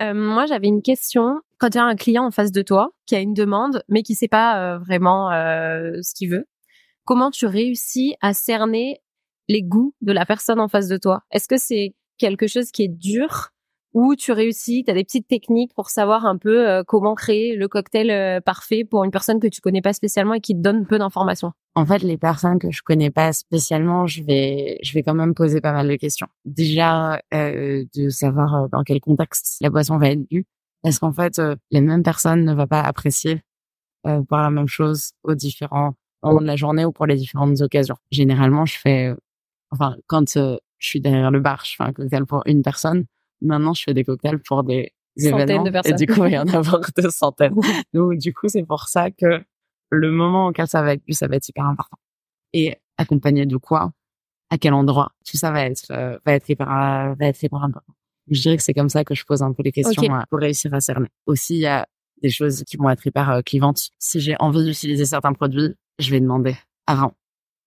Euh, 0.00 0.14
moi, 0.14 0.46
j'avais 0.46 0.66
une 0.66 0.82
question. 0.82 1.40
Quand 1.58 1.70
tu 1.70 1.78
as 1.78 1.84
un 1.84 1.94
client 1.96 2.24
en 2.24 2.30
face 2.30 2.52
de 2.52 2.62
toi 2.62 2.90
qui 3.06 3.14
a 3.14 3.20
une 3.20 3.34
demande, 3.34 3.82
mais 3.88 4.02
qui 4.02 4.14
sait 4.14 4.28
pas 4.28 4.58
euh, 4.58 4.78
vraiment 4.78 5.30
euh, 5.30 6.00
ce 6.02 6.14
qu'il 6.14 6.30
veut, 6.30 6.46
comment 7.04 7.30
tu 7.30 7.46
réussis 7.46 8.16
à 8.20 8.34
cerner 8.34 9.00
les 9.48 9.62
goûts 9.62 9.94
de 10.00 10.12
la 10.12 10.26
personne 10.26 10.60
en 10.60 10.68
face 10.68 10.88
de 10.88 10.96
toi? 10.96 11.22
Est-ce 11.30 11.48
que 11.48 11.56
c'est 11.56 11.94
quelque 12.18 12.46
chose 12.46 12.70
qui 12.70 12.82
est 12.84 12.88
dur 12.88 13.50
ou 13.94 14.14
tu 14.16 14.32
réussis, 14.32 14.84
tu 14.84 14.90
as 14.90 14.94
des 14.94 15.04
petites 15.04 15.26
techniques 15.28 15.72
pour 15.74 15.88
savoir 15.88 16.26
un 16.26 16.36
peu 16.36 16.68
euh, 16.68 16.82
comment 16.86 17.14
créer 17.14 17.56
le 17.56 17.68
cocktail 17.68 18.10
euh, 18.10 18.40
parfait 18.40 18.84
pour 18.84 19.04
une 19.04 19.10
personne 19.10 19.40
que 19.40 19.46
tu 19.46 19.60
connais 19.60 19.82
pas 19.82 19.92
spécialement 19.92 20.34
et 20.34 20.40
qui 20.40 20.54
te 20.54 20.60
donne 20.60 20.86
peu 20.86 20.98
d'informations 20.98 21.52
En 21.74 21.86
fait, 21.86 22.02
les 22.02 22.18
personnes 22.18 22.58
que 22.58 22.70
je 22.70 22.82
connais 22.82 23.10
pas 23.10 23.32
spécialement, 23.32 24.06
je 24.06 24.22
vais, 24.22 24.78
je 24.82 24.92
vais 24.92 25.02
quand 25.02 25.14
même 25.14 25.34
poser 25.34 25.60
pas 25.60 25.72
mal 25.72 25.88
de 25.88 25.96
questions. 25.96 26.26
Déjà, 26.44 27.22
euh, 27.32 27.84
de 27.94 28.08
savoir 28.10 28.54
euh, 28.54 28.68
dans 28.70 28.82
quel 28.82 29.00
contexte 29.00 29.56
la 29.62 29.70
boisson 29.70 29.96
va 29.96 30.10
être 30.10 30.28
bue, 30.28 30.44
parce 30.84 30.98
qu'en 30.98 31.12
fait, 31.12 31.38
euh, 31.38 31.56
les 31.70 31.80
mêmes 31.80 32.02
personnes 32.02 32.44
ne 32.44 32.54
vont 32.54 32.66
pas 32.66 32.82
apprécier 32.82 33.42
euh, 34.06 34.22
la 34.30 34.50
même 34.50 34.68
chose 34.68 35.12
aux 35.22 35.34
différents 35.34 35.94
moments 36.22 36.42
de 36.42 36.46
la 36.46 36.56
journée 36.56 36.84
ou 36.84 36.92
pour 36.92 37.06
les 37.06 37.16
différentes 37.16 37.58
occasions. 37.62 37.96
Généralement, 38.10 38.66
je 38.66 38.78
fais, 38.78 39.08
euh, 39.08 39.16
enfin, 39.70 39.96
quand 40.08 40.34
je 40.34 40.58
suis 40.78 41.00
derrière 41.00 41.30
le 41.30 41.40
bar, 41.40 41.64
je 41.64 41.74
fais 41.74 41.84
un 41.84 41.92
cocktail 41.94 42.26
pour 42.26 42.42
une 42.44 42.62
personne. 42.62 43.06
Maintenant, 43.44 43.74
je 43.74 43.82
fais 43.84 43.94
des 43.94 44.04
cocktails 44.04 44.40
pour 44.40 44.64
des 44.64 44.92
Centaines 45.16 45.40
événements. 45.40 45.64
de 45.64 45.70
personnes. 45.70 45.92
Et 45.92 46.06
du 46.06 46.12
coup, 46.12 46.24
il 46.24 46.32
y 46.32 46.38
en 46.38 46.46
a 46.48 46.56
avoir 46.56 46.80
de 46.96 47.08
centaines. 47.08 47.54
Donc, 47.94 48.18
du 48.18 48.34
coup, 48.34 48.48
c'est 48.48 48.64
pour 48.64 48.88
ça 48.88 49.10
que 49.10 49.44
le 49.90 50.10
moment 50.10 50.48
auquel 50.48 50.66
ça 50.66 50.82
va 50.82 50.94
être 50.94 51.04
bu, 51.04 51.12
ça 51.12 51.28
va 51.28 51.36
être 51.36 51.48
hyper 51.48 51.66
important. 51.66 51.98
Et 52.52 52.76
accompagné 52.98 53.46
de 53.46 53.56
quoi? 53.56 53.92
À 54.50 54.58
quel 54.58 54.74
endroit? 54.74 55.12
Tout 55.24 55.36
ça 55.36 55.52
va 55.52 55.66
être 55.66 55.90
euh, 55.90 56.18
va 56.26 56.32
être 56.34 56.48
hyper 56.48 56.68
euh, 56.68 57.14
va 57.14 57.26
être 57.26 57.42
hyper 57.42 57.62
important. 57.62 57.94
Je 58.28 58.40
dirais 58.40 58.56
que 58.56 58.62
c'est 58.62 58.74
comme 58.74 58.88
ça 58.88 59.04
que 59.04 59.14
je 59.14 59.24
pose 59.24 59.42
un 59.42 59.52
peu 59.52 59.62
les 59.62 59.72
questions 59.72 60.14
euh, 60.14 60.20
pour 60.30 60.38
réussir 60.40 60.72
à 60.74 60.80
cerner. 60.80 61.08
Aussi, 61.26 61.54
il 61.54 61.60
y 61.60 61.66
a 61.66 61.86
des 62.22 62.30
choses 62.30 62.64
qui 62.64 62.76
vont 62.76 62.88
être 62.90 63.06
hyper 63.06 63.30
euh, 63.30 63.42
clivantes. 63.42 63.90
Si 63.98 64.20
j'ai 64.20 64.36
envie 64.38 64.64
d'utiliser 64.64 65.04
certains 65.04 65.32
produits, 65.32 65.74
je 65.98 66.10
vais 66.10 66.20
demander 66.20 66.56
avant. 66.86 67.14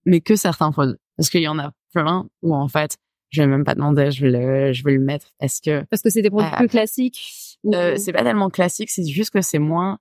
Mais 0.04 0.20
que 0.20 0.36
certains 0.36 0.72
produits. 0.72 0.98
Parce 1.16 1.30
qu'il 1.30 1.42
y 1.42 1.48
en 1.48 1.58
a 1.58 1.72
plein 1.92 2.26
où 2.42 2.54
en 2.54 2.68
fait, 2.68 2.96
je 3.30 3.42
vais 3.42 3.48
même 3.48 3.64
pas 3.64 3.74
demander, 3.74 4.10
je 4.10 4.24
vais 4.26 4.30
le, 4.30 4.72
je 4.72 4.82
vais 4.84 4.92
le 4.92 5.00
mettre. 5.00 5.28
Est-ce 5.40 5.60
que 5.62 5.84
Parce 5.90 6.02
que 6.02 6.10
c'est 6.10 6.22
des 6.22 6.30
produits 6.30 6.50
Euh, 6.52 6.56
plus 6.58 6.68
classiques. 6.68 7.58
euh, 7.66 7.96
c'est 7.96 8.12
pas 8.12 8.22
tellement 8.22 8.50
classique, 8.50 8.90
c'est 8.90 9.06
juste 9.06 9.30
que 9.30 9.40
c'est 9.40 9.58
moins 9.58 9.98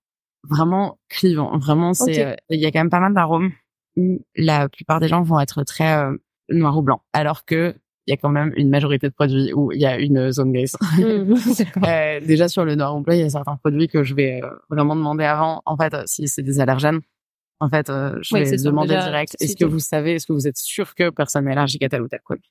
vraiment 0.49 0.97
clivant. 1.09 1.57
Vraiment, 1.57 1.93
c'est 1.93 2.25
euh, 2.25 2.35
il 2.49 2.59
y 2.59 2.65
a 2.65 2.71
quand 2.71 2.79
même 2.79 2.89
pas 2.89 2.99
mal 2.99 3.13
d'arômes 3.13 3.51
où 3.97 4.21
la 4.35 4.69
plupart 4.69 4.99
des 4.99 5.07
gens 5.07 5.21
vont 5.23 5.39
être 5.39 5.63
très 5.63 5.93
euh, 5.97 6.15
noir 6.49 6.77
ou 6.77 6.81
blanc, 6.81 7.01
alors 7.13 7.43
que 7.45 7.75
il 8.05 8.11
y 8.11 8.13
a 8.13 8.17
quand 8.17 8.29
même 8.29 8.53
une 8.55 8.69
majorité 8.69 9.09
de 9.09 9.13
produits 9.13 9.51
où 9.53 9.73
il 9.73 9.81
y 9.81 9.85
a 9.85 9.99
une 9.99 10.31
zone 10.31 10.53
grise. 10.53 10.77
Mm. 10.97 11.83
Euh, 11.85 12.19
déjà 12.21 12.47
sur 12.47 12.63
le 12.63 12.75
noir 12.75 12.95
ou 12.95 13.01
blanc, 13.01 13.13
il 13.13 13.19
y 13.19 13.23
a 13.23 13.29
certains 13.29 13.57
produits 13.57 13.87
que 13.89 14.03
je 14.03 14.13
vais 14.15 14.41
vraiment 14.69 14.95
demander 14.95 15.25
avant. 15.25 15.61
En 15.65 15.75
fait, 15.75 15.93
si 16.05 16.27
c'est 16.29 16.43
des 16.43 16.59
allergènes, 16.61 17.01
en 17.59 17.69
fait, 17.69 17.87
je 17.87 18.33
Oui, 18.35 18.43
vais 18.43 18.55
demander 18.57 18.95
direct. 18.95 19.35
Est-ce 19.41 19.55
que 19.57 19.65
vous 19.65 19.79
savez, 19.79 20.13
est-ce 20.13 20.27
que 20.27 20.31
vous 20.33 20.47
êtes 20.47 20.57
sûr 20.57 20.95
que 20.95 21.09
personne 21.09 21.45
n'est 21.45 21.51
allergique 21.51 21.83
à 21.83 21.89
tel 21.89 22.01
ou 22.01 22.07
tel 22.07 22.21
produit? 22.23 22.49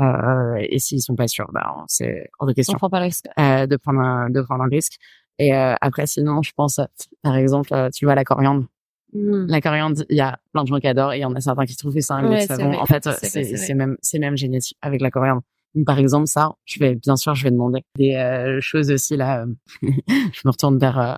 Euh, 0.00 0.56
Et 0.68 0.78
s'ils 0.78 1.00
sont 1.02 1.16
pas 1.16 1.28
sûrs, 1.28 1.50
ben 1.52 1.84
c'est 1.88 2.28
hors 2.38 2.46
de 2.46 2.52
On 2.52 2.54
question 2.54 2.74
prend 2.78 2.90
pas 2.90 3.00
le 3.00 3.06
risque. 3.06 3.26
euh, 3.38 3.66
de 3.66 3.76
prendre 3.76 4.00
un, 4.00 4.30
de 4.30 4.40
prendre 4.42 4.64
un 4.64 4.68
risque. 4.68 4.94
Et 5.38 5.54
euh, 5.54 5.74
après, 5.80 6.06
sinon, 6.06 6.42
je 6.42 6.52
pense, 6.56 6.80
par 7.22 7.36
exemple, 7.36 7.72
euh, 7.72 7.90
tu 7.94 8.04
vois 8.04 8.14
la 8.14 8.24
coriandre. 8.24 8.64
Mm. 9.12 9.46
La 9.48 9.60
coriandre, 9.60 10.02
il 10.10 10.16
y 10.16 10.20
a 10.20 10.38
plein 10.52 10.62
de 10.64 10.68
gens 10.68 10.78
qui 10.80 10.86
adorent 10.88 11.12
et 11.12 11.18
il 11.18 11.22
y 11.22 11.24
en 11.24 11.34
a 11.34 11.40
certains 11.40 11.64
qui 11.64 11.76
trouvent 11.76 11.94
que 11.94 12.00
c'est 12.00 12.12
un 12.12 12.22
goût 12.22 12.28
Ouais, 12.30 12.36
de 12.36 12.40
c'est 12.40 12.46
savon. 12.48 12.68
vrai. 12.68 12.76
En 12.78 12.86
fait, 12.86 13.08
C'est 13.22 13.74
même 13.74 13.96
c'est 14.02 14.18
même 14.18 14.36
génétique 14.36 14.76
avec 14.82 15.00
la 15.00 15.10
coriandre. 15.10 15.42
Donc, 15.74 15.86
par 15.86 15.98
exemple, 15.98 16.26
ça, 16.26 16.52
je 16.64 16.78
vais 16.80 16.94
bien 16.96 17.16
sûr, 17.16 17.34
je 17.34 17.44
vais 17.44 17.50
demander 17.50 17.84
des 17.96 18.14
euh, 18.14 18.58
choses 18.60 18.90
aussi 18.90 19.16
là. 19.16 19.42
euh, 19.44 19.46
je 20.08 20.40
me 20.44 20.50
retourne 20.50 20.78
vers 20.78 20.98
euh, 20.98 21.14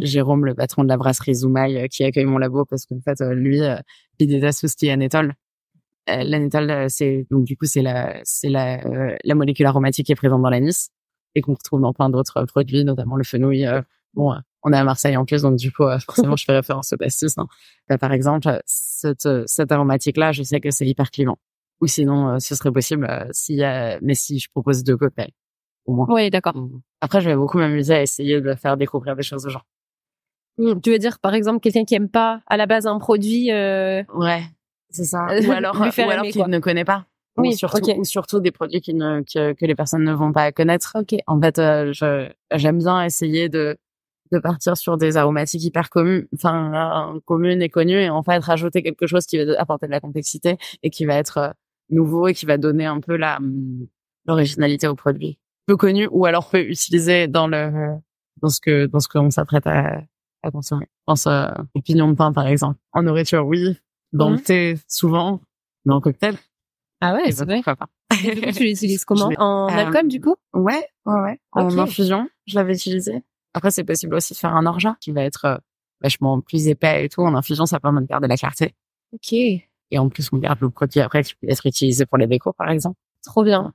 Jérôme, 0.00 0.44
le 0.46 0.54
patron 0.54 0.82
de 0.84 0.88
la 0.88 0.96
brasserie 0.96 1.34
Zoumaï, 1.34 1.88
qui 1.88 2.04
accueille 2.04 2.24
mon 2.26 2.38
labo 2.38 2.64
parce 2.64 2.86
qu'en 2.86 3.00
fait, 3.00 3.20
lui, 3.30 3.60
il 4.18 4.26
déteste 4.28 4.60
tout 4.62 4.68
ce 4.68 4.76
qui 4.76 4.88
est 4.88 4.92
anétol. 4.92 5.34
Euh, 6.10 6.24
L'anétol, 6.24 6.70
euh, 6.70 6.86
c'est 6.88 7.26
donc 7.30 7.44
du 7.44 7.56
coup 7.56 7.66
c'est 7.66 7.82
la 7.82 8.20
c'est 8.24 8.48
la 8.48 8.84
euh, 8.86 9.16
la 9.24 9.34
molécule 9.34 9.66
aromatique 9.66 10.06
qui 10.06 10.12
est 10.12 10.16
présente 10.16 10.42
dans 10.42 10.50
l'anis 10.50 10.90
et 11.34 11.40
qu'on 11.42 11.54
retrouve 11.54 11.80
dans 11.80 11.92
plein 11.92 12.10
d'autres 12.10 12.38
euh, 12.38 12.46
produits, 12.46 12.84
notamment 12.84 13.16
le 13.16 13.24
fenouil. 13.24 13.66
euh, 13.66 13.82
bon, 14.14 14.34
on 14.62 14.72
est 14.72 14.76
à 14.76 14.84
Marseille 14.84 15.16
en 15.16 15.24
plus, 15.24 15.42
donc 15.42 15.56
du 15.56 15.70
coup, 15.72 15.84
forcément, 16.06 16.36
je 16.36 16.44
fais 16.44 16.52
référence 16.52 16.92
au 16.92 16.96
pastis. 16.96 17.38
Hein. 17.38 17.46
Bah, 17.88 17.98
par 17.98 18.12
exemple, 18.12 18.60
cette 18.66 19.28
cette 19.46 19.72
aromatique-là, 19.72 20.32
je 20.32 20.42
sais 20.42 20.60
que 20.60 20.70
c'est 20.70 20.86
hyper 20.86 21.10
clivant. 21.10 21.38
Ou 21.80 21.86
sinon, 21.86 22.38
ce 22.40 22.54
serait 22.54 22.72
possible 22.72 23.06
euh, 23.08 23.64
a, 23.64 23.98
mais 24.02 24.14
si 24.14 24.38
je 24.38 24.50
propose 24.50 24.84
deux 24.84 24.98
cocktails, 24.98 25.30
au 25.86 25.94
moins. 25.94 26.06
Oui, 26.10 26.28
d'accord. 26.28 26.52
Après, 27.00 27.22
je 27.22 27.30
vais 27.30 27.36
beaucoup 27.36 27.56
m'amuser 27.56 27.94
à 27.94 28.02
essayer 28.02 28.42
de 28.42 28.54
faire 28.54 28.76
découvrir 28.76 29.16
des 29.16 29.22
choses 29.22 29.46
aux 29.46 29.48
gens. 29.48 29.62
Mm. 30.58 30.80
Tu 30.82 30.90
veux 30.90 30.98
dire, 30.98 31.18
par 31.20 31.32
exemple, 31.34 31.60
quelqu'un 31.60 31.84
qui 31.86 31.94
aime 31.94 32.10
pas 32.10 32.42
à 32.46 32.58
la 32.58 32.66
base 32.66 32.86
un 32.86 32.98
produit. 32.98 33.50
euh, 33.50 34.02
Ouais, 34.14 34.42
c'est 34.90 35.04
ça. 35.04 35.26
Euh, 35.30 35.42
Ou 35.46 35.52
alors, 35.52 35.82
lui 35.82 35.90
faire 35.92 36.06
ou 36.06 36.10
alors 36.10 36.24
aimer, 36.24 36.32
quoi. 36.32 36.48
ne 36.48 36.58
connaît 36.58 36.84
pas. 36.84 37.06
Oui, 37.36 37.50
ou 37.50 37.56
surtout, 37.56 37.90
ok. 37.90 37.96
ou 37.98 38.04
surtout 38.04 38.40
des 38.40 38.50
produits 38.50 38.80
qui 38.80 38.92
ne, 38.94 39.20
que, 39.22 39.52
que 39.52 39.64
les 39.64 39.74
personnes 39.74 40.04
ne 40.04 40.12
vont 40.12 40.32
pas 40.32 40.52
connaître. 40.52 40.96
Ok. 41.00 41.14
En 41.26 41.40
fait, 41.40 41.58
euh, 41.58 41.92
je, 41.92 42.28
j'aime 42.54 42.78
bien 42.78 43.02
essayer 43.04 43.48
de, 43.48 43.76
de 44.32 44.38
partir 44.38 44.76
sur 44.76 44.96
des 44.96 45.16
aromatiques 45.16 45.62
hyper 45.64 45.90
communes, 45.90 46.26
enfin, 46.34 47.14
euh, 47.14 47.20
communes 47.24 47.62
et 47.62 47.68
connues, 47.68 48.00
et 48.00 48.10
en 48.10 48.22
fait, 48.22 48.38
rajouter 48.38 48.82
quelque 48.82 49.06
chose 49.06 49.26
qui 49.26 49.38
va 49.42 49.58
apporter 49.60 49.86
de 49.86 49.92
la 49.92 50.00
complexité 50.00 50.58
et 50.82 50.90
qui 50.90 51.04
va 51.06 51.14
être 51.14 51.38
euh, 51.38 51.50
nouveau 51.88 52.26
et 52.28 52.34
qui 52.34 52.46
va 52.46 52.58
donner 52.58 52.86
un 52.86 53.00
peu 53.00 53.16
la, 53.16 53.36
hum, 53.38 53.86
l'originalité 54.26 54.86
au 54.88 54.94
produit. 54.94 55.38
Peu 55.66 55.76
connu 55.76 56.08
ou 56.10 56.26
alors 56.26 56.48
peu 56.50 56.60
utilisé 56.60 57.28
dans 57.28 57.46
le, 57.46 57.96
dans 58.42 58.48
ce 58.48 58.60
que, 58.60 58.86
dans 58.86 59.00
ce 59.00 59.08
qu'on 59.08 59.30
s'apprête 59.30 59.66
à, 59.66 60.02
à 60.42 60.50
consommer. 60.50 60.86
Je 60.90 61.02
pense 61.06 61.26
euh, 61.26 61.48
au 61.74 61.80
pignon 61.80 62.08
de 62.08 62.14
pain, 62.14 62.32
par 62.32 62.46
exemple. 62.46 62.78
En 62.92 63.02
nourriture, 63.02 63.46
oui. 63.46 63.78
Dans 64.12 64.30
Mhm. 64.30 64.36
le 64.36 64.42
thé, 64.42 64.74
souvent. 64.88 65.40
Dans 65.84 65.94
le 65.96 66.00
cocktail, 66.00 66.36
Ah 67.00 67.14
ouais, 67.14 67.30
c'est 67.32 67.44
vrai. 67.44 67.56
pourquoi 67.56 67.76
pas. 67.76 67.86
Et 68.24 68.34
du 68.34 68.40
coup, 68.42 68.50
tu 68.52 68.64
l'utilises 68.64 69.04
comment? 69.04 69.30
En 69.38 69.68
Euh, 69.68 69.76
alcool, 69.76 70.08
du 70.08 70.20
coup? 70.20 70.34
Ouais, 70.52 70.86
ouais, 71.06 71.20
ouais. 71.20 71.40
En 71.52 71.78
infusion, 71.78 72.28
je 72.46 72.54
l'avais 72.56 72.74
utilisé. 72.74 73.22
Après, 73.54 73.70
c'est 73.70 73.84
possible 73.84 74.14
aussi 74.14 74.32
de 74.34 74.38
faire 74.38 74.54
un 74.54 74.66
orgeat 74.66 74.96
qui 75.00 75.12
va 75.12 75.22
être 75.22 75.44
euh, 75.44 75.56
vachement 76.00 76.40
plus 76.40 76.68
épais 76.68 77.04
et 77.04 77.08
tout. 77.08 77.22
En 77.22 77.34
infusion, 77.34 77.66
ça 77.66 77.80
permet 77.80 78.00
de 78.02 78.06
garder 78.06 78.28
la 78.28 78.36
clarté. 78.36 78.74
Ok. 79.12 79.32
Et 79.32 79.98
en 79.98 80.08
plus, 80.08 80.28
on 80.32 80.38
garde 80.38 80.60
le 80.60 80.70
produit 80.70 81.00
après 81.00 81.22
qui 81.24 81.34
peut 81.34 81.48
être 81.48 81.64
utilisé 81.66 82.04
pour 82.06 82.18
les 82.18 82.26
décos, 82.26 82.52
par 82.52 82.68
exemple. 82.70 82.96
Trop 83.24 83.42
bien. 83.42 83.72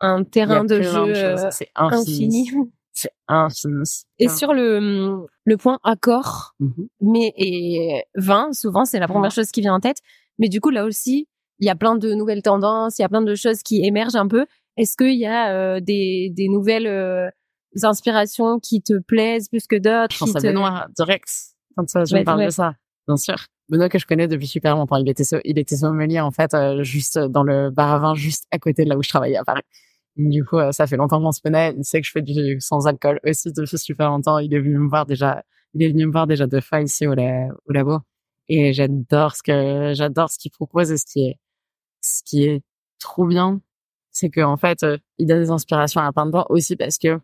Un 0.00 0.24
terrain 0.24 0.64
de 0.64 0.82
jeu 0.82 1.14
euh, 1.14 1.50
C'est 1.50 1.70
infini. 1.76 2.48
infini. 2.48 2.72
C'est 2.94 3.10
infini. 3.28 3.82
Et 4.18 4.28
sur 4.28 4.52
le, 4.52 5.26
le 5.44 5.56
point 5.56 5.78
accord, 5.82 6.52
Mhm. 6.60 6.88
mais 7.00 7.32
et 7.36 8.04
vin, 8.16 8.48
souvent 8.52 8.84
c'est 8.84 8.98
la 9.00 9.08
première 9.08 9.30
chose 9.30 9.50
qui 9.50 9.60
vient 9.62 9.74
en 9.74 9.80
tête. 9.80 9.98
Mais 10.38 10.48
du 10.48 10.60
coup 10.60 10.70
là 10.70 10.84
aussi, 10.84 11.26
il 11.58 11.66
y 11.66 11.70
a 11.70 11.74
plein 11.74 11.96
de 11.96 12.12
nouvelles 12.14 12.42
tendances, 12.42 12.98
il 12.98 13.02
y 13.02 13.04
a 13.04 13.08
plein 13.08 13.22
de 13.22 13.34
choses 13.34 13.62
qui 13.62 13.84
émergent 13.84 14.16
un 14.16 14.28
peu. 14.28 14.46
Est-ce 14.76 14.96
qu'il 14.96 15.18
y 15.18 15.26
a 15.26 15.52
euh, 15.54 15.80
des, 15.80 16.30
des 16.34 16.48
nouvelles 16.48 16.86
euh, 16.86 17.28
inspirations 17.82 18.58
qui 18.58 18.82
te 18.82 18.98
plaisent 19.06 19.48
plus 19.48 19.66
que 19.66 19.76
d'autres 19.76 20.14
Je 20.14 20.18
pense 20.18 20.36
à 20.36 20.40
te- 20.40 20.46
Benoît, 20.46 20.86
direct. 20.96 21.28
Quand 21.76 21.88
ça, 21.88 22.04
je 22.04 22.14
Ouais, 22.14 22.20
me 22.20 22.24
parle 22.24 22.40
ouais. 22.40 22.46
de 22.46 22.50
ça. 22.50 22.74
Bien 23.08 23.16
sûr. 23.16 23.36
Benoît 23.68 23.88
que 23.88 23.98
je 23.98 24.06
connais 24.06 24.28
depuis 24.28 24.46
super 24.46 24.76
longtemps. 24.76 24.96
Il 24.96 25.08
était, 25.08 25.24
so- 25.24 25.40
il 25.44 25.58
était 25.58 25.76
sommelier, 25.76 26.20
en 26.20 26.30
fait, 26.30 26.52
euh, 26.54 26.82
juste 26.82 27.18
dans 27.18 27.42
le 27.42 27.70
bar 27.70 27.92
à 27.94 27.98
vin, 27.98 28.14
juste 28.14 28.44
à 28.50 28.58
côté 28.58 28.84
de 28.84 28.88
là 28.90 28.96
où 28.98 29.02
je 29.02 29.08
travaillais 29.08 29.36
à 29.36 29.44
Paris. 29.44 29.62
Du 30.16 30.44
coup, 30.44 30.58
ça 30.72 30.86
fait 30.86 30.96
longtemps 30.96 31.20
qu'on 31.20 31.32
se 31.32 31.40
connaît. 31.40 31.74
Il 31.76 31.84
sait 31.84 32.00
que 32.00 32.06
je 32.06 32.12
fais 32.12 32.22
du 32.22 32.60
sans 32.60 32.86
alcool 32.86 33.18
aussi 33.24 33.52
depuis 33.52 33.78
super 33.78 34.10
longtemps. 34.10 34.38
Il 34.38 34.52
est 34.54 34.60
venu 34.60 34.78
me 34.78 34.88
voir 34.88 35.06
déjà. 35.06 35.42
Il 35.74 35.82
est 35.82 35.88
venu 35.88 36.06
me 36.06 36.12
voir 36.12 36.26
déjà 36.26 36.46
deux 36.46 36.60
fois 36.60 36.82
ici 36.82 37.06
au, 37.06 37.12
au 37.12 37.72
labo. 37.72 37.98
Et 38.48 38.72
j'adore 38.74 39.34
ce 39.36 39.42
que 39.42 39.92
j'adore 39.94 40.30
ce 40.30 40.38
qu'il 40.38 40.50
propose 40.50 40.90
et 40.90 40.98
ce 40.98 41.06
qui 41.06 41.26
est 41.26 41.38
ce 42.02 42.22
qui 42.24 42.44
est 42.44 42.62
trop 42.98 43.26
bien, 43.26 43.60
c'est 44.10 44.30
que 44.30 44.40
en 44.40 44.56
fait, 44.56 44.84
il 45.18 45.30
a 45.32 45.38
des 45.38 45.50
inspirations 45.50 46.00
à 46.00 46.12
plein 46.12 46.26
de 46.26 46.32
temps 46.32 46.46
aussi 46.50 46.76
parce 46.76 46.98
que 46.98 47.20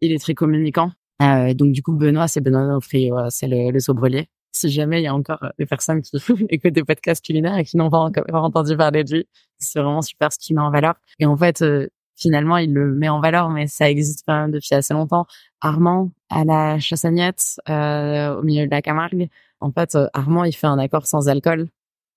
il 0.00 0.12
est 0.12 0.18
très 0.18 0.34
communicant. 0.34 0.92
Euh, 1.22 1.54
donc 1.54 1.72
du 1.72 1.82
coup, 1.82 1.94
Benoît, 1.94 2.28
c'est 2.28 2.40
Benoît 2.40 2.66
Nofri, 2.66 3.10
c'est 3.28 3.46
le, 3.48 3.70
le 3.70 3.80
sobrelier. 3.80 4.28
Si 4.52 4.68
jamais 4.70 5.00
il 5.00 5.04
y 5.04 5.06
a 5.06 5.14
encore 5.14 5.44
des 5.58 5.66
personnes 5.66 6.02
qui 6.02 6.16
écoutent 6.48 6.72
des 6.72 6.84
podcasts 6.84 7.24
culinaires 7.24 7.56
et 7.56 7.64
qui 7.64 7.76
n'ont 7.76 7.90
pas 7.90 7.98
encore 7.98 8.24
entendu 8.44 8.76
parler 8.76 9.04
de 9.04 9.14
lui, 9.16 9.28
c'est 9.58 9.80
vraiment 9.80 10.02
super 10.02 10.32
ce 10.32 10.38
qu'il 10.38 10.56
met 10.56 10.62
en 10.62 10.70
valeur. 10.70 10.94
Et 11.18 11.26
en 11.26 11.36
fait, 11.36 11.62
euh, 11.62 11.88
finalement, 12.20 12.58
il 12.58 12.72
le 12.72 12.94
met 12.94 13.08
en 13.08 13.20
valeur, 13.20 13.50
mais 13.50 13.66
ça 13.66 13.90
existe 13.90 14.24
quand 14.26 14.34
même 14.34 14.50
depuis 14.50 14.74
assez 14.74 14.94
longtemps. 14.94 15.26
Armand, 15.60 16.10
à 16.28 16.44
la 16.44 16.78
Chassagnette, 16.78 17.60
euh, 17.68 18.36
au 18.36 18.42
milieu 18.42 18.66
de 18.66 18.70
la 18.70 18.82
Camargue, 18.82 19.28
en 19.60 19.72
fait, 19.72 19.94
euh, 19.94 20.06
Armand, 20.12 20.44
il 20.44 20.52
fait 20.52 20.66
un 20.66 20.78
accord 20.78 21.06
sans 21.06 21.28
alcool 21.28 21.68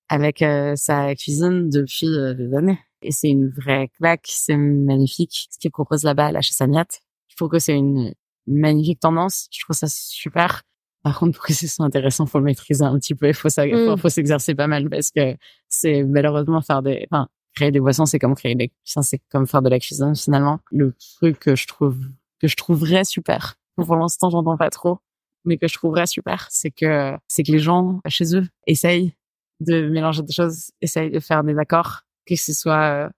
avec 0.09 0.41
euh, 0.41 0.75
sa 0.75 1.15
cuisine 1.15 1.69
depuis 1.69 2.07
des 2.07 2.53
années. 2.53 2.79
Et 3.01 3.11
c'est 3.11 3.29
une 3.29 3.49
vraie 3.49 3.89
claque, 3.97 4.27
c'est 4.27 4.55
magnifique 4.55 5.47
ce 5.51 5.57
qu'il 5.57 5.71
propose 5.71 6.03
là-bas 6.03 6.27
à 6.27 6.31
la 6.31 6.41
Chassagnette. 6.41 7.01
Je 7.27 7.35
trouve 7.35 7.49
que 7.49 7.59
c'est 7.59 7.75
une 7.75 8.13
magnifique 8.47 8.99
tendance. 8.99 9.47
Je 9.51 9.61
trouve 9.63 9.75
ça 9.75 9.87
super. 9.89 10.63
Par 11.03 11.19
contre, 11.19 11.37
pour 11.37 11.45
que 11.45 11.53
ce 11.53 11.67
soit 11.67 11.85
intéressant, 11.85 12.25
faut 12.25 12.39
le 12.39 12.45
maîtriser 12.45 12.83
un 12.83 12.97
petit 12.97 13.15
peu. 13.15 13.27
Il 13.27 13.33
faut, 13.33 13.49
ça, 13.49 13.63
faut, 13.63 13.95
mm. 13.95 14.09
s'exercer 14.09 14.55
pas 14.55 14.67
mal 14.67 14.89
parce 14.89 15.11
que 15.11 15.35
c'est 15.67 16.03
malheureusement 16.03 16.61
faire 16.61 16.81
des, 16.81 17.05
enfin, 17.11 17.27
créer 17.55 17.71
des 17.71 17.79
boissons, 17.79 18.05
c'est 18.05 18.19
comme 18.19 18.35
créer 18.35 18.55
des, 18.55 18.71
c'est 18.83 19.21
comme 19.31 19.47
faire 19.47 19.61
de 19.61 19.69
la 19.69 19.79
cuisine 19.79 20.15
finalement. 20.15 20.59
Le 20.71 20.93
truc 21.17 21.39
que 21.39 21.55
je 21.55 21.67
trouve, 21.67 21.97
que 22.39 22.47
je 22.47 22.55
trouverais 22.55 23.03
super. 23.03 23.55
Pour 23.75 23.95
l'instant, 23.95 24.29
j'entends 24.29 24.57
pas 24.57 24.69
trop, 24.69 24.99
mais 25.45 25.57
que 25.57 25.67
je 25.67 25.73
trouverais 25.73 26.07
super, 26.07 26.47
c'est 26.49 26.71
que, 26.71 27.15
c'est 27.27 27.43
que 27.43 27.51
les 27.51 27.59
gens 27.59 27.99
chez 28.07 28.35
eux 28.35 28.47
essayent 28.67 29.13
de 29.59 29.87
mélanger 29.89 30.23
des 30.23 30.33
choses, 30.33 30.71
essayent 30.81 31.11
de 31.11 31.19
faire 31.19 31.43
des 31.43 31.57
accords, 31.57 32.01
que 32.25 32.35
ce 32.35 32.53
soit 32.53 33.09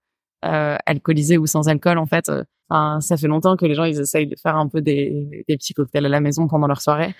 euh, 0.45 0.77
alcoolisé 0.85 1.37
ou 1.37 1.47
sans 1.47 1.67
alcool 1.67 1.97
en 1.97 2.05
fait. 2.05 2.31
Enfin, 2.69 2.99
ça 3.01 3.17
fait 3.17 3.27
longtemps 3.27 3.57
que 3.57 3.65
les 3.65 3.75
gens 3.75 3.83
ils 3.83 3.99
essayent 3.99 4.27
de 4.27 4.35
faire 4.35 4.55
un 4.55 4.67
peu 4.67 4.81
des, 4.81 5.45
des 5.47 5.57
petits 5.57 5.73
cocktails 5.73 6.05
à 6.05 6.09
la 6.09 6.19
maison 6.19 6.47
pendant 6.47 6.67
leur 6.67 6.81
soirée. 6.81 7.13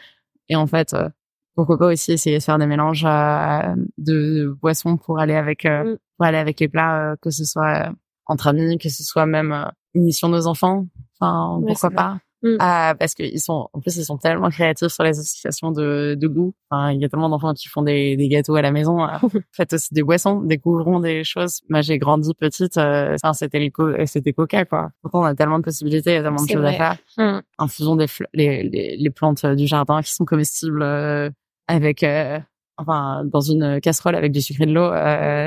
Et 0.50 0.56
en 0.56 0.68
fait, 0.68 0.94
euh, 0.94 1.10
pourquoi 1.56 1.78
pas 1.78 1.88
aussi 1.88 2.12
essayer 2.12 2.38
de 2.38 2.44
faire 2.44 2.58
des 2.58 2.68
mélanges 2.68 3.06
euh, 3.06 3.76
de 3.98 4.56
boissons 4.62 4.98
pour 4.98 5.20
aller 5.20 5.36
avec 5.36 5.66
euh, 5.66 5.94
mm. 5.94 5.98
pour 6.18 6.26
aller 6.26 6.38
avec 6.38 6.60
les 6.60 6.68
plats, 6.68 7.16
que 7.22 7.30
ce 7.30 7.46
soit 7.46 7.92
entre 8.26 8.48
amis, 8.48 8.78
que 8.78 8.90
ce 8.90 9.04
soit 9.04 9.26
même 9.26 9.72
une 9.94 10.04
mission 10.04 10.30
de 10.30 10.36
nos 10.36 10.48
enfants. 10.48 10.88
Enfin, 11.20 11.62
pourquoi 11.66 11.92
pas? 11.92 12.18
Mm. 12.46 12.58
Ah, 12.60 12.96
parce 13.00 13.16
qu'ils 13.16 13.40
sont, 13.40 13.70
en 13.74 13.80
plus, 13.80 13.98
ils 13.98 14.06
sont 14.06 14.18
tellement 14.18 14.50
créatifs 14.50 14.90
sur 14.90 15.04
les 15.04 15.18
associations 15.18 15.72
de, 15.72 16.16
de 16.20 16.28
goût. 16.28 16.54
Enfin, 16.70 16.92
il 16.92 17.02
y 17.02 17.06
a 17.06 17.10
tellement 17.10 17.28
d'enfants 17.28 17.54
qui 17.56 17.68
font 17.68 17.82
des, 17.82 18.16
des 18.16 18.28
gâteaux 18.28 18.56
à 18.56 18.62
la 18.62 18.72
maison. 18.72 19.04
Euh, 19.04 19.18
faites 19.52 19.74
aussi 19.74 19.94
des 19.94 20.04
boissons, 20.04 20.42
découvrons 20.42 21.00
des 21.00 21.24
choses. 21.24 21.62
Moi, 21.70 21.82
j'ai 21.82 21.98
grandi 21.98 22.32
petite, 22.36 22.78
euh, 22.78 23.16
c'était 23.34 23.60
les 23.60 23.72
c'était 24.06 24.34
coca, 24.34 24.64
quoi. 24.66 24.92
Pourtant, 25.02 25.22
on 25.22 25.26
a 25.26 25.34
tellement 25.34 25.58
de 25.58 25.64
possibilités, 25.64 26.12
il 26.12 26.14
y 26.14 26.18
a 26.18 26.22
tellement 26.22 26.44
de 26.44 26.50
choses 26.50 26.66
à 26.66 26.74
faire. 26.74 26.98
Mm. 27.18 27.42
Infusons 27.58 27.96
des 27.96 28.06
les, 28.34 28.64
les, 28.64 28.98
les, 28.98 29.10
plantes 29.10 29.46
du 29.46 29.66
jardin 29.66 30.02
qui 30.04 30.14
sont 30.14 30.26
comestibles 30.26 30.84
euh, 30.84 31.32
avec, 31.68 32.04
euh, 32.04 32.40
enfin, 32.78 33.24
dans 33.26 33.42
une 33.42 33.80
casserole 33.82 34.16
avec 34.16 34.32
du 34.32 34.42
sucre 34.42 34.62
et 34.62 34.66
de 34.66 34.74
l'eau, 34.74 34.90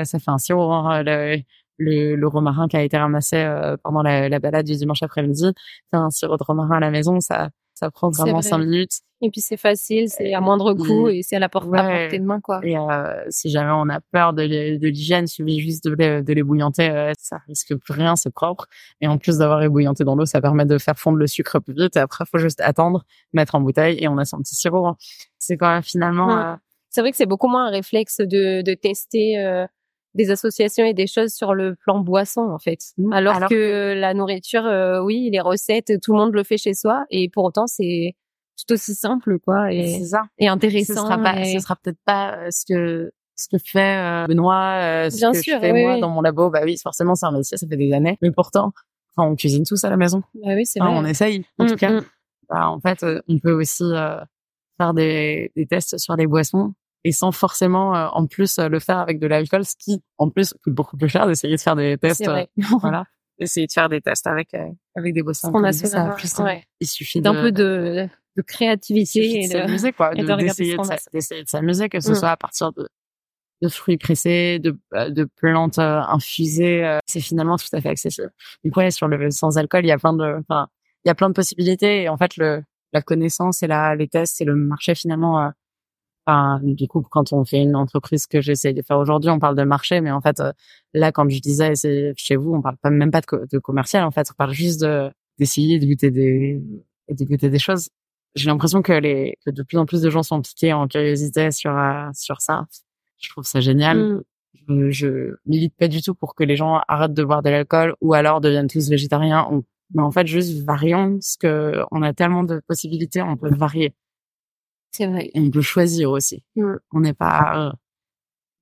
ça 0.05 0.19
fait 0.19 0.31
un 0.31 0.37
sirop. 0.37 0.71
Hein, 0.71 1.03
le, 1.79 2.15
le 2.15 2.27
romarin 2.27 2.67
qui 2.67 2.77
a 2.77 2.83
été 2.83 2.97
ramassé 2.97 3.37
euh, 3.37 3.77
pendant 3.83 4.03
la, 4.03 4.29
la, 4.29 4.39
balade 4.39 4.65
du 4.65 4.75
dimanche 4.75 5.01
après-midi. 5.01 5.51
Faire 5.91 6.01
un 6.01 6.09
sirop 6.11 6.37
de 6.37 6.43
romarin 6.43 6.77
à 6.77 6.79
la 6.79 6.91
maison, 6.91 7.19
ça, 7.19 7.49
ça 7.79 7.89
prend 7.91 8.09
vraiment 8.09 8.41
cinq 8.41 8.57
minutes. 8.57 8.99
Et 9.21 9.31
puis 9.31 9.41
c'est 9.41 9.57
facile, 9.57 10.07
c'est 10.09 10.33
à 10.33 10.41
moindre 10.41 10.73
coût 10.73 11.09
et 11.09 11.23
c'est 11.23 11.35
à 11.35 11.39
la 11.39 11.49
portée 11.49 12.19
de 12.19 12.23
main, 12.23 12.39
quoi. 12.41 12.59
Et 12.63 12.77
euh, 12.77 13.23
si 13.29 13.49
jamais 13.49 13.71
on 13.73 13.89
a 13.89 13.99
peur 14.11 14.33
de, 14.33 14.77
de 14.77 14.87
l'hygiène, 14.87 15.27
suffit 15.27 15.59
juste 15.59 15.85
de 15.85 15.93
les, 15.93 16.21
de 16.21 16.33
les 16.33 16.43
bouillanter, 16.43 16.89
euh, 16.89 17.11
ça 17.17 17.39
risque 17.47 17.75
plus 17.75 17.93
rien, 17.93 18.15
c'est 18.15 18.33
propre. 18.33 18.67
Et 19.01 19.07
en 19.07 19.17
plus 19.17 19.37
d'avoir 19.37 19.61
ébouillanté 19.61 20.03
dans 20.03 20.15
l'eau, 20.15 20.25
ça 20.25 20.41
permet 20.41 20.65
de 20.65 20.77
faire 20.77 20.97
fondre 20.97 21.17
le 21.17 21.27
sucre 21.27 21.59
plus 21.59 21.73
vite. 21.73 21.95
Et 21.97 21.99
après, 21.99 22.25
faut 22.29 22.37
juste 22.37 22.61
attendre, 22.61 23.05
mettre 23.33 23.55
en 23.55 23.61
bouteille 23.61 23.97
et 24.01 24.07
on 24.07 24.17
a 24.17 24.25
son 24.25 24.39
petit 24.39 24.55
sirop. 24.55 24.87
Hein. 24.87 24.95
C'est 25.37 25.57
quand 25.57 25.69
même 25.69 25.83
finalement. 25.83 26.37
Euh, 26.37 26.55
c'est 26.89 27.01
vrai 27.01 27.11
que 27.11 27.17
c'est 27.17 27.25
beaucoup 27.25 27.49
moins 27.49 27.67
un 27.67 27.71
réflexe 27.71 28.17
de, 28.17 28.61
de 28.61 28.73
tester 28.73 29.65
des 30.15 30.31
associations 30.31 30.85
et 30.85 30.93
des 30.93 31.07
choses 31.07 31.33
sur 31.33 31.53
le 31.53 31.75
plan 31.75 31.99
boisson 31.99 32.41
en 32.41 32.59
fait. 32.59 32.79
Mmh. 32.97 33.13
Alors, 33.13 33.47
que 33.47 33.93
la 33.95 34.13
nourriture, 34.13 34.65
euh, 34.65 35.01
oui, 35.01 35.29
les 35.31 35.39
recettes, 35.39 35.93
tout 36.01 36.13
le 36.13 36.19
monde 36.19 36.33
le 36.33 36.43
fait 36.43 36.57
chez 36.57 36.73
soi 36.73 37.05
et 37.09 37.29
pour 37.29 37.43
autant 37.43 37.67
c'est 37.67 38.15
tout 38.57 38.73
aussi 38.73 38.95
simple 38.95 39.39
quoi 39.39 39.71
et, 39.71 40.03
ça. 40.03 40.23
et 40.37 40.47
intéressant. 40.47 40.93
Ce 40.93 40.99
sera 40.99 41.17
pas, 41.17 41.45
ce 41.45 41.59
sera 41.59 41.75
peut-être 41.75 41.99
pas 42.05 42.37
euh, 42.37 42.47
ce 42.51 42.65
que 42.65 43.11
ce 43.35 43.47
que 43.49 43.57
fait 43.63 43.97
euh, 43.97 44.27
Benoît, 44.27 45.09
ce 45.09 45.15
Bien 45.15 45.31
que 45.31 45.41
sûr, 45.41 45.55
je 45.55 45.61
fais 45.61 45.71
moi 45.71 45.99
dans 45.99 46.09
mon 46.09 46.21
labo. 46.21 46.49
Bah 46.49 46.61
oui, 46.65 46.75
forcément 46.81 47.15
c'est 47.15 47.25
un 47.25 47.31
métier, 47.31 47.57
ça 47.57 47.67
fait 47.67 47.77
des 47.77 47.93
années, 47.93 48.17
mais 48.21 48.31
pourtant, 48.31 48.73
enfin, 49.15 49.29
on 49.29 49.35
cuisine 49.35 49.63
tous 49.63 49.83
à 49.85 49.89
la 49.89 49.97
maison. 49.97 50.23
Bah 50.33 50.51
oui, 50.55 50.65
c'est 50.65 50.79
vrai. 50.79 50.89
on 50.91 51.05
essaye 51.05 51.45
en 51.57 51.67
tout 51.67 51.75
mmh, 51.75 51.77
cas. 51.77 51.91
Mmh. 51.91 52.05
Bah, 52.49 52.69
en 52.69 52.79
fait, 52.79 53.05
on 53.27 53.37
peut 53.37 53.53
aussi 53.53 53.85
faire 54.77 54.93
des, 54.93 55.51
des 55.55 55.67
tests 55.67 55.97
sur 55.99 56.15
les 56.15 56.25
boissons 56.25 56.73
et 57.03 57.11
sans 57.11 57.31
forcément 57.31 57.95
euh, 57.95 58.07
en 58.11 58.27
plus 58.27 58.59
euh, 58.59 58.67
le 58.67 58.79
faire 58.79 58.97
avec 58.97 59.19
de 59.19 59.27
l'alcool, 59.27 59.65
ce 59.65 59.75
qui 59.77 60.01
en 60.17 60.29
plus 60.29 60.53
coûte 60.63 60.73
beaucoup 60.73 60.97
plus 60.97 61.09
cher 61.09 61.27
d'essayer 61.27 61.55
de 61.55 61.61
faire 61.61 61.75
des 61.75 61.97
tests. 61.97 62.27
Euh, 62.27 62.45
voilà, 62.81 63.05
essayer 63.37 63.67
de 63.67 63.71
faire 63.71 63.89
des 63.89 64.01
tests 64.01 64.27
avec 64.27 64.55
avec 64.95 65.13
des 65.13 65.23
boissons. 65.23 65.51
On 65.53 65.63
a 65.63 65.71
ça, 65.71 66.15
plus, 66.17 66.37
ouais. 66.39 66.63
Il 66.79 66.87
suffit 66.87 67.21
d'un 67.21 67.33
peu 67.33 67.51
de, 67.51 68.07
de 68.35 68.41
créativité 68.41 69.43
et 69.43 69.47
de 69.47 69.53
s'amuser 69.53 69.93
quoi, 69.93 70.13
d'essayer 70.13 70.77
de, 70.77 71.47
s'amuser 71.47 71.89
que 71.89 71.99
ce 71.99 72.11
mm. 72.11 72.15
soit 72.15 72.31
à 72.31 72.37
partir 72.37 72.71
de 72.73 72.87
de 73.61 73.67
fruits 73.67 73.97
pressés, 73.97 74.57
de, 74.59 74.79
de 75.09 75.25
plantes 75.25 75.79
infusées, 75.79 76.97
c'est 77.07 77.19
finalement 77.19 77.57
tout 77.57 77.67
à 77.73 77.81
fait 77.81 77.89
accessible. 77.89 78.31
Donc 78.63 78.77
ouais, 78.77 78.89
sur 78.89 79.09
le 79.09 79.31
sans 79.31 79.57
alcool, 79.57 79.83
il 79.83 79.89
y 79.89 79.91
a 79.91 79.97
plein 79.97 80.13
de, 80.13 80.37
enfin, 80.39 80.69
il 81.03 81.09
y 81.09 81.11
a 81.11 81.15
plein 81.15 81.27
de 81.27 81.33
possibilités 81.33 82.03
et 82.03 82.09
en 82.09 82.15
fait 82.15 82.37
le 82.37 82.63
la 82.93 83.01
connaissance 83.01 83.61
et 83.61 83.67
la 83.67 83.95
les 83.95 84.07
tests 84.07 84.39
et 84.39 84.45
le 84.45 84.55
marché 84.55 84.95
finalement 84.95 85.51
du 86.61 86.87
coup, 86.87 87.01
quand 87.01 87.33
on 87.33 87.45
fait 87.45 87.61
une 87.61 87.75
entreprise 87.75 88.27
que 88.27 88.41
j'essaie 88.41 88.73
de 88.73 88.81
faire 88.81 88.97
aujourd'hui, 88.97 89.29
on 89.29 89.39
parle 89.39 89.55
de 89.55 89.63
marché, 89.63 90.01
mais 90.01 90.11
en 90.11 90.21
fait, 90.21 90.39
euh, 90.39 90.51
là, 90.93 91.11
quand 91.11 91.27
je 91.29 91.39
disais, 91.39 91.75
c'est 91.75 92.13
chez 92.17 92.35
vous, 92.35 92.53
on 92.53 92.61
parle 92.61 92.77
pas 92.77 92.89
même 92.89 93.11
pas 93.11 93.21
de, 93.21 93.47
de, 93.51 93.59
commercial, 93.59 94.03
en 94.03 94.11
fait, 94.11 94.27
on 94.31 94.35
parle 94.35 94.53
juste 94.53 94.81
de 94.81 95.09
d'essayer 95.37 95.79
de 95.79 95.85
goûter 95.85 96.11
des 96.11 96.61
de 97.09 97.25
goûter 97.25 97.49
des 97.49 97.59
choses. 97.59 97.89
J'ai 98.35 98.47
l'impression 98.47 98.81
que 98.81 98.93
les 98.93 99.37
que 99.45 99.51
de 99.51 99.63
plus 99.63 99.77
en 99.77 99.85
plus 99.85 100.01
de 100.01 100.09
gens 100.09 100.23
sont 100.23 100.41
piqués 100.41 100.73
en 100.73 100.87
curiosité 100.87 101.51
sur 101.51 101.75
euh, 101.77 102.09
sur 102.13 102.41
ça. 102.41 102.65
Je 103.19 103.29
trouve 103.29 103.45
ça 103.45 103.59
génial. 103.61 103.97
Mm. 103.97 104.23
Je, 104.67 104.91
je 104.91 105.35
milite 105.45 105.75
pas 105.77 105.87
du 105.87 106.01
tout 106.01 106.13
pour 106.15 106.35
que 106.35 106.43
les 106.43 106.55
gens 106.55 106.81
arrêtent 106.87 107.13
de 107.13 107.23
boire 107.23 107.41
de 107.41 107.49
l'alcool 107.49 107.95
ou 108.01 108.13
alors 108.13 108.41
deviennent 108.41 108.67
tous 108.67 108.89
végétariens. 108.89 109.47
mais 109.93 110.01
en 110.01 110.11
fait, 110.11 110.27
juste 110.27 110.63
varions, 110.65 111.13
parce 111.13 111.37
que 111.37 111.83
on 111.91 112.01
a 112.03 112.13
tellement 112.13 112.43
de 112.43 112.61
possibilités, 112.67 113.21
on 113.21 113.37
peut 113.37 113.49
varier. 113.55 113.93
C'est 114.91 115.07
vrai. 115.07 115.31
On 115.35 115.49
peut 115.49 115.61
choisir 115.61 116.11
aussi. 116.11 116.43
On 116.91 116.99
n'est 116.99 117.13
pas, 117.13 117.69
euh, 117.69 117.71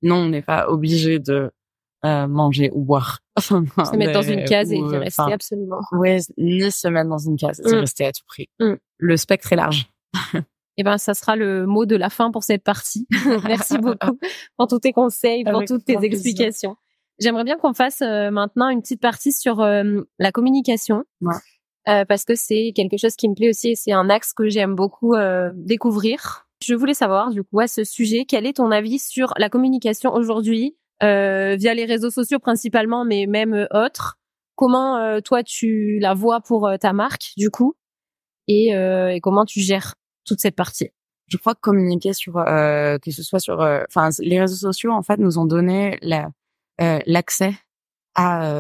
non, 0.02 0.18
on 0.18 0.30
n'est 0.30 0.42
pas 0.42 0.70
obligé 0.70 1.20
de 1.20 1.52
euh, 2.06 2.28
manger 2.28 2.70
ou 2.74 2.84
boire. 2.84 3.20
se 3.40 3.96
mettre 3.96 4.14
dans 4.14 4.22
une 4.22 4.46
case 4.46 4.72
et 4.72 4.78
y 4.78 4.82
euh, 4.82 5.00
rester 5.00 5.34
absolument. 5.34 5.80
Oui, 5.92 6.20
ni 6.38 6.72
se 6.72 6.88
mettre 6.88 7.10
dans 7.10 7.18
une 7.18 7.38
case 7.38 7.62
et 7.62 7.76
mm. 7.76 7.80
rester 7.80 8.06
à 8.06 8.12
tout 8.12 8.24
prix. 8.28 8.50
Mm. 8.60 8.74
Le 8.98 9.18
spectre 9.18 9.54
est 9.54 9.58
large. 9.58 9.90
Eh 10.80 10.84
ben, 10.84 11.00
ça 11.00 11.16
sera 11.16 11.36
le 11.36 11.66
mot 11.66 11.88
de 11.88 11.96
la 11.96 12.12
fin 12.12 12.30
pour 12.30 12.44
cette 12.44 12.64
partie. 12.64 13.08
Merci 13.46 13.80
beaucoup 13.80 14.20
pour 14.58 14.68
tous 14.68 14.80
tes 14.80 14.94
conseils, 14.94 15.44
pour 15.44 15.66
toutes 15.66 15.86
tes 15.86 15.98
explications. 16.04 16.76
J'aimerais 17.20 17.44
bien 17.44 17.58
qu'on 17.58 17.74
fasse 17.74 18.02
maintenant 18.02 18.70
une 18.70 18.82
petite 18.82 19.02
partie 19.02 19.32
sur 19.32 19.58
la 19.58 20.32
communication. 20.32 21.04
Ouais. 21.22 21.34
Euh, 21.88 22.04
parce 22.04 22.26
que 22.26 22.36
c'est 22.36 22.74
quelque 22.76 22.98
chose 22.98 23.16
qui 23.16 23.30
me 23.30 23.34
plaît 23.34 23.50
aussi 23.50 23.70
et 23.70 23.76
c'est 23.76 23.94
un 23.94 24.10
axe 24.10 24.34
que 24.34 24.50
j'aime 24.50 24.76
beaucoup 24.76 25.14
euh, 25.14 25.52
découvrir. 25.56 26.46
Je 26.62 26.74
voulais 26.74 26.94
savoir, 26.94 27.30
du 27.32 27.44
coup, 27.44 27.60
à 27.60 27.68
ce 27.68 27.84
sujet, 27.86 28.26
quel 28.28 28.46
est 28.46 28.58
ton 28.58 28.72
avis 28.72 29.00
sur 29.00 29.34
la 29.38 29.50
communication 29.50 30.12
aujourd'hui, 30.14 30.76
euh, 31.02 31.56
via 31.56 31.74
les 31.74 31.86
réseaux 31.86 32.10
sociaux 32.10 32.40
principalement, 32.40 33.06
mais 33.06 33.26
même 33.26 33.68
autres? 33.72 34.18
Comment 34.56 35.22
toi 35.22 35.44
tu 35.44 36.00
la 36.00 36.16
vois 36.16 36.42
pour 36.42 36.68
ta 36.82 36.92
marque, 36.92 37.34
du 37.38 37.52
coup, 37.52 37.76
et, 38.48 38.70
et, 38.70 39.20
comment 39.22 39.46
tu 39.46 39.60
gères 39.60 39.94
toute 40.26 40.40
cette 40.40 40.56
partie? 40.56 40.90
Je 41.28 41.38
crois 41.38 41.54
que 41.54 41.60
communiquer 41.60 42.14
sur, 42.14 42.34
que 42.34 43.12
ce 43.12 43.22
soit 43.22 43.40
sur, 43.40 43.60
enfin, 43.60 44.10
les 44.18 44.40
réseaux 44.40 44.56
sociaux, 44.56 44.94
en 44.94 45.04
fait, 45.04 45.20
nous 45.20 45.38
ont 45.38 45.46
donné 45.46 46.00
l'accès 46.80 47.54
à 48.16 48.52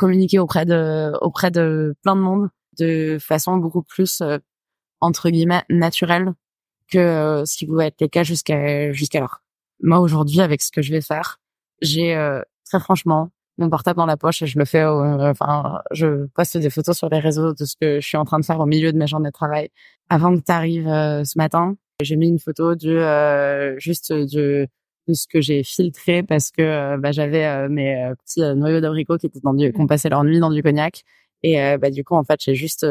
communiquer 0.00 0.38
auprès 0.38 0.64
de 0.64 1.12
auprès 1.20 1.50
de 1.50 1.94
plein 2.02 2.16
de 2.16 2.22
monde 2.22 2.48
de 2.78 3.18
façon 3.20 3.58
beaucoup 3.58 3.82
plus 3.82 4.22
euh, 4.22 4.38
entre 5.02 5.28
guillemets 5.28 5.62
naturelle 5.68 6.32
que 6.90 6.98
euh, 6.98 7.44
ce 7.44 7.58
qui 7.58 7.66
pouvait 7.66 7.88
être 7.88 8.00
le 8.00 8.08
cas 8.08 8.22
jusqu'à 8.22 8.92
jusqu'alors. 8.92 9.42
Moi 9.82 10.00
aujourd'hui 10.00 10.40
avec 10.40 10.62
ce 10.62 10.70
que 10.72 10.80
je 10.80 10.90
vais 10.90 11.02
faire, 11.02 11.38
j'ai 11.82 12.16
euh, 12.16 12.40
très 12.64 12.80
franchement 12.80 13.28
mon 13.58 13.68
portable 13.68 13.98
dans 13.98 14.06
la 14.06 14.16
poche 14.16 14.40
et 14.40 14.46
je 14.46 14.58
le 14.58 14.64
fais. 14.64 14.82
enfin, 14.84 15.82
je 15.90 16.26
poste 16.28 16.56
des 16.56 16.70
photos 16.70 16.96
sur 16.96 17.10
les 17.10 17.18
réseaux 17.18 17.52
de 17.52 17.64
ce 17.66 17.76
que 17.78 18.00
je 18.00 18.06
suis 18.06 18.16
en 18.16 18.24
train 18.24 18.40
de 18.40 18.44
faire 18.46 18.58
au 18.58 18.64
milieu 18.64 18.90
de 18.90 18.96
mes 18.96 19.06
journées 19.06 19.28
de 19.28 19.34
travail. 19.34 19.68
Avant 20.08 20.34
que 20.34 20.42
tu 20.42 20.50
arrives 20.50 20.88
ce 20.88 21.36
matin, 21.36 21.76
j'ai 22.00 22.16
mis 22.16 22.28
une 22.28 22.38
photo 22.38 22.74
du 22.74 22.96
juste 23.76 24.14
du 24.14 24.66
de 25.08 25.14
ce 25.14 25.26
que 25.26 25.40
j'ai 25.40 25.62
filtré 25.62 26.22
parce 26.22 26.50
que 26.50 26.96
bah, 26.98 27.12
j'avais 27.12 27.68
mes 27.68 28.12
petits 28.24 28.40
noyaux 28.54 28.80
d'abricot 28.80 29.18
qui 29.18 29.26
étaient 29.26 29.40
dans 29.42 29.54
du, 29.54 29.72
qui 29.72 29.80
ont 29.80 29.86
passé 29.86 30.08
leur 30.08 30.24
nuit 30.24 30.40
dans 30.40 30.50
du 30.50 30.62
cognac. 30.62 31.02
Et 31.42 31.56
bah 31.78 31.90
du 31.90 32.04
coup 32.04 32.14
en 32.14 32.24
fait 32.24 32.38
j'ai 32.40 32.54
juste 32.54 32.86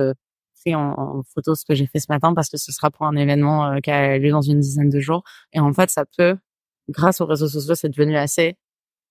pris 0.62 0.76
en, 0.76 1.22
photo 1.34 1.56
ce 1.56 1.64
que 1.66 1.76
j'ai 1.76 1.86
fait 1.86 2.00
ce 2.00 2.08
matin 2.10 2.34
parce 2.34 2.50
que 2.50 2.58
ce 2.58 2.72
sera 2.72 2.90
pour 2.90 3.06
un 3.06 3.16
événement 3.16 3.80
qui 3.82 3.92
a 3.92 4.18
lieu 4.18 4.32
dans 4.32 4.42
une 4.42 4.60
dizaine 4.60 4.90
de 4.90 5.00
jours. 5.00 5.24
Et 5.54 5.60
en 5.60 5.72
fait 5.74 5.90
ça 5.90 6.06
peut 6.18 6.38
grâce 6.90 7.22
aux 7.22 7.26
réseaux 7.26 7.48
sociaux 7.48 7.76
c'est 7.76 7.90
devenu 7.90 8.18
assez 8.18 8.58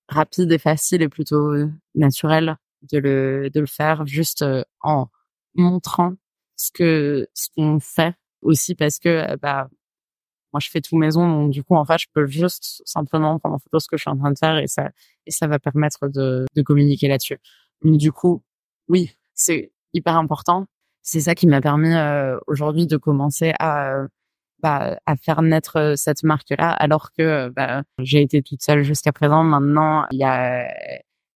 rapide 0.09 0.51
et 0.53 0.59
facile 0.59 1.03
et 1.03 1.09
plutôt 1.09 1.55
naturel 1.95 2.57
de 2.91 2.99
le 2.99 3.51
de 3.51 3.61
le 3.61 3.67
faire 3.67 4.07
juste 4.07 4.45
en 4.83 5.09
montrant 5.55 6.15
ce 6.57 6.71
que 6.73 7.29
ce 7.35 7.49
qu'on 7.55 7.81
fait 7.81 8.15
aussi 8.43 8.75
parce 8.75 8.99
que 8.99 9.37
bah 9.37 9.69
moi 10.53 10.61
je 10.61 10.71
fais 10.71 10.81
tout 10.81 10.97
maison 10.97 11.29
donc 11.29 11.51
du 11.51 11.63
coup 11.63 11.75
en 11.77 11.85
fait 11.85 11.99
je 11.99 12.07
peux 12.13 12.27
juste 12.27 12.83
simplement 12.85 13.39
prendre 13.39 13.57
en 13.57 13.59
photo 13.59 13.79
ce 13.79 13.89
que 13.89 13.97
je 13.97 14.03
suis 14.03 14.11
en 14.11 14.17
train 14.17 14.33
de 14.33 14.39
faire 14.39 14.57
et 14.59 14.67
ça 14.67 14.91
et 15.27 15.31
ça 15.31 15.47
va 15.47 15.59
permettre 15.59 16.09
de, 16.09 16.47
de 16.55 16.63
communiquer 16.63 17.09
là-dessus. 17.09 17.39
Mais 17.83 17.97
du 17.97 18.13
coup 18.13 18.43
oui 18.89 19.15
c'est 19.35 19.73
hyper 19.95 20.17
important. 20.17 20.67
C'est 21.03 21.21
ça 21.21 21.35
qui 21.35 21.47
m'a 21.47 21.61
permis 21.61 21.95
euh, 21.95 22.39
aujourd'hui 22.47 22.87
de 22.87 22.97
commencer 22.97 23.55
à 23.61 24.07
bah, 24.61 24.99
à 25.07 25.17
faire 25.17 25.43
naître 25.43 25.77
euh, 25.79 25.95
cette 25.97 26.25
marque 26.25 26.51
là 26.51 26.71
alors 26.73 27.13
que 27.13 27.49
bah, 27.51 27.85
j'ai 28.01 28.23
été 28.23 28.43
toute 28.43 28.63
seule 28.63 28.83
jusqu'à 28.83 29.13
présent. 29.13 29.45
Maintenant 29.45 30.07
il 30.11 30.19
y 30.19 30.25
a 30.25 30.69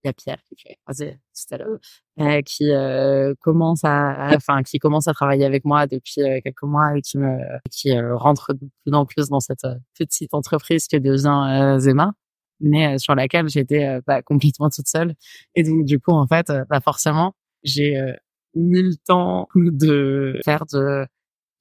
il 0.02 0.08
y 0.08 0.10
a 0.10 0.12
Pierre 0.12 0.38
qui 0.48 0.56
fait 0.62 0.78
tout 0.88 1.54
à 1.54 1.58
l'heure, 1.58 1.78
euh, 2.20 2.42
qui 2.42 2.70
euh, 2.70 3.34
commence 3.40 3.84
à, 3.84 4.30
enfin, 4.34 4.62
qui 4.62 4.78
commence 4.78 5.08
à 5.08 5.12
travailler 5.12 5.44
avec 5.44 5.64
moi 5.64 5.86
depuis 5.86 6.22
euh, 6.22 6.40
quelques 6.42 6.62
mois 6.62 6.96
et 6.96 7.02
qui 7.02 7.18
me, 7.18 7.38
qui 7.70 7.96
euh, 7.96 8.16
rentre 8.16 8.54
de 8.54 8.68
plus 8.84 8.94
en 8.94 9.06
plus 9.06 9.28
dans 9.28 9.40
cette 9.40 9.66
petite 9.98 10.34
entreprise 10.34 10.86
que 10.88 10.96
devient 10.96 11.76
Zema, 11.80 12.12
mais 12.60 12.98
sur 12.98 13.14
laquelle 13.14 13.48
j'étais 13.48 14.00
pas 14.06 14.22
complètement 14.22 14.70
toute 14.70 14.88
seule. 14.88 15.14
Et 15.54 15.62
donc, 15.62 15.84
du 15.84 16.00
coup, 16.00 16.12
en 16.12 16.26
fait, 16.26 16.52
bah, 16.68 16.80
forcément, 16.80 17.34
j'ai 17.62 18.00
mis 18.54 18.82
le 18.82 18.96
temps 19.06 19.48
de 19.54 20.40
faire 20.44 20.64
de 20.66 21.06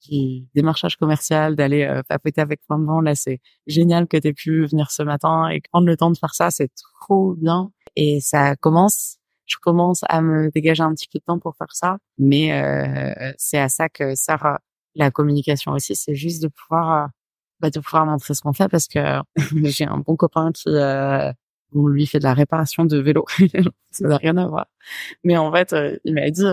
du 0.08 0.46
démarchage 0.54 0.96
commercial, 0.96 1.56
d'aller 1.56 1.84
euh, 1.84 2.02
papoter 2.08 2.40
avec 2.40 2.60
plein 2.66 2.78
de 2.78 2.86
gens. 2.86 3.00
Là, 3.00 3.14
c'est 3.14 3.40
génial 3.66 4.06
que 4.06 4.16
tu 4.16 4.28
aies 4.28 4.32
pu 4.32 4.66
venir 4.66 4.90
ce 4.90 5.02
matin 5.02 5.48
et 5.48 5.60
prendre 5.72 5.86
le 5.86 5.96
temps 5.96 6.10
de 6.10 6.18
faire 6.18 6.34
ça, 6.34 6.50
c'est 6.50 6.70
trop 7.00 7.34
bien. 7.34 7.70
Et 7.96 8.20
ça 8.20 8.56
commence, 8.56 9.18
je 9.46 9.56
commence 9.60 10.04
à 10.08 10.20
me 10.22 10.50
dégager 10.50 10.82
un 10.82 10.94
petit 10.94 11.08
peu 11.12 11.18
de 11.18 11.24
temps 11.24 11.38
pour 11.38 11.56
faire 11.56 11.72
ça. 11.72 11.98
Mais 12.18 12.52
euh, 12.52 13.32
c'est 13.38 13.58
à 13.58 13.68
ça 13.68 13.88
que 13.88 14.14
sert 14.14 14.58
la 14.94 15.10
communication 15.10 15.72
aussi, 15.72 15.94
c'est 15.94 16.14
juste 16.14 16.42
de 16.42 16.48
pouvoir, 16.48 17.04
euh, 17.04 17.06
bah, 17.60 17.70
de 17.70 17.80
pouvoir 17.80 18.06
montrer 18.06 18.34
ce 18.34 18.40
qu'on 18.40 18.52
fait 18.52 18.68
parce 18.68 18.88
que 18.88 19.20
j'ai 19.64 19.84
un 19.84 19.98
bon 19.98 20.16
copain 20.16 20.52
qui 20.52 20.68
euh, 20.68 21.32
lui 21.74 22.06
fait 22.06 22.18
de 22.18 22.24
la 22.24 22.34
réparation 22.34 22.84
de 22.84 22.98
vélo. 22.98 23.24
ça 23.90 24.08
n'a 24.08 24.16
rien 24.16 24.36
à 24.36 24.46
voir. 24.46 24.66
Mais 25.24 25.36
en 25.36 25.52
fait, 25.52 25.72
euh, 25.72 25.96
il 26.04 26.14
m'a 26.14 26.30
dit, 26.30 26.44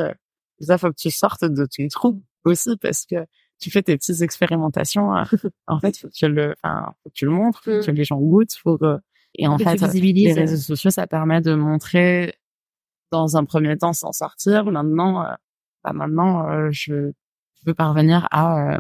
ça 0.60 0.78
faut 0.78 0.90
que 0.90 0.98
tu 0.98 1.12
sortes 1.12 1.46
de 1.46 1.66
ton 1.66 1.88
trou 1.88 2.22
aussi 2.44 2.78
parce 2.78 3.06
que 3.06 3.26
tu 3.60 3.72
fais 3.72 3.82
tes 3.82 3.98
petites 3.98 4.22
expérimentations. 4.22 5.14
Hein. 5.14 5.24
en 5.68 5.80
fait, 5.80 5.98
faut 5.98 6.08
que 6.08 6.14
tu 6.14 6.28
le, 6.28 6.54
enfin, 6.64 6.94
faut 7.04 7.10
que 7.10 7.16
tu 7.16 7.26
le 7.26 7.32
montres, 7.32 7.64
faut 7.64 7.72
que 7.72 7.92
mm. 7.92 7.96
les 7.96 8.04
gens 8.04 8.18
goûtent, 8.18 8.54
faut 8.54 8.78
que... 8.78 8.98
et 9.38 9.48
en 9.48 9.58
fait, 9.58 9.76
les 9.94 10.34
réseaux 10.34 10.58
sociaux, 10.58 10.90
ça 10.90 11.08
permet 11.08 11.42
de 11.42 11.54
montrer 11.54 12.36
dans 13.12 13.38
un 13.38 13.46
premier 13.46 13.78
temps 13.78 13.94
sans 13.94 14.12
sortir. 14.12 14.66
Maintenant, 14.66 15.24
euh, 15.24 15.34
bah 15.84 15.94
maintenant, 15.94 16.50
euh, 16.50 16.70
je 16.72 17.12
veux 17.66 17.74
parvenir 17.74 18.28
à, 18.32 18.76
euh, 18.76 18.80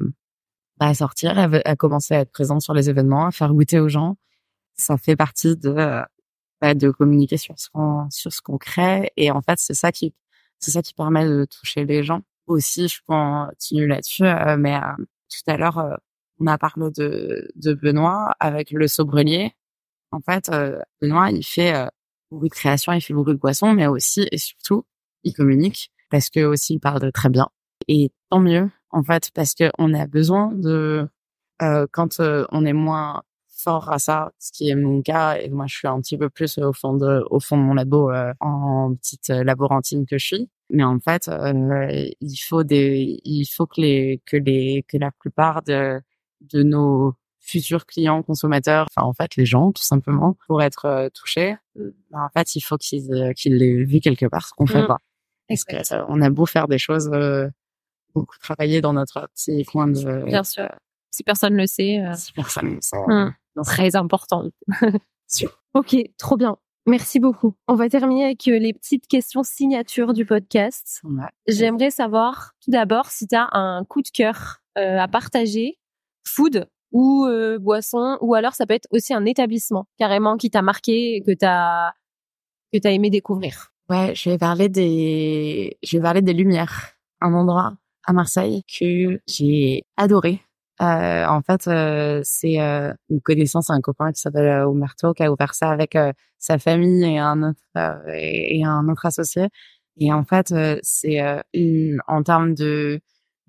bah, 0.77 0.87
à 0.87 0.93
sortir, 0.93 1.37
à, 1.37 1.75
commencer 1.75 2.15
à 2.15 2.19
être 2.21 2.31
présente 2.31 2.61
sur 2.61 2.73
les 2.73 2.89
événements, 2.89 3.27
à 3.27 3.31
faire 3.31 3.53
goûter 3.53 3.79
aux 3.79 3.89
gens. 3.89 4.17
Ça 4.75 4.97
fait 4.97 5.15
partie 5.15 5.55
de 5.57 6.03
bah, 6.61 6.73
de 6.73 6.89
communiquer 6.91 7.37
sur 7.37 7.57
ce 7.59 7.69
qu'on 7.69 8.09
sur 8.09 8.33
ce 8.33 8.41
qu'on 8.41 8.57
crée 8.57 9.11
et 9.17 9.31
en 9.31 9.41
fait, 9.41 9.59
c'est 9.59 9.73
ça 9.73 9.91
qui 9.91 10.13
c'est 10.59 10.71
ça 10.71 10.81
qui 10.81 10.93
permet 10.93 11.25
de 11.25 11.45
toucher 11.45 11.85
les 11.85 12.03
gens 12.03 12.21
aussi, 12.47 12.87
je 12.87 13.01
continue 13.05 13.87
là-dessus. 13.87 14.25
Euh, 14.25 14.57
mais 14.57 14.75
euh, 14.75 14.95
tout 15.29 15.51
à 15.51 15.57
l'heure, 15.57 15.77
euh, 15.77 15.95
on 16.39 16.47
a 16.47 16.57
parlé 16.57 16.89
de, 16.91 17.51
de 17.55 17.73
Benoît 17.73 18.33
avec 18.39 18.71
le 18.71 18.87
sobrelier. 18.87 19.53
En 20.11 20.19
fait, 20.21 20.49
Benoît, 21.01 21.31
il 21.31 21.43
fait 21.43 21.73
beaucoup 22.31 22.47
de 22.47 22.53
création, 22.53 22.93
il 22.93 23.01
fait 23.01 23.13
beaucoup 23.13 23.33
de 23.33 23.39
boissons, 23.39 23.73
mais 23.73 23.87
aussi 23.87 24.27
et 24.31 24.37
surtout, 24.37 24.85
il 25.23 25.33
communique 25.33 25.91
parce 26.09 26.29
que 26.29 26.45
aussi 26.45 26.75
il 26.75 26.79
parle 26.79 27.11
très 27.11 27.29
bien. 27.29 27.49
Et 27.87 28.11
tant 28.29 28.39
mieux, 28.39 28.69
en 28.91 29.03
fait, 29.03 29.31
parce 29.33 29.53
que 29.53 29.69
on 29.77 29.93
a 29.93 30.07
besoin 30.07 30.51
de 30.53 31.07
quand 31.91 32.19
on 32.19 32.65
est 32.65 32.73
moins 32.73 33.23
fort 33.49 33.91
à 33.91 33.99
ça, 33.99 34.31
ce 34.39 34.51
qui 34.51 34.69
est 34.69 34.75
mon 34.75 35.01
cas, 35.01 35.37
et 35.37 35.49
moi 35.49 35.65
je 35.67 35.75
suis 35.75 35.87
un 35.87 35.99
petit 36.01 36.17
peu 36.17 36.29
plus 36.29 36.57
au 36.59 36.73
fond 36.73 36.93
de 36.93 37.23
au 37.29 37.39
fond 37.39 37.57
de 37.57 37.63
mon 37.63 37.73
labo 37.73 38.11
en 38.39 38.95
petite 38.95 39.29
laborantine 39.29 40.05
que 40.05 40.17
je 40.17 40.25
suis. 40.25 40.49
Mais 40.69 40.83
en 40.83 40.99
fait, 40.99 41.27
euh, 41.29 42.09
il 42.19 42.37
faut 42.37 42.63
des, 42.63 43.19
il 43.23 43.45
faut 43.45 43.65
que 43.67 43.81
les, 43.81 44.21
que 44.25 44.37
les, 44.37 44.83
que 44.87 44.97
la 44.97 45.11
plupart 45.11 45.63
de, 45.63 46.01
de 46.41 46.63
nos 46.63 47.15
futurs 47.47 47.85
clients 47.85 48.23
consommateurs, 48.23 48.87
enfin 48.89 49.07
en 49.07 49.13
fait 49.13 49.35
les 49.35 49.45
gens 49.45 49.71
tout 49.71 49.83
simplement, 49.83 50.35
pour 50.47 50.61
être 50.61 50.85
euh, 50.85 51.09
touchés, 51.09 51.55
bah, 51.75 52.19
en 52.25 52.29
fait 52.29 52.55
il 52.55 52.61
faut 52.61 52.77
qu'ils 52.77 53.11
euh, 53.13 53.33
qu'ils 53.33 53.57
l'aient 53.57 53.83
vu 53.83 53.99
quelque 53.99 54.25
part, 54.25 54.47
ce 54.47 54.53
qu'on 54.53 54.67
fait 54.67 54.83
mmh. 54.83 54.87
pas. 54.87 54.97
Parce 55.47 55.63
que, 55.63 55.75
on 56.09 56.21
a 56.21 56.29
beau 56.29 56.45
faire 56.45 56.67
des 56.67 56.77
choses, 56.77 57.09
beaucoup 58.13 58.37
travailler 58.39 58.81
dans 58.81 58.91
notre 58.91 59.29
petit 59.33 59.63
coin 59.63 59.87
de. 59.87 60.25
Bien 60.25 60.43
sûr. 60.43 60.67
Si 61.11 61.23
personne 61.23 61.55
le 61.55 61.67
sait. 61.67 62.03
Si 62.15 62.33
personne 62.33 62.75
le 62.75 62.81
sait. 62.81 62.97
Mmh. 63.07 63.33
Très 63.63 63.95
important. 63.95 64.43
ok, 65.73 65.95
trop 66.17 66.35
bien. 66.35 66.57
Merci 66.87 67.19
beaucoup. 67.19 67.53
On 67.67 67.75
va 67.75 67.89
terminer 67.89 68.23
avec 68.23 68.47
euh, 68.47 68.57
les 68.57 68.71
petites 68.71 69.07
questions 69.07 69.43
signatures 69.43 70.13
du 70.13 70.25
podcast. 70.25 71.01
J'aimerais 71.45 71.91
savoir 71.91 72.53
tout 72.63 72.71
d'abord 72.71 73.07
si 73.07 73.27
tu 73.27 73.35
as 73.35 73.49
un 73.51 73.83
coup 73.83 74.01
de 74.01 74.07
cœur 74.07 74.61
euh, 74.77 74.97
à 74.97 75.09
partager, 75.09 75.79
food 76.25 76.65
ou 76.91 77.25
euh, 77.25 77.59
boisson, 77.59 78.17
ou 78.21 78.35
alors 78.35 78.53
ça 78.53 78.65
peut 78.65 78.73
être 78.73 78.87
aussi 78.91 79.13
un 79.13 79.25
établissement 79.25 79.87
carrément 79.97 80.37
qui 80.37 80.49
t'a 80.49 80.61
marqué 80.61 81.21
que 81.25 81.31
t'as 81.31 81.91
que 82.73 82.79
t'as 82.79 82.91
aimé 82.91 83.09
découvrir. 83.09 83.71
Ouais, 83.89 84.13
je 84.15 84.29
vais 84.29 84.37
parler 84.37 84.69
des 84.69 85.77
je 85.83 85.97
vais 85.97 86.03
parler 86.03 86.21
des 86.21 86.33
Lumières, 86.33 86.93
un 87.21 87.33
endroit 87.33 87.73
à 88.05 88.13
Marseille 88.13 88.63
que 88.79 89.19
j'ai 89.27 89.83
adoré 89.97 90.41
euh, 90.81 91.25
en 91.25 91.41
fait, 91.41 91.67
euh, 91.67 92.21
c'est 92.23 92.61
euh, 92.61 92.93
une 93.09 93.21
connaissance, 93.21 93.69
un 93.69 93.81
copain 93.81 94.11
qui 94.11 94.21
s'appelle 94.21 94.61
Omerto 94.63 95.13
qui 95.13 95.23
a 95.23 95.31
ouvert 95.31 95.55
ça 95.55 95.71
avec 95.71 95.97
sa 96.37 96.59
famille 96.59 97.03
et 97.03 97.17
un 97.17 97.41
autre 97.43 97.61
et, 98.13 98.63
un 98.63 98.87
autre 98.89 99.05
associé. 99.05 99.47
Et 99.99 100.13
en 100.13 100.23
fait, 100.23 100.53
c'est 100.83 101.19
en 102.07 102.23
termes 102.23 102.53
de 102.53 102.99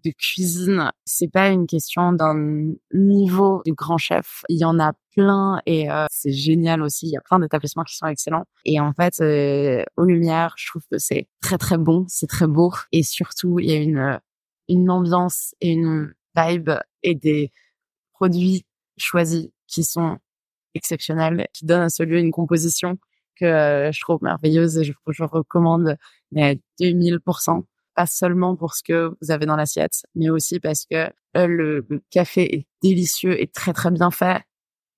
de 0.04 0.10
cuisine, 0.10 0.90
c'est 1.04 1.30
pas 1.30 1.48
une 1.48 1.66
question 1.66 2.12
d'un 2.12 2.72
niveau 2.92 3.62
de 3.66 3.72
grand 3.72 3.98
chef. 3.98 4.42
Il 4.48 4.58
y 4.58 4.64
en 4.64 4.78
a 4.78 4.92
plein 5.14 5.60
et 5.66 5.88
c'est 6.10 6.32
génial 6.32 6.82
aussi. 6.82 7.06
Il 7.06 7.12
y 7.12 7.16
a 7.16 7.20
plein 7.20 7.40
d'établissements 7.40 7.84
qui 7.84 7.96
sont 7.96 8.06
excellents. 8.06 8.44
Et 8.64 8.80
en 8.80 8.92
fait, 8.92 9.20
aux 9.96 10.04
Lumières, 10.04 10.54
je 10.56 10.68
trouve 10.68 10.82
que 10.90 10.98
c'est 10.98 11.28
très 11.40 11.58
très 11.58 11.78
bon, 11.78 12.04
c'est 12.08 12.28
très 12.28 12.46
beau 12.46 12.72
et 12.92 13.02
surtout 13.02 13.58
il 13.58 13.70
y 13.70 13.72
a 13.72 13.76
une 13.76 14.20
une 14.68 14.90
ambiance 14.90 15.54
et 15.60 15.70
une 15.70 16.12
vibe 16.36 16.70
et 17.02 17.14
des 17.14 17.50
produits 18.12 18.66
choisis 18.98 19.48
qui 19.66 19.84
sont 19.84 20.18
exceptionnels, 20.74 21.46
qui 21.52 21.64
donnent 21.64 21.82
à 21.82 21.88
ce 21.88 22.02
lieu 22.02 22.18
une 22.18 22.32
composition 22.32 22.98
que 23.38 23.44
euh, 23.44 23.92
je 23.92 24.00
trouve 24.00 24.18
merveilleuse 24.22 24.78
et 24.78 24.84
je, 24.84 24.92
je 25.08 25.22
recommande 25.24 25.96
mais 26.32 26.60
2000%. 26.80 27.64
Pas 27.98 28.06
seulement 28.06 28.54
pour 28.54 28.74
ce 28.74 28.84
que 28.84 29.16
vous 29.20 29.30
avez 29.32 29.44
dans 29.44 29.56
l'assiette, 29.56 30.06
mais 30.14 30.30
aussi 30.30 30.60
parce 30.60 30.86
que 30.88 31.10
euh, 31.36 31.46
le, 31.48 31.84
café 32.10 32.54
est 32.54 32.68
délicieux 32.80 33.40
et 33.40 33.48
très 33.48 33.72
très 33.72 33.90
bien 33.90 34.12
fait. 34.12 34.42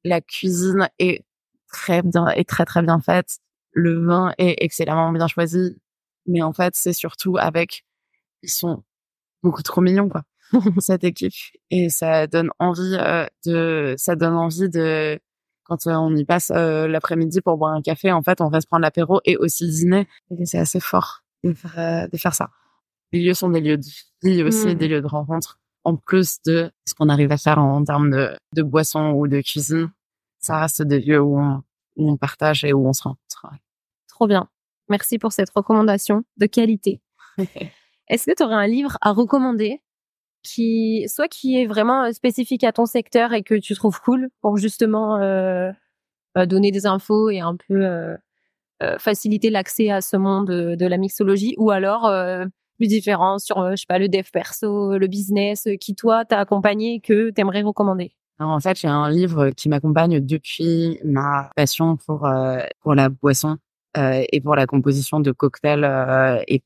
La 0.04 0.20
cuisine 0.20 0.90
est 0.98 1.24
très 1.72 2.02
bien 2.02 2.28
et 2.28 2.44
très 2.44 2.66
très 2.66 2.82
bien 2.82 3.00
faite. 3.00 3.38
Le 3.72 4.04
vin 4.04 4.34
est 4.36 4.62
excellemment 4.62 5.12
bien 5.12 5.28
choisi. 5.28 5.80
Mais 6.26 6.42
en 6.42 6.52
fait, 6.52 6.74
c'est 6.76 6.92
surtout 6.92 7.38
avec, 7.38 7.86
ils 8.42 8.50
sont 8.50 8.84
beaucoup 9.42 9.62
trop 9.62 9.80
mignons, 9.80 10.10
quoi. 10.10 10.24
cette 10.80 11.04
équipe 11.04 11.32
et 11.70 11.88
ça 11.90 12.26
donne 12.26 12.50
envie 12.58 12.96
euh, 12.98 13.26
de 13.46 13.94
ça 13.96 14.16
donne 14.16 14.34
envie 14.34 14.68
de 14.68 15.18
quand 15.64 15.86
euh, 15.86 15.92
on 15.92 16.14
y 16.16 16.24
passe 16.24 16.50
euh, 16.54 16.88
l'après-midi 16.88 17.40
pour 17.40 17.56
boire 17.56 17.72
un 17.72 17.82
café 17.82 18.10
en 18.12 18.22
fait 18.22 18.40
on 18.40 18.48
va 18.48 18.60
se 18.60 18.66
prendre 18.66 18.82
l'apéro 18.82 19.20
et 19.24 19.36
aussi 19.36 19.68
dîner 19.68 20.08
et 20.38 20.46
c'est 20.46 20.58
assez 20.58 20.80
fort 20.80 21.22
de 21.44 21.52
faire, 21.52 22.08
de 22.08 22.16
faire 22.16 22.34
ça 22.34 22.50
les 23.12 23.22
lieux 23.22 23.34
sont 23.34 23.50
des 23.50 23.60
lieux 23.60 23.78
de 23.78 23.86
vie 24.22 24.42
aussi 24.42 24.68
mmh. 24.68 24.74
des 24.74 24.88
lieux 24.88 25.00
de 25.00 25.06
rencontre 25.06 25.58
en 25.84 25.96
plus 25.96 26.38
de 26.46 26.70
ce 26.86 26.94
qu'on 26.94 27.08
arrive 27.08 27.32
à 27.32 27.38
faire 27.38 27.58
en, 27.58 27.82
termes 27.84 28.10
de, 28.10 28.36
de 28.54 28.62
boissons 28.62 29.12
ou 29.12 29.28
de 29.28 29.40
cuisine 29.40 29.90
ça 30.40 30.60
reste 30.60 30.82
des 30.82 31.00
lieux 31.00 31.20
où 31.20 31.38
on, 31.40 31.62
où 31.96 32.10
on 32.10 32.16
partage 32.16 32.64
et 32.64 32.72
où 32.72 32.86
on 32.86 32.92
se 32.92 33.02
rencontre 33.02 33.46
trop 34.08 34.26
bien 34.26 34.48
Merci 34.90 35.18
pour 35.18 35.32
cette 35.32 35.50
recommandation 35.50 36.24
de 36.36 36.46
qualité. 36.46 37.00
Est-ce 38.08 38.26
que 38.26 38.34
tu 38.36 38.42
aurais 38.42 38.56
un 38.56 38.66
livre 38.66 38.98
à 39.00 39.12
recommander 39.12 39.80
qui 40.42 41.06
soit 41.08 41.28
qui 41.28 41.60
est 41.60 41.66
vraiment 41.66 42.04
euh, 42.04 42.12
spécifique 42.12 42.64
à 42.64 42.72
ton 42.72 42.86
secteur 42.86 43.32
et 43.32 43.42
que 43.42 43.54
tu 43.54 43.74
trouves 43.74 44.00
cool 44.00 44.28
pour 44.40 44.56
justement 44.56 45.18
euh, 45.18 45.70
euh 46.36 46.46
donner 46.46 46.72
des 46.72 46.86
infos 46.86 47.30
et 47.30 47.40
un 47.40 47.56
peu 47.56 47.84
euh, 47.84 48.16
faciliter 48.98 49.50
l'accès 49.50 49.90
à 49.90 50.00
ce 50.00 50.16
monde 50.16 50.48
de, 50.48 50.74
de, 50.74 50.86
la 50.86 50.96
mixologie 50.96 51.54
ou 51.58 51.70
alors 51.70 52.10
plus 52.80 52.88
différent 52.88 53.38
sur 53.38 53.70
je 53.72 53.76
sais 53.76 53.86
pas 53.86 53.98
le 53.98 54.08
dev 54.08 54.24
perso, 54.32 54.96
le 54.96 55.06
business 55.06 55.68
qui 55.80 55.94
toi 55.94 56.24
t'as 56.24 56.38
accompagné 56.38 57.00
que 57.00 57.30
t'aimerais 57.30 57.62
recommander? 57.62 58.12
en 58.38 58.58
fait, 58.58 58.78
j'ai 58.78 58.88
un 58.88 59.10
livre 59.10 59.50
qui 59.50 59.68
m'accompagne 59.68 60.18
depuis 60.18 60.98
ma 61.04 61.50
passion 61.56 61.98
pour 61.98 62.26
pour 62.80 62.94
la 62.94 63.08
boisson 63.10 63.58
et 63.96 64.40
pour 64.40 64.56
la 64.56 64.66
composition 64.66 65.20
de 65.20 65.30
cocktails 65.30 65.84
et 66.48 66.62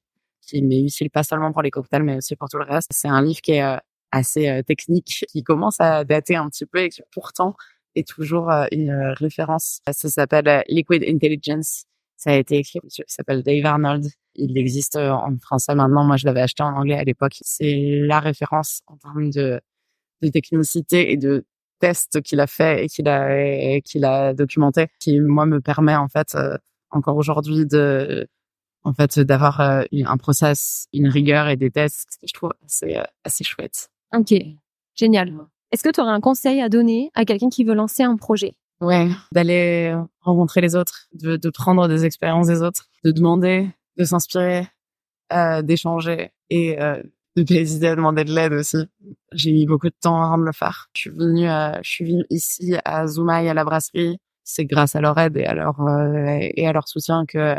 qui 0.46 0.62
m'est 0.62 0.82
utile 0.82 1.10
pas 1.10 1.22
seulement 1.22 1.52
pour 1.52 1.62
les 1.62 1.70
cocktails, 1.70 2.02
mais 2.02 2.16
aussi 2.16 2.36
pour 2.36 2.48
tout 2.48 2.58
le 2.58 2.64
reste. 2.64 2.90
C'est 2.92 3.08
un 3.08 3.22
livre 3.22 3.40
qui 3.40 3.52
est 3.52 3.62
euh, 3.62 3.76
assez 4.12 4.48
euh, 4.48 4.62
technique, 4.62 5.24
qui 5.28 5.42
commence 5.42 5.80
à 5.80 6.04
dater 6.04 6.36
un 6.36 6.48
petit 6.48 6.66
peu 6.66 6.78
et 6.78 6.88
qui 6.88 7.02
pourtant 7.12 7.56
est 7.94 8.06
toujours 8.06 8.50
euh, 8.50 8.66
une 8.72 8.92
référence. 9.16 9.80
Ça 9.90 10.08
s'appelle 10.08 10.64
Liquid 10.68 11.04
Intelligence. 11.06 11.84
Ça 12.16 12.30
a 12.30 12.34
été 12.34 12.58
écrit, 12.58 12.80
il 12.82 13.04
s'appelle 13.06 13.42
Dave 13.42 13.64
Arnold. 13.66 14.06
Il 14.34 14.56
existe 14.56 14.96
en 14.96 15.36
français 15.38 15.74
maintenant. 15.74 16.04
Moi, 16.04 16.16
je 16.16 16.26
l'avais 16.26 16.40
acheté 16.40 16.62
en 16.62 16.74
anglais 16.74 16.98
à 16.98 17.04
l'époque. 17.04 17.36
C'est 17.42 18.00
la 18.02 18.20
référence 18.20 18.82
en 18.86 18.96
termes 18.96 19.30
de, 19.30 19.60
de 20.22 20.28
technicité 20.28 21.12
et 21.12 21.16
de 21.16 21.44
tests 21.80 22.22
qu'il 22.22 22.40
a 22.40 22.46
fait 22.46 22.84
et 22.84 22.88
qu'il 22.88 23.08
a 23.08 23.80
qu'il 23.80 24.04
a 24.04 24.32
documenté, 24.32 24.86
qui 25.00 25.20
moi 25.20 25.44
me 25.44 25.60
permet 25.60 25.96
en 25.96 26.08
fait 26.08 26.36
encore 26.90 27.16
aujourd'hui 27.16 27.66
de 27.66 28.28
en 28.84 28.92
fait, 28.92 29.18
d'avoir 29.18 29.60
euh, 29.60 29.82
un 29.92 30.16
process, 30.16 30.86
une 30.92 31.08
rigueur 31.08 31.48
et 31.48 31.56
des 31.56 31.70
tests, 31.70 32.18
je 32.22 32.32
trouve 32.32 32.52
assez, 32.64 32.96
euh, 32.96 33.02
assez 33.24 33.42
chouette. 33.42 33.88
Ok, 34.14 34.34
génial. 34.94 35.34
Est-ce 35.72 35.82
que 35.82 35.90
tu 35.90 36.00
aurais 36.00 36.12
un 36.12 36.20
conseil 36.20 36.60
à 36.60 36.68
donner 36.68 37.10
à 37.14 37.24
quelqu'un 37.24 37.48
qui 37.48 37.64
veut 37.64 37.74
lancer 37.74 38.02
un 38.02 38.16
projet? 38.16 38.54
Ouais, 38.80 39.08
d'aller 39.32 39.96
rencontrer 40.20 40.60
les 40.60 40.76
autres, 40.76 41.06
de, 41.12 41.36
de, 41.36 41.50
prendre 41.50 41.88
des 41.88 42.04
expériences 42.04 42.48
des 42.48 42.62
autres, 42.62 42.88
de 43.04 43.12
demander, 43.12 43.70
de 43.96 44.04
s'inspirer, 44.04 44.66
euh, 45.32 45.62
d'échanger 45.62 46.32
et 46.50 46.80
euh, 46.80 47.02
de 47.36 47.42
pas 47.42 47.54
hésiter 47.54 47.88
à 47.88 47.96
demander 47.96 48.24
de 48.24 48.32
l'aide 48.32 48.52
aussi. 48.52 48.76
J'ai 49.32 49.52
mis 49.52 49.66
beaucoup 49.66 49.88
de 49.88 49.94
temps 50.00 50.32
à 50.32 50.36
me 50.36 50.44
le 50.44 50.52
faire. 50.52 50.88
Je 50.94 51.00
suis 51.02 51.10
venue, 51.10 51.48
euh, 51.48 51.78
je 51.82 51.90
suis 51.90 52.04
venue 52.04 52.24
ici 52.30 52.74
à 52.84 53.06
Zoumaï 53.06 53.48
à 53.48 53.54
la 53.54 53.64
brasserie. 53.64 54.18
C'est 54.44 54.66
grâce 54.66 54.94
à 54.94 55.00
leur 55.00 55.18
aide 55.18 55.36
et 55.38 55.46
à 55.46 55.54
leur 55.54 55.76
et 56.18 56.66
à 56.66 56.72
leur 56.72 56.86
soutien 56.88 57.24
que 57.26 57.56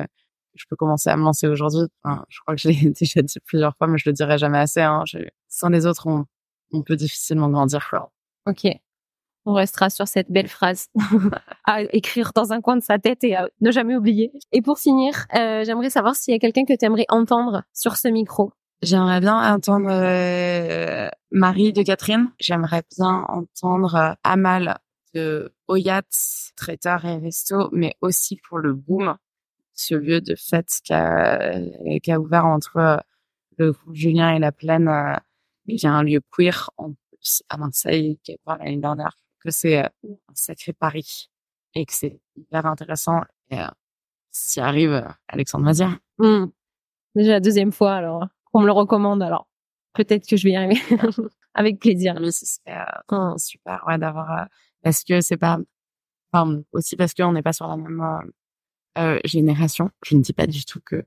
je 0.53 0.65
peux 0.69 0.75
commencer 0.75 1.09
à 1.09 1.17
me 1.17 1.23
lancer 1.23 1.47
aujourd'hui. 1.47 1.87
je 2.29 2.39
crois 2.41 2.55
que 2.55 2.61
je 2.61 2.69
l'ai 2.69 2.89
déjà 2.99 3.21
dit 3.21 3.39
plusieurs 3.45 3.75
fois, 3.77 3.87
mais 3.87 3.97
je 3.97 4.07
le 4.09 4.13
dirai 4.13 4.37
jamais 4.37 4.59
assez. 4.59 4.81
Hein. 4.81 5.03
sans 5.49 5.69
les 5.69 5.85
autres, 5.85 6.07
on, 6.07 6.25
on, 6.71 6.83
peut 6.83 6.95
difficilement 6.95 7.49
grandir. 7.49 7.89
Ok. 8.45 8.67
On 9.45 9.53
restera 9.53 9.89
sur 9.89 10.07
cette 10.07 10.31
belle 10.31 10.47
phrase 10.47 10.87
à 11.65 11.83
écrire 11.93 12.31
dans 12.33 12.51
un 12.51 12.61
coin 12.61 12.75
de 12.75 12.81
sa 12.81 12.97
tête 12.97 13.23
et 13.23 13.35
à 13.35 13.47
ne 13.61 13.71
jamais 13.71 13.95
oublier. 13.95 14.31
Et 14.51 14.61
pour 14.61 14.79
finir, 14.79 15.25
euh, 15.35 15.63
j'aimerais 15.63 15.89
savoir 15.89 16.15
s'il 16.15 16.33
y 16.33 16.35
a 16.35 16.39
quelqu'un 16.39 16.65
que 16.65 16.77
tu 16.77 16.85
aimerais 16.85 17.05
entendre 17.09 17.63
sur 17.73 17.95
ce 17.95 18.07
micro. 18.07 18.51
J'aimerais 18.81 19.19
bien 19.19 19.53
entendre 19.53 19.89
euh, 19.89 21.07
Marie 21.31 21.73
de 21.73 21.83
Catherine. 21.83 22.31
J'aimerais 22.39 22.83
bien 22.97 23.25
entendre 23.27 23.95
euh, 23.95 24.13
Amal 24.23 24.79
de 25.13 25.53
Oyat, 25.67 26.01
traiteur 26.55 27.05
et 27.05 27.17
resto, 27.17 27.69
mais 27.71 27.95
aussi 28.01 28.37
pour 28.47 28.57
le 28.57 28.73
boom 28.73 29.15
ce 29.75 29.93
lieu 29.95 30.21
de 30.21 30.35
fête 30.35 30.79
qui 30.83 30.93
a, 30.93 32.19
ouvert 32.19 32.45
entre 32.45 33.03
le 33.57 33.73
Julien 33.91 34.33
et 34.33 34.39
la 34.39 34.51
Plaine, 34.51 34.89
il 35.67 35.81
y 35.81 35.85
a 35.85 35.91
un 35.91 36.03
lieu 36.03 36.21
queer 36.31 36.69
en 36.77 36.93
plus 36.93 37.43
à 37.49 37.57
Marseille 37.57 38.19
qui 38.23 38.31
est 38.31 38.39
l'année 38.47 38.77
dernière, 38.77 39.17
que 39.45 39.51
c'est 39.51 39.77
un 39.77 39.89
sacré 40.33 40.73
pari 40.73 41.29
et 41.73 41.85
que 41.85 41.93
c'est 41.93 42.19
hyper 42.35 42.65
intéressant. 42.65 43.21
Et 43.49 43.59
euh, 43.59 43.67
s'y 44.31 44.59
arrive, 44.59 45.07
Alexandre 45.27 45.65
Mazia. 45.65 45.97
Mmh. 46.17 46.45
Déjà 47.15 47.31
la 47.31 47.39
deuxième 47.39 47.71
fois, 47.71 47.93
alors 47.93 48.27
on 48.53 48.61
me 48.61 48.65
le 48.65 48.71
recommande, 48.71 49.21
alors 49.21 49.47
peut-être 49.93 50.27
que 50.27 50.35
je 50.35 50.43
vais 50.43 50.51
y 50.51 50.55
arriver 50.55 50.81
avec 51.53 51.79
plaisir. 51.79 52.19
Mais 52.19 52.31
c'est 52.31 52.59
mmh. 53.11 53.37
super, 53.37 53.83
ouais, 53.87 53.97
d'avoir 53.97 54.47
parce 54.83 55.03
que 55.03 55.21
c'est 55.21 55.37
pas, 55.37 55.59
enfin 56.31 56.61
aussi 56.73 56.95
parce 56.95 57.13
qu'on 57.13 57.31
n'est 57.31 57.41
pas 57.41 57.53
sur 57.53 57.67
la 57.67 57.77
même 57.77 58.31
génération. 59.23 59.89
Je 60.05 60.15
ne 60.15 60.21
dis 60.21 60.33
pas 60.33 60.47
du 60.47 60.65
tout 60.65 60.79
que 60.85 61.05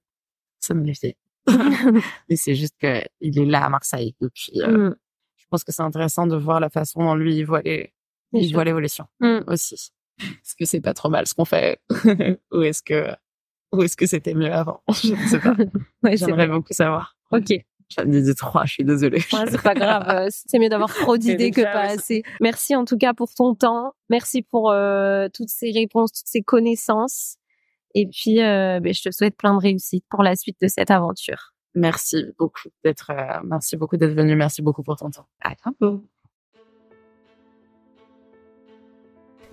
ça 0.61 0.75
me 0.75 0.85
l'est 0.85 0.99
fait. 0.99 1.17
Mais 2.29 2.37
c'est 2.37 2.55
juste 2.55 2.77
que 2.79 3.03
il 3.21 3.39
est 3.39 3.47
là 3.47 3.65
à 3.65 3.69
Marseille 3.69 4.15
depuis. 4.21 4.61
Euh, 4.63 4.91
mm. 4.91 4.97
Je 5.37 5.47
pense 5.51 5.65
que 5.65 5.73
c'est 5.73 5.83
intéressant 5.83 6.27
de 6.27 6.37
voir 6.37 6.61
la 6.61 6.69
façon 6.69 7.01
dont 7.01 7.15
lui 7.15 7.37
il 7.37 7.45
voit 7.45 7.63
les, 7.63 7.93
il 8.33 8.53
voit 8.53 8.65
l'évolution 8.65 9.07
mm. 9.21 9.41
aussi. 9.47 9.93
Est-ce 10.21 10.55
que 10.59 10.65
c'est 10.65 10.81
pas 10.81 10.95
trop 10.95 11.09
mal 11.09 11.27
ce 11.27 11.35
qu'on 11.35 11.45
fait 11.45 11.81
ou 12.53 12.63
est-ce 12.63 12.83
que 12.83 13.15
ou 13.73 13.83
est-ce 13.83 13.97
que 13.97 14.07
c'était 14.07 14.35
mieux 14.35 14.53
avant? 14.53 14.83
Je 15.03 15.15
ne 15.15 15.27
sais 15.27 15.39
pas. 15.39 15.55
ouais, 16.03 16.17
J'aimerais 16.17 16.49
beaucoup 16.49 16.73
savoir. 16.73 17.17
Ok. 17.31 17.53
J'en 17.91 18.11
ai 18.13 18.35
trois, 18.35 18.67
je 18.67 18.73
suis 18.75 18.85
désolée. 18.85 19.23
Ouais, 19.33 19.47
c'est 19.51 19.63
pas 19.63 19.73
grave. 19.73 20.05
Euh, 20.09 20.29
c'est 20.31 20.59
mieux 20.59 20.69
d'avoir 20.69 20.93
trop 20.93 21.17
d'idées 21.17 21.51
que 21.51 21.63
pas 21.63 21.93
assez. 21.93 22.23
Merci 22.39 22.77
en 22.77 22.85
tout 22.85 22.99
cas 22.99 23.15
pour 23.15 23.33
ton 23.33 23.55
temps. 23.55 23.95
Merci 24.11 24.43
pour 24.43 24.71
euh, 24.71 25.29
toutes 25.33 25.49
ces 25.49 25.71
réponses, 25.71 26.13
toutes 26.13 26.27
ces 26.27 26.43
connaissances. 26.43 27.37
Et 27.95 28.07
puis, 28.07 28.43
euh, 28.43 28.81
ben, 28.81 28.93
je 28.93 29.03
te 29.03 29.11
souhaite 29.11 29.37
plein 29.37 29.55
de 29.55 29.61
réussite 29.61 30.05
pour 30.11 30.23
la 30.23 30.37
suite 30.37 30.59
de 30.61 30.69
cette 30.69 30.91
aventure. 30.91 31.55
Merci 31.75 32.27
beaucoup 32.39 32.69
d'être, 32.85 33.11
euh, 33.11 33.41
merci 33.45 33.77
beaucoup 33.77 33.97
d'être 33.97 34.15
venu. 34.15 34.37
Merci 34.37 34.63
beaucoup 34.63 34.83
pour 34.83 34.97
ton 34.97 35.11
temps. 35.11 35.27
À 35.41 35.55
bientôt. 35.55 36.05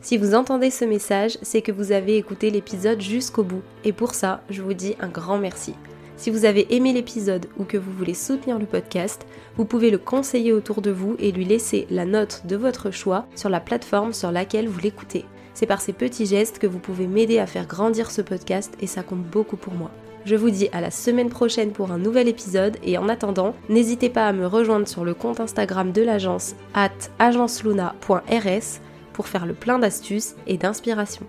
Si 0.06 0.18
vous 0.18 0.36
entendez 0.36 0.70
ce 0.70 0.86
message, 0.86 1.39
c'est 1.41 1.64
que 1.64 1.72
vous 1.72 1.91
avez 1.91 2.16
écouté 2.18 2.51
l'épisode 2.51 3.01
jusqu'au 3.01 3.41
bout. 3.41 3.64
Et 3.84 3.91
pour 3.91 4.14
ça, 4.14 4.43
je 4.51 4.62
vous 4.62 4.76
dis 4.76 4.95
un 4.99 5.08
grand 5.08 5.39
merci. 5.39 5.74
Si 6.16 6.30
vous 6.30 6.45
avez 6.45 6.76
aimé 6.76 6.93
l'épisode 6.93 7.47
ou 7.58 7.64
que 7.64 7.80
vous 7.80 7.91
voulez 7.91 8.14
soutenir 8.14 8.60
le 8.60 8.68
podcast, 8.68 9.26
vous 9.58 9.66
pouvez 9.66 9.89
le 9.89 9.97
conseiller 9.97 10.53
autour 10.53 10.84
de 10.84 10.91
vous 10.91 11.16
et 11.18 11.32
lui 11.32 11.43
laisser 11.43 11.88
la 11.89 12.06
note 12.06 12.43
de 12.45 12.56
votre 12.56 12.91
choix 12.91 13.26
sur 13.36 13.49
la 13.49 13.60
plateforme 13.60 14.14
sur 14.14 14.32
laquelle 14.32 14.68
vous 14.68 14.80
l'écoutez. 14.80 15.26
C'est 15.56 15.66
par 15.66 15.82
ces 15.82 15.91
petits 15.91 16.28
gestes 16.28 16.60
que 16.60 16.68
vous 16.68 16.78
pouvez 16.78 17.08
m'aider 17.08 17.39
à 17.39 17.47
faire 17.47 17.66
grandir 17.66 18.12
ce 18.12 18.22
podcast 18.22 18.76
et 18.80 18.86
ça 18.86 19.01
compte 19.01 19.24
beaucoup 19.24 19.58
pour 19.58 19.74
moi. 19.74 19.89
Je 20.24 20.36
vous 20.36 20.51
dis 20.51 20.70
à 20.72 20.82
la 20.82 20.91
semaine 20.91 21.30
prochaine 21.30 21.72
pour 21.72 21.91
un 21.91 21.97
nouvel 21.97 22.28
épisode 22.28 22.78
et 22.84 22.99
en 22.99 23.10
attendant, 23.10 23.56
n'hésitez 23.70 24.10
pas 24.10 24.28
à 24.28 24.34
me 24.34 24.45
rejoindre 24.45 24.88
sur 24.88 25.03
le 25.03 25.16
compte 25.16 25.39
Instagram 25.39 25.91
de 25.91 26.03
l'agence 26.03 26.53
at 26.76 26.91
agenceluna.rs 27.18 28.82
pour 29.16 29.30
faire 29.30 29.45
le 29.45 29.53
plein 29.53 29.80
d'astuces 29.80 30.36
et 30.45 30.57
d'inspiration. 30.57 31.26